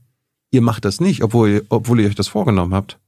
[0.52, 3.00] Ihr macht das nicht, obwohl, obwohl ihr euch das vorgenommen habt.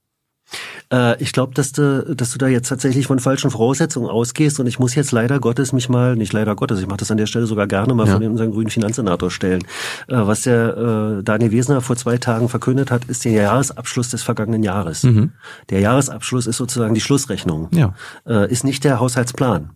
[0.91, 4.67] Äh, ich glaube, dass du, dass du da jetzt tatsächlich von falschen Voraussetzungen ausgehst und
[4.67, 7.25] ich muss jetzt leider Gottes mich mal, nicht leider Gottes, ich mache das an der
[7.25, 8.13] Stelle sogar gerne mal ja.
[8.13, 9.63] von unseren grünen Finanzsenator stellen.
[10.07, 14.23] Äh, was der äh, Daniel Wesner vor zwei Tagen verkündet hat, ist der Jahresabschluss des
[14.23, 15.03] vergangenen Jahres.
[15.03, 15.31] Mhm.
[15.69, 17.93] Der Jahresabschluss ist sozusagen die Schlussrechnung, ja.
[18.25, 19.71] äh, ist nicht der Haushaltsplan.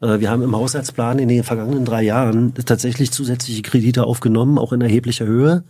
[0.00, 4.72] Äh, wir haben im Haushaltsplan in den vergangenen drei Jahren tatsächlich zusätzliche Kredite aufgenommen, auch
[4.72, 5.64] in erheblicher Höhe.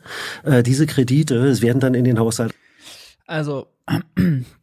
[0.45, 2.55] Äh, diese Kredite werden dann in den Haushalt.
[3.27, 3.69] Also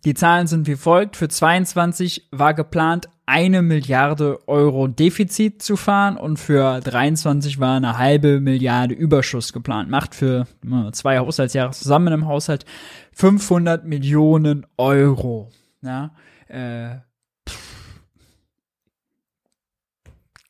[0.06, 1.18] die Zahlen sind wie folgt.
[1.18, 7.98] Für 22 war geplant, eine Milliarde Euro Defizit zu fahren und für 23 war eine
[7.98, 9.90] halbe Milliarde Überschuss geplant.
[9.90, 10.48] Macht für
[10.94, 12.66] zwei Haushaltsjahre zusammen im Haushalt
[13.12, 15.50] 500 Millionen Euro.
[15.82, 16.12] Ja,
[16.48, 16.96] äh,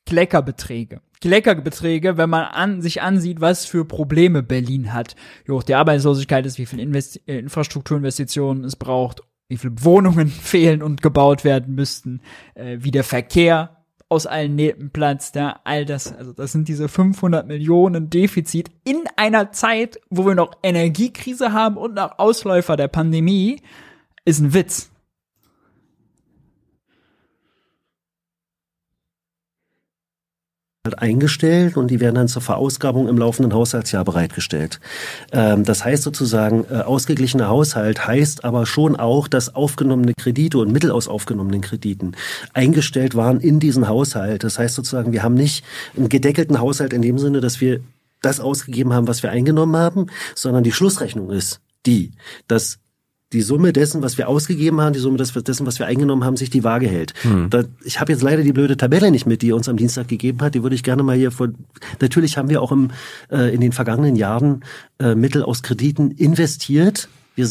[0.05, 1.01] Kleckerbeträge.
[1.21, 5.15] Kleckerbeträge, wenn man an, sich ansieht, was für Probleme Berlin hat.
[5.45, 10.27] Wie hoch die Arbeitslosigkeit ist, wie viel Investi äh, Infrastrukturinvestitionen es braucht, wie viele Wohnungen
[10.41, 12.21] fehlen und gebaut werden müssten,
[12.55, 13.77] äh, wie der Verkehr
[14.09, 19.03] aus allen Nähten platzt, ja, all das, also das sind diese 500 Millionen Defizit in
[19.17, 23.61] einer Zeit, wo wir noch Energiekrise haben und noch Ausläufer der Pandemie,
[24.23, 24.89] ist ein Witz.
[30.95, 34.79] Eingestellt und die werden dann zur Verausgabung im laufenden Haushaltsjahr bereitgestellt.
[35.31, 40.71] Ähm, das heißt sozusagen, äh, ausgeglichener Haushalt heißt aber schon auch, dass aufgenommene Kredite und
[40.71, 42.15] Mittel aus aufgenommenen Krediten
[42.53, 44.43] eingestellt waren in diesen Haushalt.
[44.43, 45.63] Das heißt sozusagen, wir haben nicht
[45.95, 47.81] einen gedeckelten Haushalt in dem Sinne, dass wir
[48.21, 52.11] das ausgegeben haben, was wir eingenommen haben, sondern die Schlussrechnung ist die,
[52.47, 52.79] dass
[53.33, 56.49] die Summe dessen, was wir ausgegeben haben, die Summe dessen, was wir eingenommen haben, sich
[56.49, 57.13] die Waage hält.
[57.23, 57.49] Hm.
[57.49, 60.07] Da, ich habe jetzt leider die blöde Tabelle nicht mit, die ihr uns am Dienstag
[60.07, 60.55] gegeben hat.
[60.55, 61.49] Die würde ich gerne mal hier vor.
[61.99, 62.91] Natürlich haben wir auch im,
[63.29, 64.63] äh, in den vergangenen Jahren
[64.99, 67.09] äh, Mittel aus Krediten investiert.
[67.35, 67.47] Wir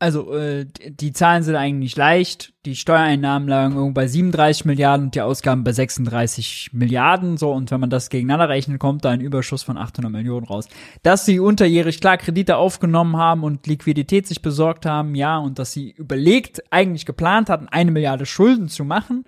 [0.00, 2.52] Also äh, die Zahlen sind eigentlich leicht.
[2.66, 7.36] Die Steuereinnahmen lagen irgendwo bei 37 Milliarden und die Ausgaben bei 36 Milliarden.
[7.36, 10.68] So und wenn man das gegeneinander rechnet, kommt da ein Überschuss von 800 Millionen raus.
[11.02, 15.72] Dass sie unterjährig klar Kredite aufgenommen haben und Liquidität sich besorgt haben, ja, und dass
[15.72, 19.24] sie überlegt, eigentlich geplant hatten, eine Milliarde Schulden zu machen,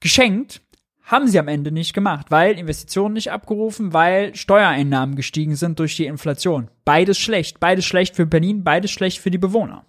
[0.00, 0.60] geschenkt,
[1.08, 5.96] haben sie am Ende nicht gemacht, weil Investitionen nicht abgerufen, weil Steuereinnahmen gestiegen sind durch
[5.96, 6.68] die Inflation.
[6.84, 7.60] Beides schlecht.
[7.60, 9.86] Beides schlecht für Berlin, beides schlecht für die Bewohner.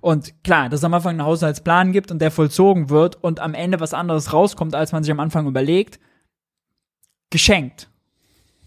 [0.00, 3.52] Und klar, dass es am Anfang einen Haushaltsplan gibt und der vollzogen wird und am
[3.52, 5.98] Ende was anderes rauskommt, als man sich am Anfang überlegt,
[7.30, 7.90] geschenkt.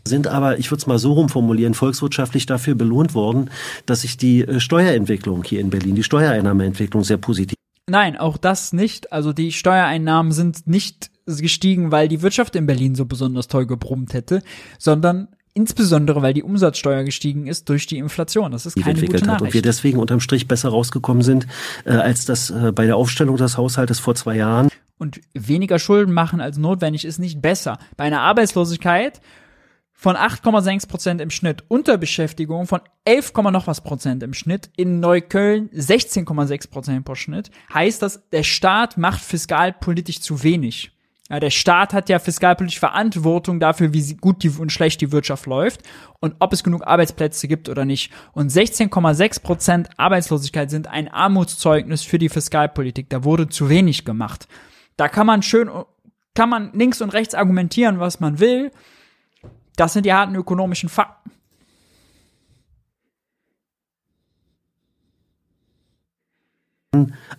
[0.06, 3.50] Sind aber, ich würde es mal so rumformulieren, volkswirtschaftlich dafür belohnt worden,
[3.86, 7.56] dass sich die äh, Steuerentwicklung hier in Berlin, die Steuereinnahmeentwicklung sehr positiv
[7.92, 9.12] Nein, auch das nicht.
[9.12, 14.14] Also die Steuereinnahmen sind nicht gestiegen, weil die Wirtschaft in Berlin so besonders toll gebrummt
[14.14, 14.42] hätte,
[14.80, 18.54] sondern insbesondere, weil die Umsatzsteuer gestiegen ist durch die Inflation.
[18.54, 19.50] Das ist keine entwickelt gute hat Nachricht.
[19.50, 21.48] und wir deswegen unterm Strich besser rausgekommen sind,
[21.84, 24.70] äh, als das äh, bei der Aufstellung des Haushaltes vor zwei Jahren.
[24.98, 27.78] Und weniger Schulden machen als notwendig ist nicht besser.
[27.98, 29.20] Bei einer Arbeitslosigkeit
[30.02, 35.70] von 8,6 Prozent im Schnitt, Unterbeschäftigung von 11, noch was Prozent im Schnitt, in Neukölln
[35.70, 40.90] 16,6 Prozent pro Schnitt, heißt das, der Staat macht fiskalpolitisch zu wenig.
[41.30, 45.46] Ja, der Staat hat ja fiskalpolitisch Verantwortung dafür, wie gut die und schlecht die Wirtschaft
[45.46, 45.84] läuft
[46.20, 48.12] und ob es genug Arbeitsplätze gibt oder nicht.
[48.34, 53.08] Und 16,6 Prozent Arbeitslosigkeit sind ein Armutszeugnis für die Fiskalpolitik.
[53.12, 54.48] Da wurde zu wenig gemacht.
[54.98, 55.70] Da kann man schön,
[56.34, 58.72] kann man links und rechts argumentieren, was man will.
[59.76, 61.32] Das sind die harten ökonomischen Fakten.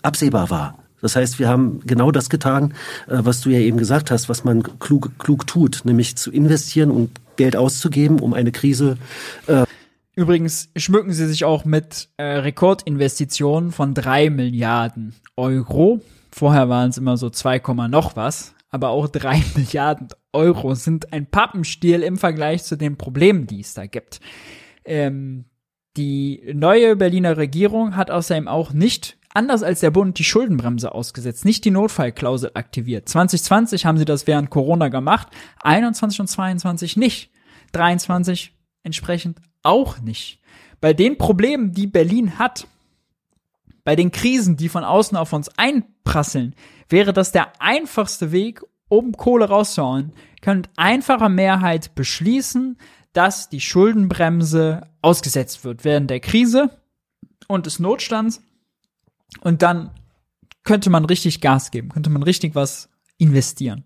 [0.03, 0.79] absehbar war.
[1.01, 2.75] Das heißt, wir haben genau das getan,
[3.09, 6.91] äh, was du ja eben gesagt hast, was man klug, klug tut, nämlich zu investieren
[6.91, 8.97] und Geld auszugeben, um eine Krise.
[9.47, 9.65] Äh
[10.15, 16.03] Übrigens schmücken sie sich auch mit äh, Rekordinvestitionen von drei Milliarden Euro.
[16.31, 21.27] Vorher waren es immer so 2, noch was, aber auch drei Milliarden Euro sind ein
[21.27, 24.19] Pappenstiel im Vergleich zu den Problemen, die es da gibt.
[24.85, 25.45] Ähm,
[25.97, 31.45] die neue Berliner Regierung hat außerdem auch nicht, anders als der Bund, die Schuldenbremse ausgesetzt,
[31.45, 33.09] nicht die Notfallklausel aktiviert.
[33.09, 35.29] 2020 haben sie das während Corona gemacht,
[35.63, 37.31] 21 und 22 nicht.
[37.73, 40.41] 23 entsprechend auch nicht.
[40.81, 42.67] Bei den Problemen, die Berlin hat,
[43.85, 46.55] bei den Krisen, die von außen auf uns einprasseln,
[46.93, 50.13] wäre das der einfachste Weg, um Kohle rauszuhauen.
[50.37, 52.79] Ihr könnt einfacher Mehrheit beschließen,
[53.13, 56.71] dass die Schuldenbremse ausgesetzt wird während der Krise
[57.49, 58.43] und des Notstands.
[59.41, 59.91] Und dann
[60.63, 62.89] könnte man richtig Gas geben, könnte man richtig was
[63.19, 63.85] investieren.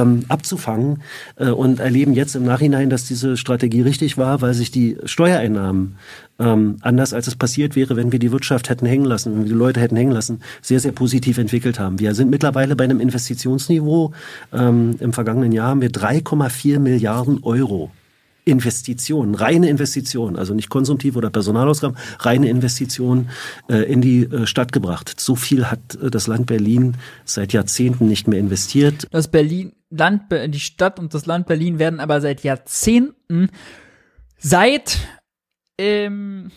[0.00, 1.02] Ähm, abzufangen
[1.36, 5.96] äh, und erleben jetzt im Nachhinein, dass diese Strategie richtig war, weil sich die Steuereinnahmen
[6.38, 9.48] ähm, anders als es passiert wäre, wenn wir die Wirtschaft hätten hängen lassen, wenn wir
[9.48, 12.00] die Leute hätten hängen lassen, sehr, sehr positiv entwickelt haben.
[12.00, 14.12] Wir sind mittlerweile bei einem Investitionsniveau.
[14.52, 17.90] Ähm, Im vergangenen Jahr haben wir 3,4 Milliarden Euro
[18.50, 23.30] Investitionen, reine Investitionen, also nicht konsumtive oder Personalausgaben, reine Investitionen
[23.68, 25.18] äh, in die äh, Stadt gebracht.
[25.18, 29.06] So viel hat äh, das Land Berlin seit Jahrzehnten nicht mehr investiert.
[29.10, 33.48] Das Berlin, Land, die Stadt und das Land Berlin werden aber seit Jahrzehnten,
[34.38, 34.98] seit,
[35.78, 36.50] ähm,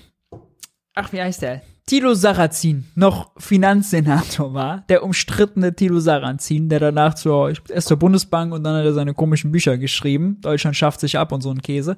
[0.93, 1.61] ach, wie heißt der?
[1.85, 8.53] Thilo Sarrazin noch Finanzsenator war, der umstrittene Thilo Sarrazin, der danach zur, erst zur Bundesbank
[8.53, 11.61] und dann hat er seine komischen Bücher geschrieben, Deutschland schafft sich ab und so ein
[11.61, 11.97] Käse,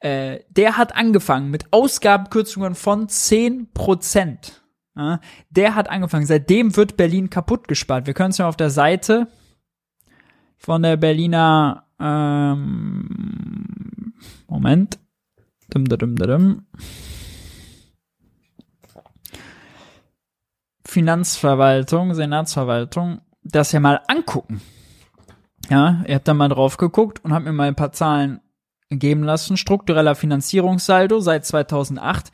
[0.00, 4.62] äh, der hat angefangen mit Ausgabenkürzungen von 10 Prozent.
[4.96, 5.20] Ja,
[5.50, 8.08] der hat angefangen, seitdem wird Berlin kaputt gespart.
[8.08, 9.28] Wir können es ja auf der Seite
[10.58, 13.06] von der Berliner, ähm,
[14.48, 14.98] Moment,
[15.70, 16.66] dum, dum, dum, dum.
[20.90, 24.60] Finanzverwaltung, Senatsverwaltung, das ja mal angucken.
[25.68, 28.40] Ja, ihr habt da mal drauf geguckt und habt mir mal ein paar Zahlen
[28.88, 29.56] geben lassen.
[29.56, 32.32] Struktureller Finanzierungssaldo seit 2008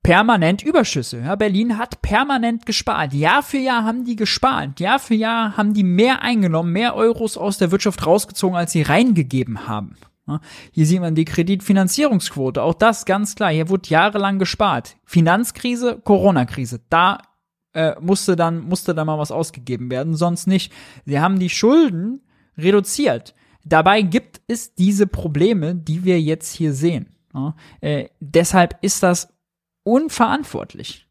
[0.00, 1.22] permanent Überschüsse.
[1.22, 3.14] Ja, Berlin hat permanent gespart.
[3.14, 4.78] Jahr für Jahr haben die gespart.
[4.78, 8.82] Jahr für Jahr haben die mehr eingenommen, mehr Euros aus der Wirtschaft rausgezogen, als sie
[8.82, 9.96] reingegeben haben.
[10.28, 10.40] Ja,
[10.70, 12.62] hier sieht man die Kreditfinanzierungsquote.
[12.62, 13.50] Auch das ganz klar.
[13.50, 14.98] Hier wurde jahrelang gespart.
[15.04, 16.80] Finanzkrise, Corona-Krise.
[16.88, 17.18] Da
[17.74, 20.72] äh, musste dann musste dann mal was ausgegeben werden, sonst nicht.
[21.04, 22.20] Sie haben die Schulden
[22.56, 23.34] reduziert.
[23.64, 27.14] Dabei gibt es diese Probleme, die wir jetzt hier sehen.
[27.34, 29.28] Ja, äh, deshalb ist das
[29.84, 31.06] unverantwortlich.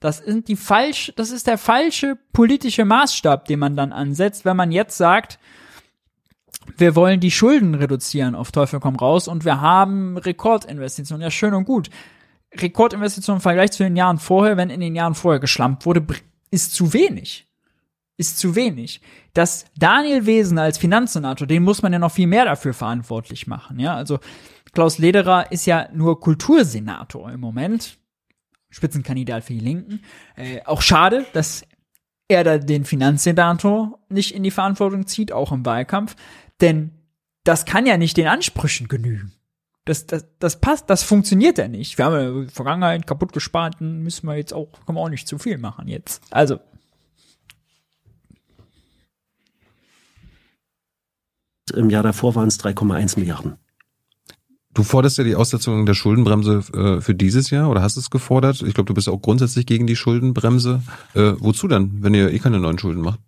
[0.00, 4.56] Das sind die falsch, das ist der falsche politische Maßstab, den man dann ansetzt, wenn
[4.56, 5.38] man jetzt sagt,
[6.76, 11.22] wir wollen die Schulden reduzieren auf Teufel komm raus und wir haben Rekordinvestitionen.
[11.22, 11.90] Ja, schön und gut.
[12.54, 16.04] Rekordinvestitionen im Vergleich zu den Jahren vorher, wenn in den Jahren vorher geschlampt wurde,
[16.50, 17.46] ist zu wenig.
[18.16, 19.00] Ist zu wenig.
[19.32, 23.78] Dass Daniel Wesen als Finanzsenator, den muss man ja noch viel mehr dafür verantwortlich machen,
[23.78, 23.94] ja.
[23.94, 24.18] Also,
[24.72, 27.98] Klaus Lederer ist ja nur Kultursenator im Moment.
[28.70, 30.00] Spitzenkandidat für die Linken.
[30.36, 31.64] Äh, auch schade, dass
[32.28, 36.14] er da den Finanzsenator nicht in die Verantwortung zieht, auch im Wahlkampf.
[36.60, 36.92] Denn
[37.42, 39.32] das kann ja nicht den Ansprüchen genügen.
[39.86, 41.96] Das, das, das passt, das funktioniert ja nicht.
[41.96, 45.38] Wir haben ja Vergangenheit kaputt gespart, müssen wir jetzt auch, können wir auch nicht zu
[45.38, 46.22] viel machen jetzt.
[46.30, 46.60] Also.
[51.74, 53.56] Im Jahr davor waren es 3,1 Milliarden.
[54.72, 58.62] Du forderst ja die Aussetzung der Schuldenbremse äh, für dieses Jahr oder hast es gefordert?
[58.62, 60.82] Ich glaube, du bist auch grundsätzlich gegen die Schuldenbremse.
[61.14, 63.18] Äh, wozu dann, wenn ihr eh keine neuen Schulden macht?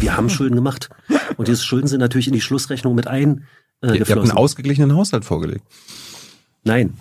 [0.00, 0.90] Wir haben Schulden gemacht.
[1.36, 3.46] Und diese Schulden sind natürlich in die Schlussrechnung mit ein.
[3.82, 5.64] Äh, ihr habt einen ausgeglichenen Haushalt vorgelegt.
[6.64, 6.94] Nein.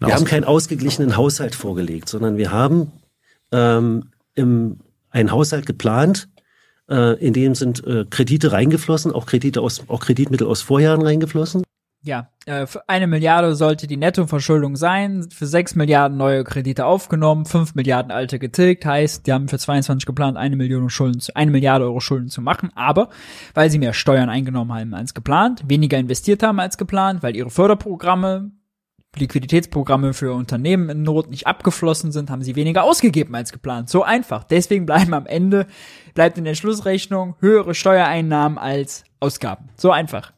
[0.00, 2.92] Wir haben keinen ausgeglichenen Haushalt vorgelegt, sondern wir haben
[3.50, 4.78] ähm, im,
[5.10, 6.28] einen Haushalt geplant,
[6.88, 11.64] äh, in dem sind äh, Kredite reingeflossen, auch Kredite aus, auch Kreditmittel aus Vorjahren reingeflossen.
[12.02, 17.44] Ja, äh, für eine Milliarde sollte die Nettoverschuldung sein, für sechs Milliarden neue Kredite aufgenommen,
[17.44, 21.84] fünf Milliarden alte getilgt, heißt, die haben für 22 geplant, eine Million Schulden, eine Milliarde
[21.86, 23.08] Euro Schulden zu machen, aber
[23.54, 27.50] weil sie mehr Steuern eingenommen haben als geplant, weniger investiert haben als geplant, weil ihre
[27.50, 28.52] Förderprogramme,
[29.16, 33.88] Liquiditätsprogramme für Unternehmen in Not nicht abgeflossen sind, haben sie weniger ausgegeben als geplant.
[33.88, 34.44] So einfach.
[34.44, 35.66] Deswegen bleiben am Ende,
[36.14, 39.70] bleibt in der Schlussrechnung höhere Steuereinnahmen als Ausgaben.
[39.76, 40.32] So einfach.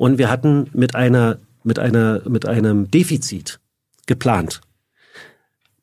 [0.00, 3.60] Und wir hatten mit einer, mit einer, mit einem Defizit
[4.06, 4.62] geplant.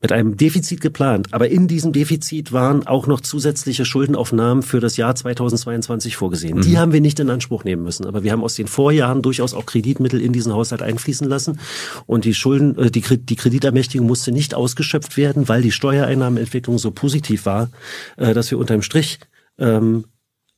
[0.02, 1.28] Mit einem Defizit geplant.
[1.36, 6.58] Aber in diesem Defizit waren auch noch zusätzliche Schuldenaufnahmen für das Jahr 2022 vorgesehen.
[6.58, 6.62] Mhm.
[6.64, 8.08] Die haben wir nicht in Anspruch nehmen müssen.
[8.08, 11.60] Aber wir haben aus den Vorjahren durchaus auch Kreditmittel in diesen Haushalt einfließen lassen.
[12.08, 16.90] Und die Schulden, äh, die, die Kreditermächtigung musste nicht ausgeschöpft werden, weil die Steuereinnahmenentwicklung so
[16.90, 17.70] positiv war,
[18.16, 19.20] äh, dass wir unterm Strich
[19.60, 20.06] ähm,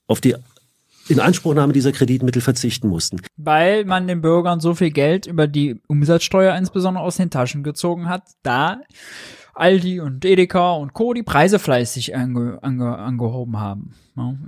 [0.07, 0.36] auf die
[1.10, 3.22] Inanspruchnahme dieser Kreditmittel verzichten mussten.
[3.36, 8.07] Weil man den Bürgern so viel Geld über die Umsatzsteuer insbesondere aus den Taschen gezogen
[8.07, 8.81] hat, da
[9.56, 11.14] Aldi und Edeka und Co.
[11.14, 13.94] die Preise fleißig ange, ange, angehoben haben.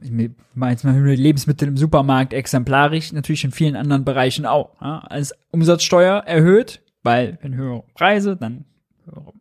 [0.02, 4.72] Ich meine jetzt mal Lebensmittel im Supermarkt exemplarisch, natürlich in vielen anderen Bereichen auch.
[4.82, 8.66] Ja, als Umsatzsteuer erhöht, weil wenn höhere Preise, dann
[9.06, 9.34] höhere,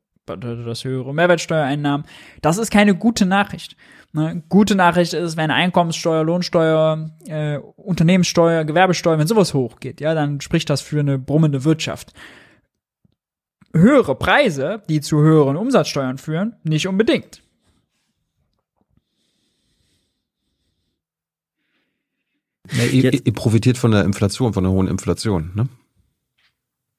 [0.64, 2.06] das höhere Mehrwertsteuereinnahmen.
[2.42, 3.76] Das ist keine gute Nachricht.
[4.12, 4.42] Ne?
[4.48, 10.68] Gute Nachricht ist, wenn Einkommenssteuer, Lohnsteuer, äh, Unternehmenssteuer, Gewerbesteuer, wenn sowas hochgeht, ja, dann spricht
[10.68, 12.12] das für eine brummende Wirtschaft.
[13.72, 17.42] Höhere Preise, die zu höheren Umsatzsteuern führen, nicht unbedingt.
[22.72, 25.68] Ja, ihr, ihr profitiert von der Inflation, von der hohen Inflation, ne?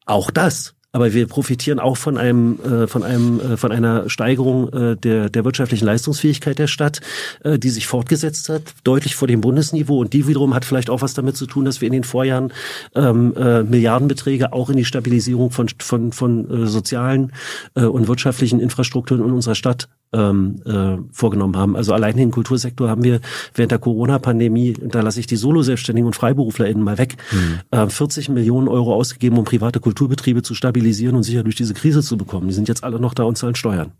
[0.06, 4.72] Auch das aber wir profitieren auch von einem äh, von einem äh, von einer Steigerung
[4.73, 7.01] äh, der der wirtschaftlichen Leistungsfähigkeit der Stadt,
[7.43, 9.99] äh, die sich fortgesetzt hat, deutlich vor dem Bundesniveau.
[9.99, 12.51] Und die wiederum hat vielleicht auch was damit zu tun, dass wir in den Vorjahren
[12.95, 17.31] ähm, äh, Milliardenbeträge auch in die Stabilisierung von von von äh, sozialen
[17.76, 21.76] äh, und wirtschaftlichen Infrastrukturen in unserer Stadt ähm, äh, vorgenommen haben.
[21.76, 23.22] Also allein den Kultursektor haben wir
[23.54, 27.60] während der Corona-Pandemie, da lasse ich die Solo-Selbstständigen und FreiberuflerInnen mal weg, mhm.
[27.72, 32.02] äh, 40 Millionen Euro ausgegeben, um private Kulturbetriebe zu stabilisieren und sicher durch diese Krise
[32.02, 32.48] zu bekommen.
[32.48, 33.92] Die sind jetzt alle noch da und zahlen Steuern.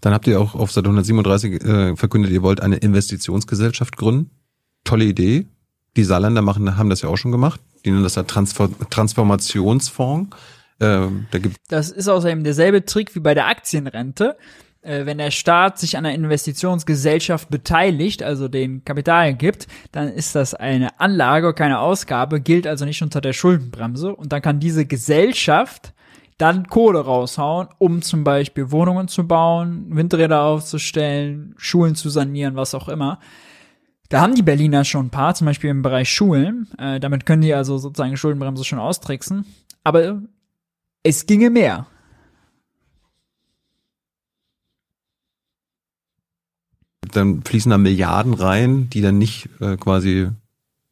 [0.00, 4.30] Dann habt ihr auch auf Seite 137 äh, verkündet, ihr wollt eine Investitionsgesellschaft gründen.
[4.84, 5.46] Tolle Idee.
[5.96, 7.60] Die Saarländer machen, haben das ja auch schon gemacht.
[7.84, 10.36] Die nennen das ja Transfer Transformationsfonds.
[10.78, 14.36] Äh, da gibt das ist außerdem derselbe Trick wie bei der Aktienrente
[14.82, 20.34] äh, wenn der Staat sich an einer Investitionsgesellschaft beteiligt, also den Kapital gibt, dann ist
[20.34, 24.86] das eine Anlage, keine Ausgabe, gilt also nicht unter der Schuldenbremse und dann kann diese
[24.86, 25.92] Gesellschaft
[26.38, 32.74] dann Kohle raushauen, um zum Beispiel Wohnungen zu bauen, Windräder aufzustellen, Schulen zu sanieren, was
[32.74, 33.18] auch immer.
[34.08, 36.68] Da haben die Berliner schon ein paar, zum Beispiel im Bereich Schulen.
[36.78, 39.44] Äh, damit können die also sozusagen Schuldenbremse schon austricksen.
[39.84, 40.22] Aber
[41.02, 41.86] es ginge mehr.
[47.12, 50.28] Dann fließen da Milliarden rein, die dann nicht äh, quasi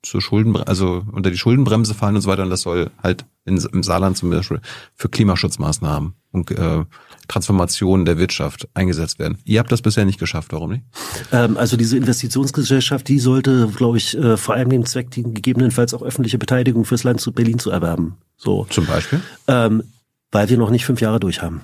[0.02, 2.44] zur Schulden, also unter die Schuldenbremse fallen und so weiter.
[2.44, 4.60] Und das soll halt in, im Saarland zum Beispiel
[4.94, 6.84] für Klimaschutzmaßnahmen und äh,
[7.28, 9.38] Transformation der Wirtschaft eingesetzt werden.
[9.44, 10.84] Ihr habt das bisher nicht geschafft, warum nicht?
[11.32, 15.92] Ähm, also diese Investitionsgesellschaft, die sollte, glaube ich, äh, vor allem dem Zweck dienen, gegebenenfalls
[15.92, 18.16] auch öffentliche Beteiligung fürs Land zu Berlin zu erwerben.
[18.36, 18.66] So.
[18.70, 19.20] Zum Beispiel?
[19.48, 19.82] Ähm,
[20.30, 21.62] weil wir noch nicht fünf Jahre durch haben.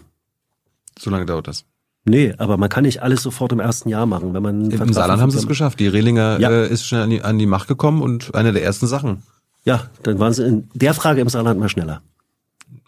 [0.98, 1.64] So lange dauert das.
[2.04, 4.70] Nee, aber man kann nicht alles sofort im ersten Jahr machen, wenn man.
[4.70, 5.78] Im Saarland haben sie es geschafft.
[5.78, 6.50] Die Rehlinger Ja.
[6.50, 9.22] äh, ist schnell an die, an die Macht gekommen und eine der ersten Sachen.
[9.64, 12.02] Ja, dann waren sie in der Frage im Saarland mal schneller.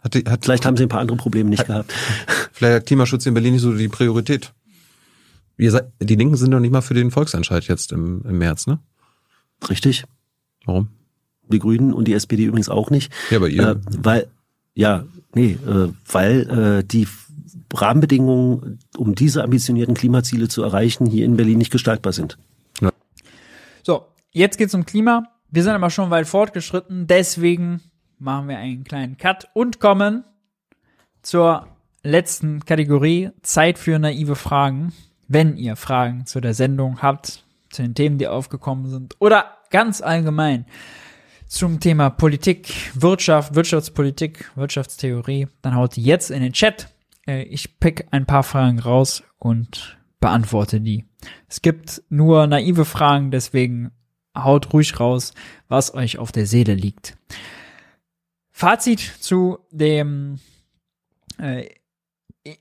[0.03, 1.93] Hat die, hat, Vielleicht haben sie ein paar andere Probleme nicht gehabt.
[2.53, 4.53] vielleicht hat Klimaschutz in Berlin nicht so die Priorität.
[5.59, 8.81] Seid, die Linken sind doch nicht mal für den Volksentscheid jetzt im, im März, ne?
[9.71, 10.05] Richtig.
[10.65, 10.89] Warum?
[11.49, 13.13] Die Grünen und die SPD übrigens auch nicht.
[13.31, 13.63] Ja, aber ihr.
[13.69, 14.27] Äh, weil,
[14.75, 15.05] ja,
[15.35, 17.07] nee, äh, weil äh, die
[17.75, 22.39] Rahmenbedingungen, um diese ambitionierten Klimaziele zu erreichen, hier in Berlin nicht gestaltbar sind.
[23.83, 25.25] So, jetzt geht's um Klima.
[25.51, 27.81] Wir sind aber schon weit fortgeschritten, deswegen
[28.19, 30.25] machen wir einen kleinen Cut und kommen
[31.23, 31.69] zur
[32.03, 34.93] letzten Kategorie, Zeit für naive Fragen.
[35.29, 40.01] Wenn ihr Fragen zu der Sendung habt, zu den Themen, die aufgekommen sind oder ganz
[40.01, 40.67] allgemein
[41.47, 46.89] zum Thema Politik, Wirtschaft, Wirtschaftspolitik, Wirtschaftstheorie, dann haut die jetzt in den Chat.
[47.27, 51.05] Äh, Ich pick ein paar Fragen raus und beantworte die.
[51.49, 53.91] Es gibt nur naive Fragen, deswegen
[54.37, 55.33] haut ruhig raus,
[55.69, 57.17] was euch auf der Seele liegt.
[58.51, 60.39] Fazit zu dem
[61.39, 61.69] äh,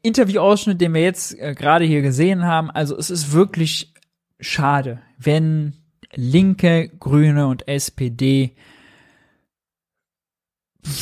[0.02, 2.72] Interviewausschnitt, den wir jetzt äh, gerade hier gesehen haben.
[2.72, 3.94] Also es ist wirklich
[4.40, 5.74] schade, wenn
[6.16, 8.56] Linke, Grüne und SPD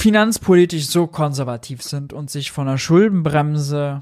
[0.02, 4.02] finanzpolitisch so konservativ sind und sich von der Schuldenbremse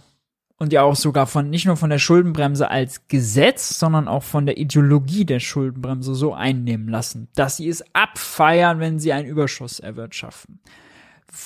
[0.58, 4.46] und ja auch sogar von nicht nur von der Schuldenbremse als Gesetz, sondern auch von
[4.46, 9.82] der Ideologie der Schuldenbremse so einnehmen lassen, dass sie es abfeiern, wenn sie einen Überschuss
[9.82, 10.62] erwirtschaften.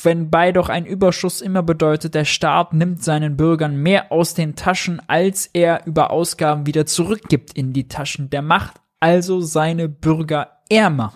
[0.04, 4.56] Wenn bei doch ein Überschuss immer bedeutet, der Staat nimmt seinen Bürgern mehr aus den
[4.56, 8.30] Taschen, als er über Ausgaben wieder zurückgibt in die Taschen.
[8.30, 11.14] Der macht also seine Bürger ärmer.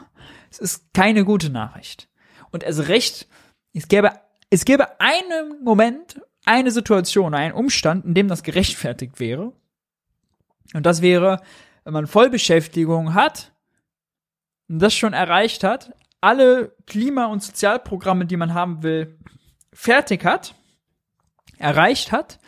[0.50, 2.10] Es ist keine gute Nachricht.
[2.52, 3.28] Und erst recht,
[3.74, 4.12] es gäbe,
[4.50, 9.54] es gäbe einen Moment, eine Situation, einen Umstand, in dem das gerechtfertigt wäre.
[10.74, 11.42] Und das wäre,
[11.84, 13.52] wenn man Vollbeschäftigung hat
[14.70, 19.18] und das schon erreicht hat, alle Klima- und Sozialprogramme, die man haben will,
[19.74, 20.56] fertig hat,
[21.58, 22.40] erreicht hat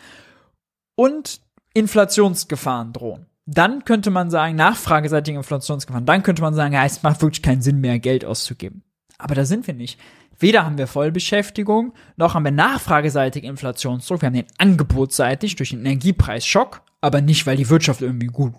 [0.96, 1.40] und
[1.74, 3.26] Inflationsgefahren drohen.
[3.46, 7.62] Dann könnte man sagen, nachfrageseitige Inflationsgefahren, dann könnte man sagen, ja, es macht wirklich keinen
[7.62, 8.84] Sinn mehr, Geld auszugeben.
[9.20, 9.98] Aber da sind wir nicht.
[10.38, 14.22] Weder haben wir Vollbeschäftigung, noch haben wir nachfrageseitig Inflationsdruck.
[14.22, 18.54] Wir haben den angebotsseitig durch den Energiepreisschock, aber nicht, weil die Wirtschaft irgendwie gut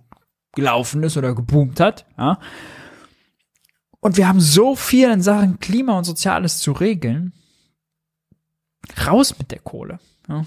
[0.53, 2.05] gelaufen ist oder geboomt hat.
[2.17, 2.39] Ja.
[3.99, 7.33] Und wir haben so viel in Sachen Klima und Soziales zu regeln.
[9.05, 9.99] Raus mit der Kohle.
[10.27, 10.45] Ja.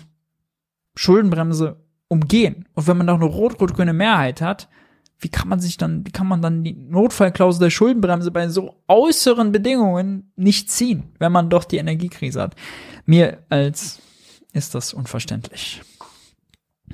[0.97, 2.69] Schuldenbremse umgehen.
[2.75, 4.69] Und wenn man doch eine rot-rot-grüne Mehrheit hat,
[5.25, 8.77] wie kann man sich dann, wie kann man dann die Notfallklausel der Schuldenbremse bei so
[8.89, 12.55] äußeren Bedingungen nicht ziehen, wenn man doch die Energiekrise hat?
[13.07, 14.01] Mir als
[14.53, 15.81] ist das unverständlich.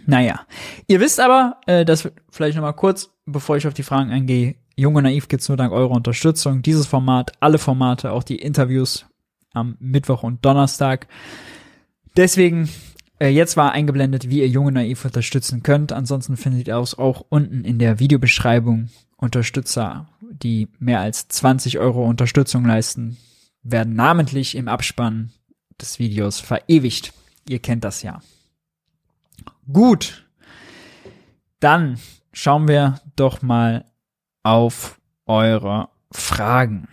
[0.07, 0.47] Naja,
[0.86, 4.55] ihr wisst aber, äh, dass vielleicht noch mal kurz, bevor ich auf die Fragen eingehe,
[4.77, 6.62] Junge Naiv gibt's nur dank eurer Unterstützung.
[6.62, 9.07] Dieses Format, alle Formate, auch die Interviews
[9.52, 11.09] am Mittwoch und Donnerstag.
[12.16, 12.70] Deswegen
[13.28, 15.92] jetzt war eingeblendet, wie ihr Junge Naiv unterstützen könnt.
[15.92, 18.88] Ansonsten findet ihr es auch unten in der Videobeschreibung.
[19.16, 23.18] Unterstützer, die mehr als 20 Euro Unterstützung leisten,
[23.62, 25.30] werden namentlich im Abspann
[25.78, 27.12] des Videos verewigt.
[27.47, 28.22] Ihr kennt das ja.
[29.70, 30.26] Gut.
[31.59, 31.98] Dann
[32.32, 33.84] schauen wir doch mal
[34.42, 36.88] auf eure Fragen.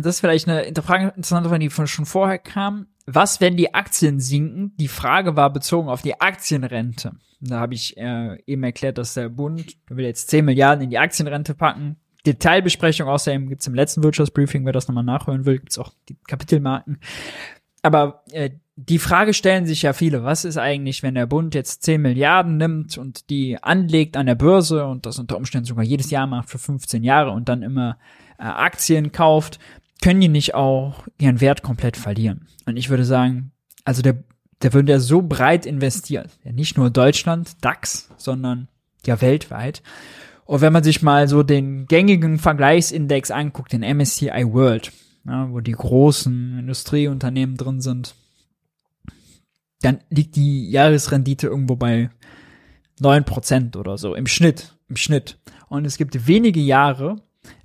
[0.00, 2.86] Das ist vielleicht eine Frage, interessante Frage, die von schon vorher kam.
[3.06, 4.74] Was, wenn die Aktien sinken?
[4.78, 7.12] Die Frage war bezogen auf die Aktienrente.
[7.40, 10.98] Da habe ich äh, eben erklärt, dass der Bund will jetzt 10 Milliarden in die
[10.98, 11.96] Aktienrente packen.
[12.24, 17.00] Detailbesprechung außerdem gibt's im letzten Wirtschaftsbriefing, wer das nochmal nachhören will, gibt's auch die Kapitelmarken.
[17.82, 21.82] Aber äh, die Frage stellen sich ja viele, was ist eigentlich, wenn der Bund jetzt
[21.82, 26.10] 10 Milliarden nimmt und die anlegt an der Börse und das unter Umständen sogar jedes
[26.10, 27.98] Jahr macht für 15 Jahre und dann immer
[28.38, 29.58] äh, Aktien kauft,
[30.02, 32.46] können die nicht auch ihren Wert komplett verlieren?
[32.66, 33.52] Und ich würde sagen,
[33.84, 34.22] also der,
[34.60, 38.68] der würde ja so breit investiert, ja nicht nur Deutschland, DAX, sondern
[39.06, 39.82] ja weltweit.
[40.44, 44.92] Und wenn man sich mal so den gängigen Vergleichsindex anguckt, den MSCI World,
[45.24, 48.14] ja, wo die großen Industrieunternehmen drin sind,
[49.80, 52.10] dann liegt die Jahresrendite irgendwo bei
[53.00, 55.38] 9% oder so im Schnitt, im Schnitt.
[55.68, 57.16] Und es gibt wenige Jahre,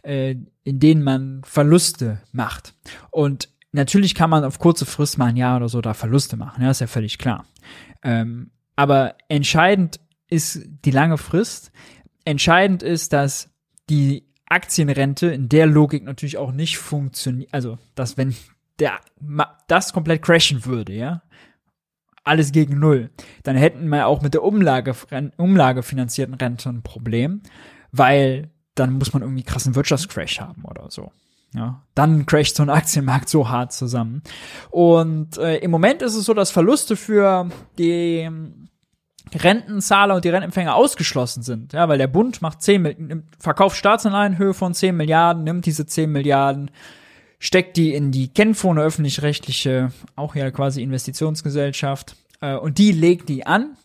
[0.03, 2.73] äh, in denen man Verluste macht.
[3.11, 6.63] Und natürlich kann man auf kurze Frist mal ein Jahr oder so da Verluste machen,
[6.63, 7.45] ja, ist ja völlig klar.
[8.03, 9.99] Ähm, aber entscheidend
[10.29, 11.71] ist die lange Frist.
[12.25, 13.49] Entscheidend ist, dass
[13.89, 18.35] die Aktienrente in der Logik natürlich auch nicht funktioniert, also dass wenn
[18.79, 18.99] der
[19.67, 21.23] das komplett crashen würde, ja,
[22.23, 23.09] alles gegen null,
[23.43, 24.95] dann hätten wir auch mit der Umlage,
[25.37, 27.41] umlagefinanzierten Rente ein Problem,
[27.91, 31.11] weil dann muss man irgendwie krassen Wirtschaftscrash haben oder so.
[31.53, 34.21] Ja, dann crasht so ein Aktienmarkt so hart zusammen.
[34.69, 38.29] Und äh, im Moment ist es so, dass Verluste für die
[39.33, 41.73] Rentenzahler und die Rentenempfänger ausgeschlossen sind.
[41.73, 46.11] Ja, weil der Bund macht 10, verkauft Staatsanleihen Höhe von 10 Milliarden, nimmt diese 10
[46.11, 46.71] Milliarden,
[47.39, 53.45] steckt die in die Kenfone öffentlich-rechtliche, auch ja quasi Investitionsgesellschaft, äh, und die legt die
[53.45, 53.77] an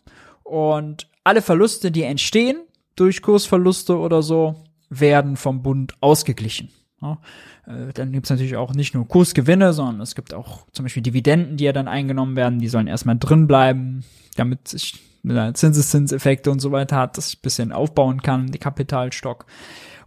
[0.42, 2.58] und alle Verluste, die entstehen
[2.96, 4.56] durch Kursverluste oder so,
[5.00, 6.70] werden vom Bund ausgeglichen.
[7.00, 7.18] Ja,
[7.66, 11.56] äh, dann gibt's natürlich auch nicht nur Kursgewinne, sondern es gibt auch zum Beispiel Dividenden,
[11.56, 14.04] die ja dann eingenommen werden, die sollen erstmal drin bleiben,
[14.36, 19.46] damit sich Zinseszinseffekte und so weiter hat, dass ich ein bisschen aufbauen kann, die Kapitalstock.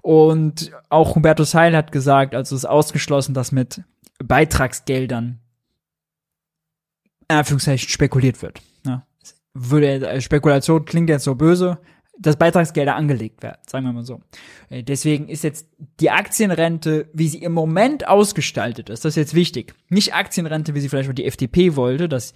[0.02, 3.82] Und auch Hubertus Heil hat gesagt, also es ist ausgeschlossen, dass mit
[4.24, 5.40] Beitragsgeldern
[7.28, 8.62] in Anführungszeichen spekuliert wird.
[8.86, 9.06] Ja.
[9.53, 11.80] Würde, äh, Spekulation klingt jetzt so böse,
[12.17, 14.21] dass Beitragsgelder angelegt werden, sagen wir mal so.
[14.69, 15.67] Äh, deswegen ist jetzt
[15.99, 19.75] die Aktienrente, wie sie im Moment ausgestaltet ist, das ist jetzt wichtig.
[19.89, 22.33] Nicht Aktienrente, wie sie vielleicht die FDP wollte, dass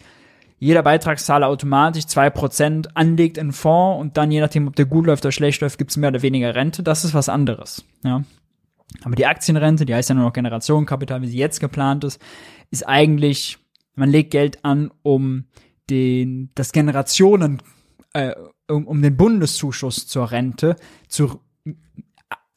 [0.60, 5.06] jeder Beitragszahler automatisch zwei Prozent anlegt in Fonds und dann je nachdem, ob der gut
[5.06, 6.84] läuft oder schlecht läuft, gibt's mehr oder weniger Rente.
[6.84, 7.86] Das ist was anderes.
[8.04, 8.24] Ja.
[9.04, 12.22] Aber die Aktienrente, die heißt ja nur noch Generationenkapital, wie sie jetzt geplant ist,
[12.72, 13.58] ist eigentlich,
[13.96, 15.46] man legt Geld an, um
[15.90, 17.62] den, das Generationen,
[18.14, 18.34] äh,
[18.68, 20.76] um, um den Bundeszuschuss zur Rente
[21.08, 21.42] zu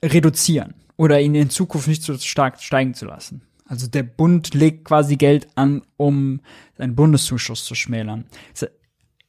[0.04, 3.42] reduzieren oder ihn in Zukunft nicht so stark steigen zu lassen.
[3.66, 6.40] Also der Bund legt quasi Geld an, um
[6.76, 8.26] seinen Bundeszuschuss zu schmälern.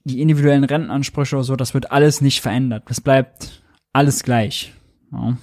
[0.04, 2.84] Die individuellen Rentenansprüche oder so, das wird alles nicht verändert.
[2.88, 3.64] Das bleibt
[3.94, 4.74] alles gleich.
[5.12, 5.38] Ja.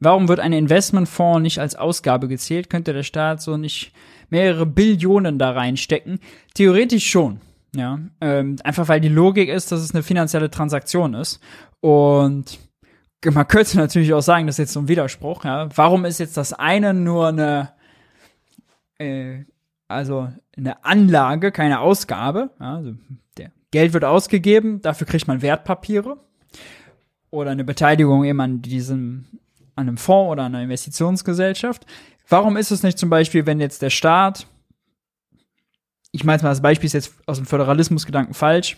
[0.00, 2.70] Warum wird ein Investmentfonds nicht als Ausgabe gezählt?
[2.70, 3.92] Könnte der Staat so nicht
[4.30, 6.20] mehrere Billionen da reinstecken?
[6.54, 7.40] Theoretisch schon.
[7.76, 11.40] Ja, ähm, einfach weil die Logik ist, dass es eine finanzielle Transaktion ist.
[11.80, 12.58] Und
[13.24, 15.44] man könnte natürlich auch sagen, das ist jetzt so ein Widerspruch.
[15.44, 17.72] Ja, warum ist jetzt das eine nur eine,
[18.98, 19.44] äh,
[19.86, 22.50] also eine Anlage, keine Ausgabe?
[22.58, 22.94] Ja, also
[23.36, 26.16] der Geld wird ausgegeben, dafür kriegt man Wertpapiere
[27.30, 29.26] oder eine Beteiligung eben an diesem
[29.76, 31.86] an einem Fonds oder einer Investitionsgesellschaft.
[32.28, 34.46] Warum ist es nicht zum Beispiel, wenn jetzt der Staat,
[36.12, 38.76] ich meine mal, das Beispiel ist jetzt aus dem Föderalismusgedanken falsch,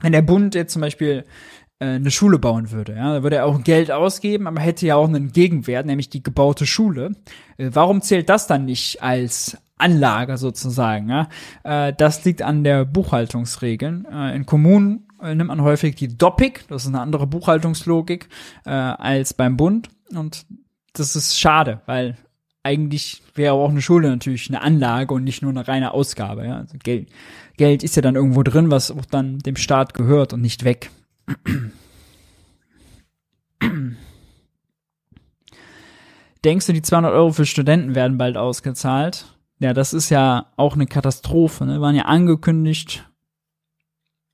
[0.00, 1.24] wenn der Bund jetzt zum Beispiel
[1.78, 4.96] äh, eine Schule bauen würde, ja, da würde er auch Geld ausgeben, aber hätte ja
[4.96, 7.12] auch einen Gegenwert, nämlich die gebaute Schule.
[7.56, 11.08] Äh, warum zählt das dann nicht als Anlage sozusagen?
[11.08, 11.28] Ja?
[11.64, 14.04] Äh, das liegt an der Buchhaltungsregeln.
[14.34, 18.28] In Kommunen nimmt man häufig die DOPIC, das ist eine andere Buchhaltungslogik
[18.64, 19.88] als beim Bund.
[20.16, 20.46] Und
[20.92, 22.16] das ist schade, weil
[22.62, 26.46] eigentlich wäre auch eine Schule natürlich eine Anlage und nicht nur eine reine Ausgabe.
[26.46, 26.58] Ja?
[26.58, 27.08] Also Geld,
[27.56, 30.90] Geld ist ja dann irgendwo drin, was auch dann dem Staat gehört und nicht weg.
[36.44, 39.26] Denkst du, die 200 Euro für Studenten werden bald ausgezahlt?
[39.60, 41.64] Ja, das ist ja auch eine Katastrophe.
[41.64, 41.80] Ne?
[41.80, 43.08] Waren ja angekündigt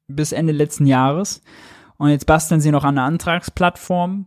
[0.06, 1.42] bis Ende letzten Jahres.
[1.98, 4.26] Und jetzt basteln sie noch an einer Antragsplattform,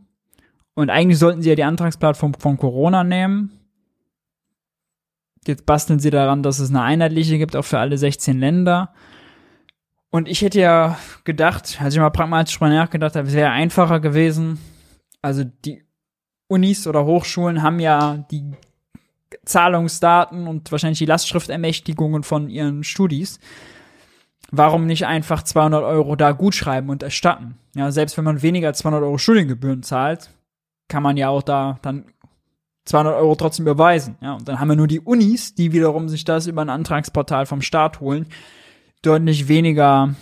[0.74, 3.52] und eigentlich sollten sie ja die Antragsplattform von Corona nehmen.
[5.46, 8.94] Jetzt basteln sie daran, dass es eine einheitliche gibt, auch für alle 16 Länder.
[10.12, 14.00] Und ich hätte ja gedacht, als ich mal pragmatisch drüber nachgedacht habe, es wäre einfacher
[14.00, 14.60] gewesen.
[15.22, 15.84] Also die
[16.48, 18.52] Unis oder Hochschulen haben ja die
[19.46, 23.40] Zahlungsdaten und wahrscheinlich die Lastschriftermächtigungen von ihren Studis.
[24.52, 27.58] Warum nicht einfach 200 Euro da gutschreiben und erstatten?
[27.74, 30.30] Ja, selbst wenn man weniger als 200 Euro Studiengebühren zahlt,
[30.92, 32.04] kann man ja auch da dann
[32.84, 34.18] 200 Euro trotzdem überweisen.
[34.22, 37.46] Ja, und dann haben wir nur die Unis, die wiederum sich das über ein Antragsportal
[37.46, 38.28] vom Staat holen.
[39.02, 40.16] Deutlich weniger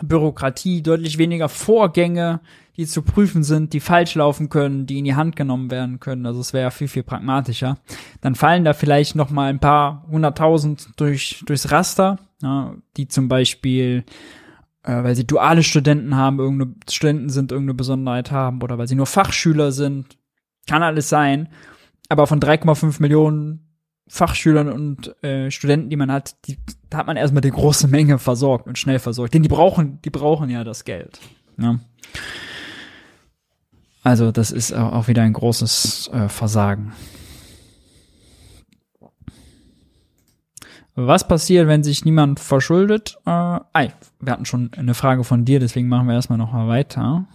[0.00, 2.40] Bürokratie, deutlich weniger Vorgänge,
[2.76, 6.24] die zu prüfen sind, die falsch laufen können, die in die Hand genommen werden können.
[6.24, 7.78] Also es wäre viel, viel pragmatischer.
[8.20, 13.28] Dann fallen da vielleicht noch mal ein paar hunderttausend durch, durchs Raster, ja, die zum
[13.28, 14.04] Beispiel
[14.84, 18.94] äh, weil sie duale Studenten haben, irgendeine Studenten sind, irgendeine Besonderheit haben oder weil sie
[18.94, 20.18] nur Fachschüler sind.
[20.66, 21.48] Kann alles sein.
[22.08, 23.64] Aber von 3,5 Millionen
[24.06, 26.58] Fachschülern und äh, Studenten, die man hat, die,
[26.90, 29.32] da hat man erstmal die große Menge versorgt und schnell versorgt.
[29.32, 31.18] Denn die brauchen, die brauchen ja das Geld.
[31.58, 31.80] Ja.
[34.02, 36.92] Also das ist auch wieder ein großes äh, Versagen.
[40.96, 43.18] Was passiert, wenn sich niemand verschuldet?
[43.26, 43.30] Äh,
[44.20, 47.26] wir hatten schon eine Frage von dir, deswegen machen wir erstmal noch mal weiter.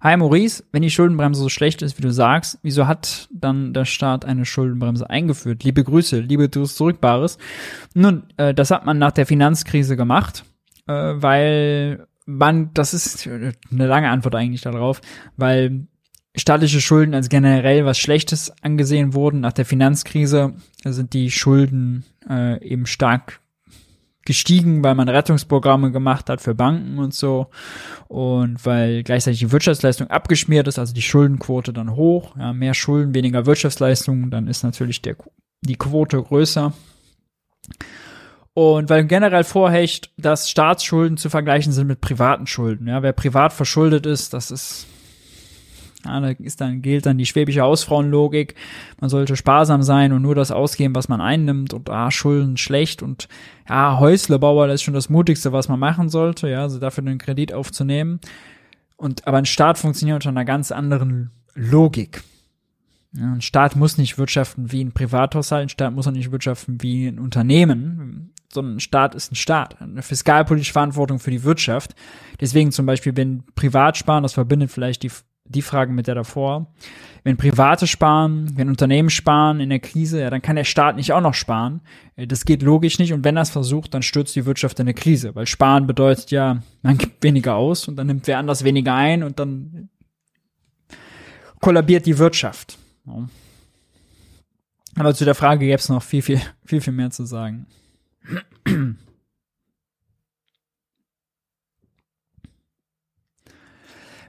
[0.00, 3.84] Hi Maurice, wenn die Schuldenbremse so schlecht ist, wie du sagst, wieso hat dann der
[3.84, 5.64] Staat eine Schuldenbremse eingeführt?
[5.64, 7.38] Liebe Grüße, liebe Zurückbares.
[7.94, 10.44] Nun, äh, das hat man nach der Finanzkrise gemacht,
[10.86, 15.02] äh, weil man, das ist eine lange Antwort eigentlich darauf,
[15.36, 15.86] weil
[16.36, 19.40] staatliche Schulden als generell was Schlechtes angesehen wurden.
[19.40, 20.54] Nach der Finanzkrise
[20.84, 23.40] sind die Schulden äh, eben stark
[24.24, 27.48] gestiegen, weil man Rettungsprogramme gemacht hat für Banken und so
[28.08, 33.14] und weil gleichzeitig die Wirtschaftsleistung abgeschmiert ist, also die Schuldenquote dann hoch, ja, mehr Schulden,
[33.14, 35.16] weniger Wirtschaftsleistung, dann ist natürlich der,
[35.60, 36.72] die Quote größer.
[38.54, 42.86] Und weil generell vorhecht, dass Staatsschulden zu vergleichen sind mit privaten Schulden.
[42.86, 44.86] Ja, wer privat verschuldet ist, das ist
[46.04, 48.54] ja, da ist dann, gilt dann die schwäbische Hausfrauenlogik.
[49.00, 53.02] Man sollte sparsam sein und nur das ausgeben, was man einnimmt und ah, Schulden schlecht
[53.02, 53.28] und
[53.68, 57.18] ja, Häuslebauer, das ist schon das Mutigste, was man machen sollte, ja, also dafür einen
[57.18, 58.20] Kredit aufzunehmen.
[58.96, 62.22] Und, aber ein Staat funktioniert unter einer ganz anderen Logik.
[63.16, 66.82] Ja, ein Staat muss nicht wirtschaften wie ein Privathaushalt, ein Staat muss auch nicht wirtschaften
[66.82, 69.80] wie ein Unternehmen, sondern ein Staat ist ein Staat.
[69.80, 71.94] Eine fiskalpolitische Verantwortung für die Wirtschaft.
[72.40, 75.10] Deswegen zum Beispiel, wenn Privatsparen, das verbindet vielleicht die
[75.44, 76.72] die Fragen mit der davor.
[77.22, 81.12] Wenn Private sparen, wenn Unternehmen sparen in der Krise, ja, dann kann der Staat nicht
[81.12, 81.80] auch noch sparen.
[82.16, 83.12] Äh, das geht logisch nicht.
[83.12, 85.34] Und wenn es versucht, dann stürzt die Wirtschaft in eine Krise.
[85.34, 89.22] Weil sparen bedeutet ja, man gibt weniger aus und dann nimmt wer anders weniger ein
[89.22, 89.88] und dann
[91.60, 92.78] kollabiert die Wirtschaft.
[94.96, 97.66] Aber zu der Frage gäbe es noch viel, viel, viel, viel mehr zu sagen.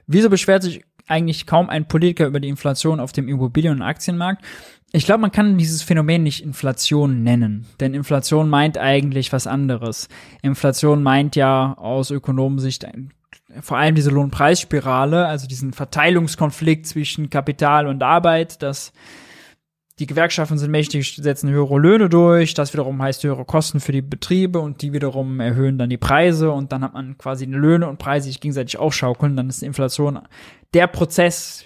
[0.06, 4.44] Wieso beschwert sich eigentlich kaum ein Politiker über die Inflation auf dem Immobilien- und Aktienmarkt.
[4.92, 10.08] Ich glaube, man kann dieses Phänomen nicht Inflation nennen, denn Inflation meint eigentlich was anderes.
[10.42, 12.86] Inflation meint ja aus Ökonomensicht
[13.60, 18.92] vor allem diese Lohnpreisspirale, also diesen Verteilungskonflikt zwischen Kapital und Arbeit, dass
[19.98, 24.02] die Gewerkschaften sind mächtig, setzen höhere Löhne durch, das wiederum heißt höhere Kosten für die
[24.02, 27.98] Betriebe und die wiederum erhöhen dann die Preise und dann hat man quasi Löhne und
[27.98, 30.20] Preise, sich gegenseitig aufschaukeln, dann ist Inflation
[30.74, 31.64] der Prozess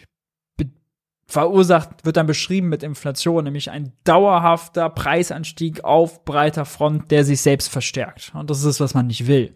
[1.26, 7.40] verursacht, wird dann beschrieben mit Inflation, nämlich ein dauerhafter Preisanstieg auf breiter Front, der sich
[7.40, 8.32] selbst verstärkt.
[8.34, 9.54] Und das ist was man nicht will.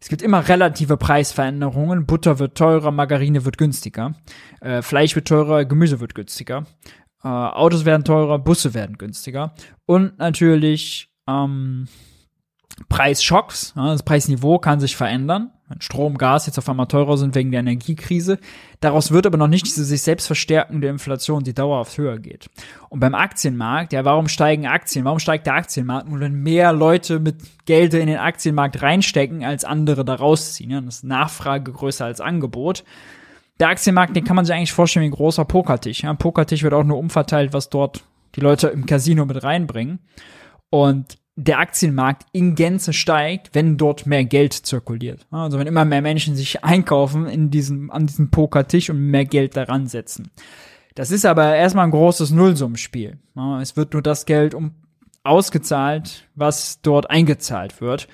[0.00, 2.06] Es gibt immer relative Preisveränderungen.
[2.06, 4.14] Butter wird teurer, Margarine wird günstiger.
[4.60, 6.64] Äh, Fleisch wird teurer, Gemüse wird günstiger.
[7.26, 9.52] Äh, Autos werden teurer, Busse werden günstiger.
[9.84, 11.88] Und natürlich ähm,
[12.88, 13.72] Preisschocks.
[13.74, 15.50] Ja, das Preisniveau kann sich verändern.
[15.68, 18.38] Wenn Strom, Gas jetzt auf einmal teurer sind wegen der Energiekrise.
[18.78, 22.48] Daraus wird aber noch nicht diese sich selbst verstärkende Inflation, die dauerhaft höher geht.
[22.90, 25.04] Und beim Aktienmarkt, ja, warum steigen Aktien?
[25.04, 26.08] Warum steigt der Aktienmarkt?
[26.08, 30.70] Nur wenn mehr Leute mit Geld in den Aktienmarkt reinstecken, als andere da rausziehen.
[30.70, 32.84] Ja, das ist Nachfrage größer als Angebot.
[33.58, 36.02] Der Aktienmarkt, den kann man sich eigentlich vorstellen wie ein großer Pokertisch.
[36.02, 38.04] Ja, ein Pokertisch wird auch nur umverteilt, was dort
[38.34, 40.00] die Leute im Casino mit reinbringen.
[40.68, 45.26] Und der Aktienmarkt in Gänze steigt, wenn dort mehr Geld zirkuliert.
[45.30, 49.56] Also wenn immer mehr Menschen sich einkaufen in diesem, an diesem Pokertisch und mehr Geld
[49.56, 50.30] daran setzen.
[50.94, 53.18] Das ist aber erstmal ein großes Nullsummenspiel.
[53.60, 54.72] Es wird nur das Geld um
[55.24, 58.08] ausgezahlt, was dort eingezahlt wird.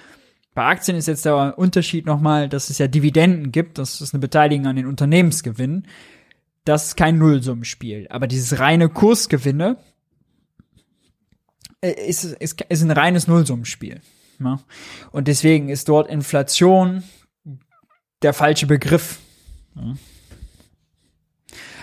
[0.55, 3.79] Bei Aktien ist jetzt der Unterschied nochmal, dass es ja Dividenden gibt.
[3.79, 5.87] Das ist eine Beteiligung an den Unternehmensgewinn.
[6.65, 8.07] Das ist kein Nullsummenspiel.
[8.11, 9.79] Aber dieses reine Kursgewinne,
[11.81, 14.01] äh, ist, ist, ist ein reines Nullsummenspiel.
[14.41, 14.61] Ja?
[15.11, 17.03] Und deswegen ist dort Inflation
[18.23, 19.19] der falsche Begriff.
[19.75, 19.95] Ja?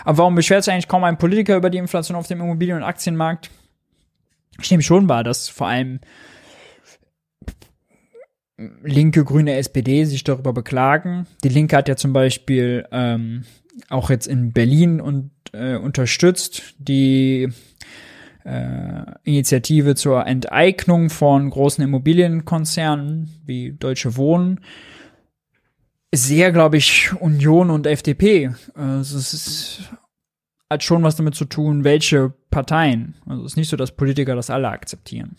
[0.04, 2.84] Aber warum beschwert sich eigentlich kaum ein Politiker über die Inflation auf dem Immobilien- und
[2.84, 3.50] Aktienmarkt?
[4.60, 6.00] Ich nehme schon wahr, dass vor allem
[8.82, 11.26] linke, grüne SPD sich darüber beklagen.
[11.44, 13.44] Die Linke hat ja zum Beispiel ähm,
[13.88, 17.48] auch jetzt in Berlin und äh, unterstützt die
[18.44, 24.60] äh, Initiative zur Enteignung von großen Immobilienkonzernen wie Deutsche Wohnen.
[26.12, 28.50] Sehr, glaube ich, Union und FDP.
[28.74, 29.82] Also es ist,
[30.68, 33.14] hat schon was damit zu tun, welche Parteien.
[33.26, 35.36] Also es ist nicht so, dass Politiker das alle akzeptieren.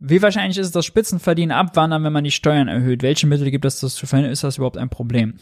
[0.00, 3.02] Wie wahrscheinlich ist es, dass Spitzenverdienen abwandern, wenn man die Steuern erhöht?
[3.02, 4.32] Welche Mittel gibt es, das zu verhindern?
[4.32, 5.34] Ist das überhaupt ein Problem?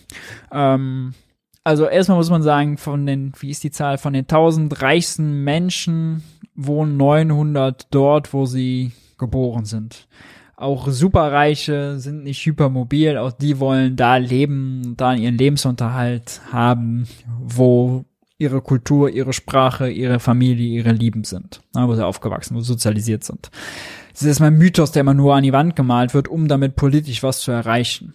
[0.50, 1.12] Ähm,
[1.62, 5.44] also erstmal muss man sagen, von den, wie ist die Zahl, von den 1000 reichsten
[5.44, 6.22] Menschen
[6.54, 10.06] wohnen 900 dort, wo sie geboren sind.
[10.56, 17.06] Auch Superreiche sind nicht hypermobil, auch die wollen da leben, da ihren Lebensunterhalt haben,
[17.38, 18.06] wo
[18.38, 23.24] ihre Kultur, ihre Sprache, ihre Familie, ihre Lieben sind, wo sie aufgewachsen, wo sie sozialisiert
[23.24, 23.50] sind.
[24.16, 26.74] Das ist mal ein Mythos, der immer nur an die Wand gemalt wird, um damit
[26.74, 28.14] politisch was zu erreichen.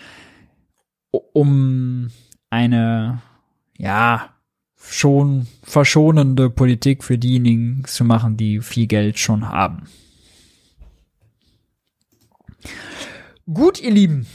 [1.11, 2.11] um
[2.51, 3.23] eine,
[3.77, 4.31] ja,
[4.77, 9.89] schon verschonende Politik für diejenigen zu machen, die viel Geld schon haben.
[13.52, 14.27] Gut, ihr Lieben,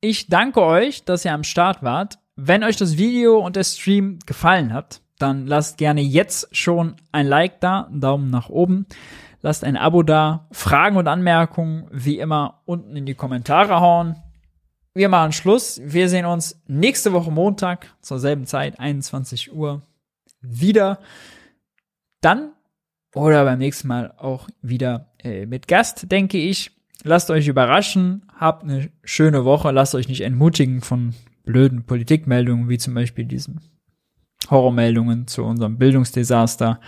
[0.00, 2.18] ich danke euch, dass ihr am Start wart.
[2.36, 7.26] Wenn euch das Video und der Stream gefallen hat, dann lasst gerne jetzt schon ein
[7.26, 8.86] Like da, einen Daumen nach oben.
[9.46, 10.48] Lasst ein Abo da.
[10.50, 14.16] Fragen und Anmerkungen wie immer unten in die Kommentare hauen.
[14.92, 15.80] Wir machen Schluss.
[15.84, 19.82] Wir sehen uns nächste Woche Montag zur selben Zeit, 21 Uhr,
[20.40, 20.98] wieder.
[22.20, 22.54] Dann
[23.14, 26.72] oder beim nächsten Mal auch wieder äh, mit Gast, denke ich.
[27.04, 31.14] Lasst euch überraschen, habt eine schöne Woche, lasst euch nicht entmutigen von
[31.44, 33.60] blöden Politikmeldungen, wie zum Beispiel diesen
[34.50, 36.80] Horrormeldungen zu unserem Bildungsdesaster.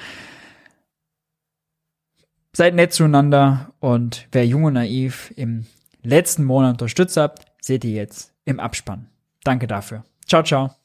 [2.58, 5.66] Seid nett zueinander und wer Jung und Naiv im
[6.02, 9.06] letzten Monat unterstützt habt, seht ihr jetzt im Abspann.
[9.44, 10.02] Danke dafür.
[10.26, 10.77] Ciao, ciao.